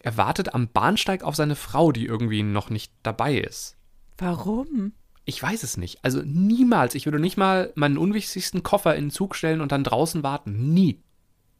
Er 0.00 0.16
wartet 0.16 0.54
am 0.54 0.68
Bahnsteig 0.68 1.22
auf 1.22 1.34
seine 1.36 1.56
Frau, 1.56 1.92
die 1.92 2.06
irgendwie 2.06 2.42
noch 2.42 2.70
nicht 2.70 2.92
dabei 3.02 3.38
ist. 3.38 3.76
Warum? 4.16 4.92
Ich 5.24 5.42
weiß 5.42 5.62
es 5.62 5.76
nicht. 5.76 6.04
Also 6.04 6.22
niemals. 6.24 6.94
Ich 6.94 7.04
würde 7.06 7.18
nicht 7.20 7.36
mal 7.36 7.72
meinen 7.74 7.98
unwichtigsten 7.98 8.62
Koffer 8.62 8.94
in 8.96 9.06
den 9.06 9.10
Zug 9.10 9.34
stellen 9.36 9.60
und 9.60 9.72
dann 9.72 9.84
draußen 9.84 10.22
warten. 10.22 10.72
Nie. 10.72 11.02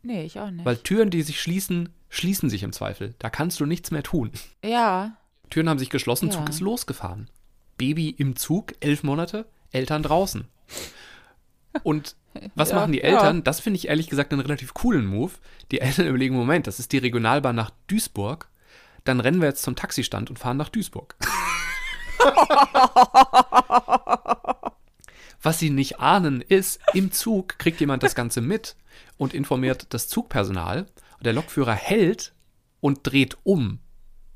Nee, 0.03 0.25
ich 0.25 0.39
auch 0.41 0.51
nicht. 0.51 0.65
Weil 0.65 0.77
Türen, 0.79 1.11
die 1.11 1.23
sich 1.23 1.41
schließen, 1.41 1.91
schließen 2.09 2.49
sich 2.49 2.63
im 2.63 2.73
Zweifel. 2.73 3.15
Da 3.19 3.29
kannst 3.31 3.61
du 3.61 3.67
nichts 3.67 3.91
mehr 3.91 4.03
tun. 4.03 4.31
ja. 4.65 5.17
Türen 5.51 5.69
haben 5.71 5.79
sich 5.79 5.89
geschlossen, 5.89 6.27
Ja. 6.29 6.33
Zug 6.35 6.49
ist 6.51 6.61
losgefahren. 6.61 7.31
Baby 7.79 8.11
im 8.11 8.37
Zug, 8.37 8.75
elf 8.81 9.03
Monate, 9.03 9.47
Eltern 9.73 10.03
draußen. 10.03 10.47
Und 11.83 12.17
was 12.55 12.71
Ja, 12.71 12.77
machen 12.77 12.93
die 12.93 12.99
ja. 12.99 13.05
Eltern? 13.05 13.45
Das 13.45 13.61
finde 13.61 13.79
ich 13.79 13.89
ehrlich 13.89 14.09
gesagt 14.09 14.33
einen 14.33 14.41
relativ 14.41 14.75
coolen 14.75 15.07
Move. 15.07 15.33
Die 15.71 15.81
Eltern 15.81 16.07
überlegen, 16.09 16.35
Moment, 16.35 16.67
das 16.67 16.79
ist 16.79 16.93
die 16.93 16.99
Regionalbahn 16.99 17.57
nach 17.57 17.71
Duisburg. 17.87 18.49
Dann 19.05 19.21
rennen 19.21 19.41
wir 19.41 19.49
jetzt 19.49 19.63
zum 19.63 19.77
Taxistand 19.77 20.29
und 20.31 20.39
fahren 20.39 20.57
nach 20.57 20.69
Duisburg. 20.69 21.17
Was 25.41 25.61
sie 25.61 25.71
nicht 25.71 26.01
ahnen, 26.01 26.41
ist, 26.41 26.81
im 26.95 27.13
Zug 27.13 27.59
kriegt 27.59 27.79
jemand 27.81 28.03
das 28.03 28.15
Ganze 28.17 28.41
mit 28.41 28.77
und 29.17 29.35
informiert 29.35 29.87
das 29.91 30.09
Zugpersonal. 30.09 30.87
Und 31.19 31.27
der 31.27 31.33
Lokführer 31.33 31.75
hält 31.75 32.33
und 32.81 33.01
dreht 33.05 33.37
um. 33.45 33.79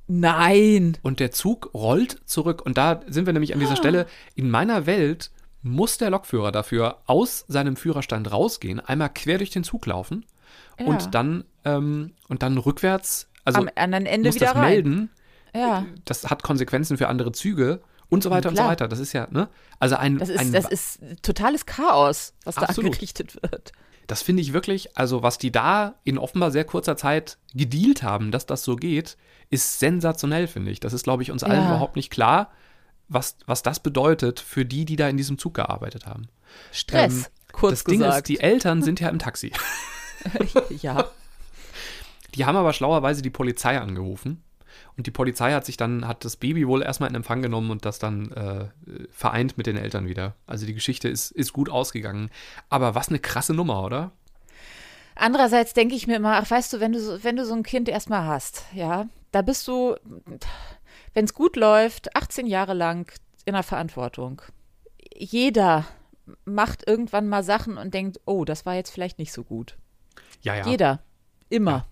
Nein. 0.07 0.97
Und 1.03 1.21
der 1.21 1.33
Zug 1.33 1.71
rollt 1.75 2.21
zurück. 2.27 2.63
Und 2.65 2.79
da 2.79 3.01
sind 3.07 3.27
wir 3.27 3.33
nämlich 3.33 3.55
an 3.55 3.61
dieser 3.61 3.77
Stelle. 3.77 4.07
In 4.35 4.51
meiner 4.51 4.87
Welt 4.87 5.31
muss 5.63 5.99
der 5.99 6.11
Lokführer 6.11 6.53
dafür 6.53 6.99
aus 7.07 7.45
seinem 7.49 7.77
Führerstand 7.77 8.31
rausgehen, 8.33 8.81
einmal 8.81 9.11
quer 9.11 9.39
durch 9.39 9.51
den 9.51 9.65
Zug 9.65 9.87
laufen 9.87 10.25
Ja. 10.79 10.87
und 10.87 11.15
dann 11.15 11.45
ähm, 11.65 12.13
und 12.29 12.43
dann 12.43 12.59
rückwärts, 12.59 13.29
also 13.45 13.61
Am 13.61 13.69
anderen 13.77 14.07
Ende 14.07 14.29
muss 14.29 14.37
wieder 14.37 14.47
das 14.47 14.55
rein. 14.57 14.63
melden. 14.71 15.11
Ja. 15.55 15.85
Das 16.05 16.29
hat 16.31 16.43
Konsequenzen 16.43 16.97
für 16.97 17.09
andere 17.09 17.31
Züge 17.33 17.81
und 18.09 18.23
so 18.23 18.31
weiter 18.31 18.49
und 18.49 18.57
so 18.57 18.65
weiter. 18.65 18.89
Das 18.89 18.99
ist 18.99 19.13
ja, 19.13 19.29
ne? 19.31 19.49
Also 19.79 19.97
ein, 19.97 20.19
Das 20.19 20.31
ein 20.31 20.47
ist, 20.47 20.55
das 20.55 20.71
ist 20.71 21.01
totales 21.23 21.67
Chaos, 21.67 22.35
was 22.45 22.57
da 22.57 22.63
Absolut. 22.63 22.93
angerichtet 22.93 23.41
wird. 23.43 23.73
Das 24.09 24.23
finde 24.23 24.43
ich 24.43 24.53
wirklich, 24.53 24.97
also 24.97 25.23
was 25.23 25.39
die 25.39 25.53
da 25.53 25.95
in 26.05 26.19
offenbar 26.19 26.51
sehr 26.51 26.65
kurzer 26.65 26.97
Zeit 26.97 27.39
gedealt 27.55 28.03
haben, 28.03 28.31
dass 28.33 28.47
das 28.47 28.65
so 28.65 28.75
geht, 28.77 29.17
ist 29.51 29.79
sensationell, 29.79 30.49
finde 30.49 30.71
ich. 30.73 30.81
Das 30.81 30.93
ist, 30.93 31.05
glaube 31.05 31.23
ich, 31.23 31.31
uns 31.31 31.45
allen 31.45 31.63
Ja. 31.63 31.69
überhaupt 31.69 31.95
nicht 31.97 32.11
klar, 32.11 32.51
was, 33.13 33.37
was 33.47 33.63
das 33.63 33.81
bedeutet 33.81 34.41
für 34.41 34.65
die, 34.65 34.85
die 34.85 34.97
da 34.97 35.09
in 35.09 35.17
diesem 35.17 35.39
Zug 35.39 35.55
gearbeitet 35.55 36.07
haben. 36.07 36.29
Stress, 36.71 37.27
Ähm, 37.27 37.27
kurz 37.53 37.81
das 37.81 37.85
Ding 37.85 38.01
gesagt. 38.01 38.17
ist, 38.19 38.29
die 38.29 38.41
Eltern 38.41 38.83
sind 38.83 39.01
ja 39.01 39.09
im 39.09 39.19
Taxi. 39.19 39.53
ja. 40.81 41.11
Die 42.35 42.45
haben 42.47 42.57
aber 42.57 42.73
schlauerweise 42.73 43.23
die 43.23 43.31
Polizei 43.31 43.79
angerufen. 43.79 44.43
Und 44.97 45.07
die 45.07 45.11
Polizei 45.11 45.53
hat 45.53 45.65
sich 45.65 45.77
dann, 45.77 46.07
hat 46.07 46.25
das 46.25 46.37
Baby 46.37 46.67
wohl 46.67 46.83
erstmal 46.83 47.09
in 47.09 47.15
Empfang 47.15 47.41
genommen 47.41 47.71
und 47.71 47.85
das 47.85 47.99
dann 47.99 48.31
äh, 48.33 48.67
vereint 49.11 49.57
mit 49.57 49.67
den 49.67 49.77
Eltern 49.77 50.07
wieder. 50.07 50.35
Also 50.47 50.67
die 50.67 50.75
Geschichte 50.75 51.09
ist, 51.09 51.31
ist 51.31 51.53
gut 51.53 51.71
ausgegangen. 51.71 52.31
Aber 52.69 52.95
was 52.95 53.09
eine 53.09 53.19
krasse 53.19 53.55
Nummer, 53.55 53.85
oder? 53.85 54.13
Andererseits 55.15 55.75
denke 55.75 55.95
ich 55.95 56.07
mir 56.07 56.17
immer, 56.17 56.37
ach, 56.37 56.51
weißt 56.51 56.73
du, 56.73 56.81
wenn 56.81 56.93
du 56.93 57.01
so, 57.01 57.23
wenn 57.25 57.37
du 57.37 57.45
so 57.45 57.55
ein 57.55 57.63
Kind 57.63 57.89
erstmal 57.89 58.27
hast, 58.27 58.65
ja, 58.75 59.07
da 59.31 59.43
bist 59.43 59.67
du, 59.69 59.97
wenn 61.15 61.25
es 61.25 61.35
gut 61.35 61.57
läuft, 61.57 62.15
18 62.17 62.47
Jahre 62.47 62.75
lang 62.75 63.13
in 63.45 63.55
der 63.55 63.63
Verantwortung. 63.63 64.43
Jeder 65.15 65.85
macht 66.45 66.87
irgendwann 66.87 67.29
mal 67.29 67.43
Sachen 67.43 67.77
und 67.77 67.95
denkt, 67.95 68.21
oh, 68.25 68.45
das 68.45 68.65
war 68.65 68.75
jetzt 68.75 68.91
vielleicht 68.91 69.19
nicht 69.19 69.33
so 69.33 69.45
gut. 69.45 69.77
Ja, 70.43 70.55
ja. 70.55 70.67
Jeder. 70.67 71.01
Immer. 71.49 71.71
Ja. 71.71 71.87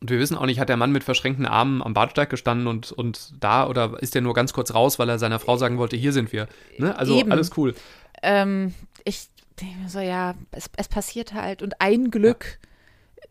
Und 0.00 0.10
wir 0.10 0.18
wissen 0.18 0.36
auch 0.36 0.46
nicht, 0.46 0.60
hat 0.60 0.68
der 0.68 0.76
Mann 0.76 0.92
mit 0.92 1.04
verschränkten 1.04 1.46
Armen 1.46 1.82
am 1.82 1.92
Bahnsteig 1.92 2.30
gestanden 2.30 2.66
und, 2.66 2.90
und 2.92 3.32
da 3.38 3.68
oder 3.68 4.00
ist 4.00 4.14
der 4.14 4.22
nur 4.22 4.34
ganz 4.34 4.52
kurz 4.52 4.72
raus, 4.72 4.98
weil 4.98 5.08
er 5.08 5.18
seiner 5.18 5.38
Frau 5.38 5.56
sagen 5.56 5.78
wollte, 5.78 5.96
hier 5.96 6.12
sind 6.12 6.32
wir. 6.32 6.48
Ne? 6.78 6.96
Also 6.96 7.18
Eben. 7.18 7.30
alles 7.30 7.50
cool. 7.56 7.74
Ähm, 8.22 8.74
ich 9.04 9.28
denke 9.60 9.88
so, 9.88 10.00
ja, 10.00 10.34
es, 10.52 10.70
es 10.76 10.88
passiert 10.88 11.34
halt 11.34 11.62
und 11.62 11.80
ein 11.80 12.10
Glück 12.10 12.58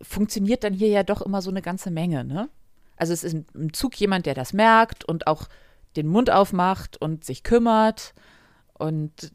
funktioniert 0.01 0.63
dann 0.63 0.73
hier 0.73 0.89
ja 0.89 1.03
doch 1.03 1.21
immer 1.21 1.41
so 1.41 1.49
eine 1.49 1.61
ganze 1.61 1.91
Menge, 1.91 2.23
ne? 2.23 2.49
Also 2.99 3.13
es 3.13 3.23
ist 3.23 3.33
im- 3.55 3.73
Zug 3.73 3.95
jemand, 3.99 4.25
der 4.25 4.33
das 4.35 4.53
merkt 4.53 5.03
und 5.05 5.25
auch 5.27 5.47
den 5.95 6.07
Mund 6.07 6.29
aufmacht 6.29 7.01
und 7.01 7.23
sich 7.25 7.43
kümmert 7.43 8.13
und 8.73 9.31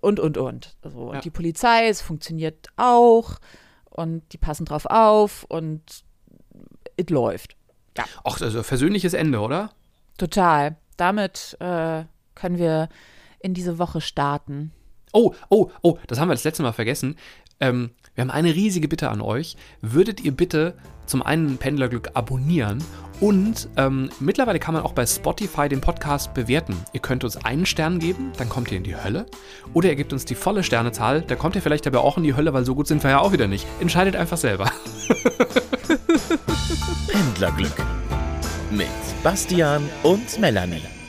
und 0.00 0.18
und 0.20 0.38
und. 0.38 0.76
Also, 0.82 0.98
und 1.08 1.14
Ja. 1.16 1.20
die 1.20 1.30
Polizei, 1.30 1.88
es 1.88 2.00
funktioniert 2.00 2.68
auch 2.76 3.38
und 3.90 4.22
die 4.32 4.38
passen 4.38 4.64
drauf 4.64 4.86
auf 4.86 5.44
und 5.48 5.82
es 6.96 7.10
läuft. 7.10 7.56
Ach, 8.24 8.40
also 8.40 8.62
versöhnliches 8.62 9.12
Ende, 9.14 9.40
oder? 9.40 9.70
Total. 10.16 10.76
Damit 10.96 11.56
äh, 11.60 12.04
können 12.34 12.58
wir 12.58 12.88
in 13.40 13.52
diese 13.54 13.78
Woche 13.78 14.00
starten. 14.00 14.72
Oh, 15.12 15.34
oh, 15.48 15.70
oh, 15.82 15.98
das 16.06 16.18
haben 16.20 16.28
wir 16.28 16.34
das 16.34 16.44
letzte 16.44 16.62
Mal 16.62 16.72
vergessen. 16.72 17.16
Ähm, 17.58 17.90
wir 18.20 18.24
haben 18.24 18.30
eine 18.32 18.54
riesige 18.54 18.86
Bitte 18.86 19.08
an 19.08 19.22
euch. 19.22 19.56
Würdet 19.80 20.20
ihr 20.20 20.32
bitte 20.32 20.74
zum 21.06 21.22
einen 21.22 21.56
Pendlerglück 21.56 22.10
abonnieren 22.12 22.84
und 23.18 23.70
ähm, 23.78 24.10
mittlerweile 24.20 24.58
kann 24.58 24.74
man 24.74 24.82
auch 24.82 24.92
bei 24.92 25.06
Spotify 25.06 25.70
den 25.70 25.80
Podcast 25.80 26.34
bewerten. 26.34 26.76
Ihr 26.92 27.00
könnt 27.00 27.24
uns 27.24 27.42
einen 27.42 27.64
Stern 27.64 27.98
geben, 27.98 28.32
dann 28.36 28.50
kommt 28.50 28.70
ihr 28.72 28.76
in 28.76 28.84
die 28.84 28.94
Hölle. 28.94 29.24
Oder 29.72 29.88
ihr 29.88 29.96
gebt 29.96 30.12
uns 30.12 30.26
die 30.26 30.34
volle 30.34 30.62
Sternezahl, 30.62 31.22
da 31.22 31.34
kommt 31.34 31.56
ihr 31.56 31.62
vielleicht 31.62 31.86
aber 31.86 32.02
auch 32.02 32.18
in 32.18 32.24
die 32.24 32.36
Hölle, 32.36 32.52
weil 32.52 32.66
so 32.66 32.74
gut 32.74 32.88
sind 32.88 33.02
wir 33.02 33.08
ja 33.08 33.20
auch 33.20 33.32
wieder 33.32 33.46
nicht. 33.46 33.66
Entscheidet 33.80 34.16
einfach 34.16 34.36
selber. 34.36 34.70
Pendlerglück 37.08 37.72
mit 38.70 38.88
Bastian 39.22 39.88
und 40.02 40.38
Melanie. 40.38 40.99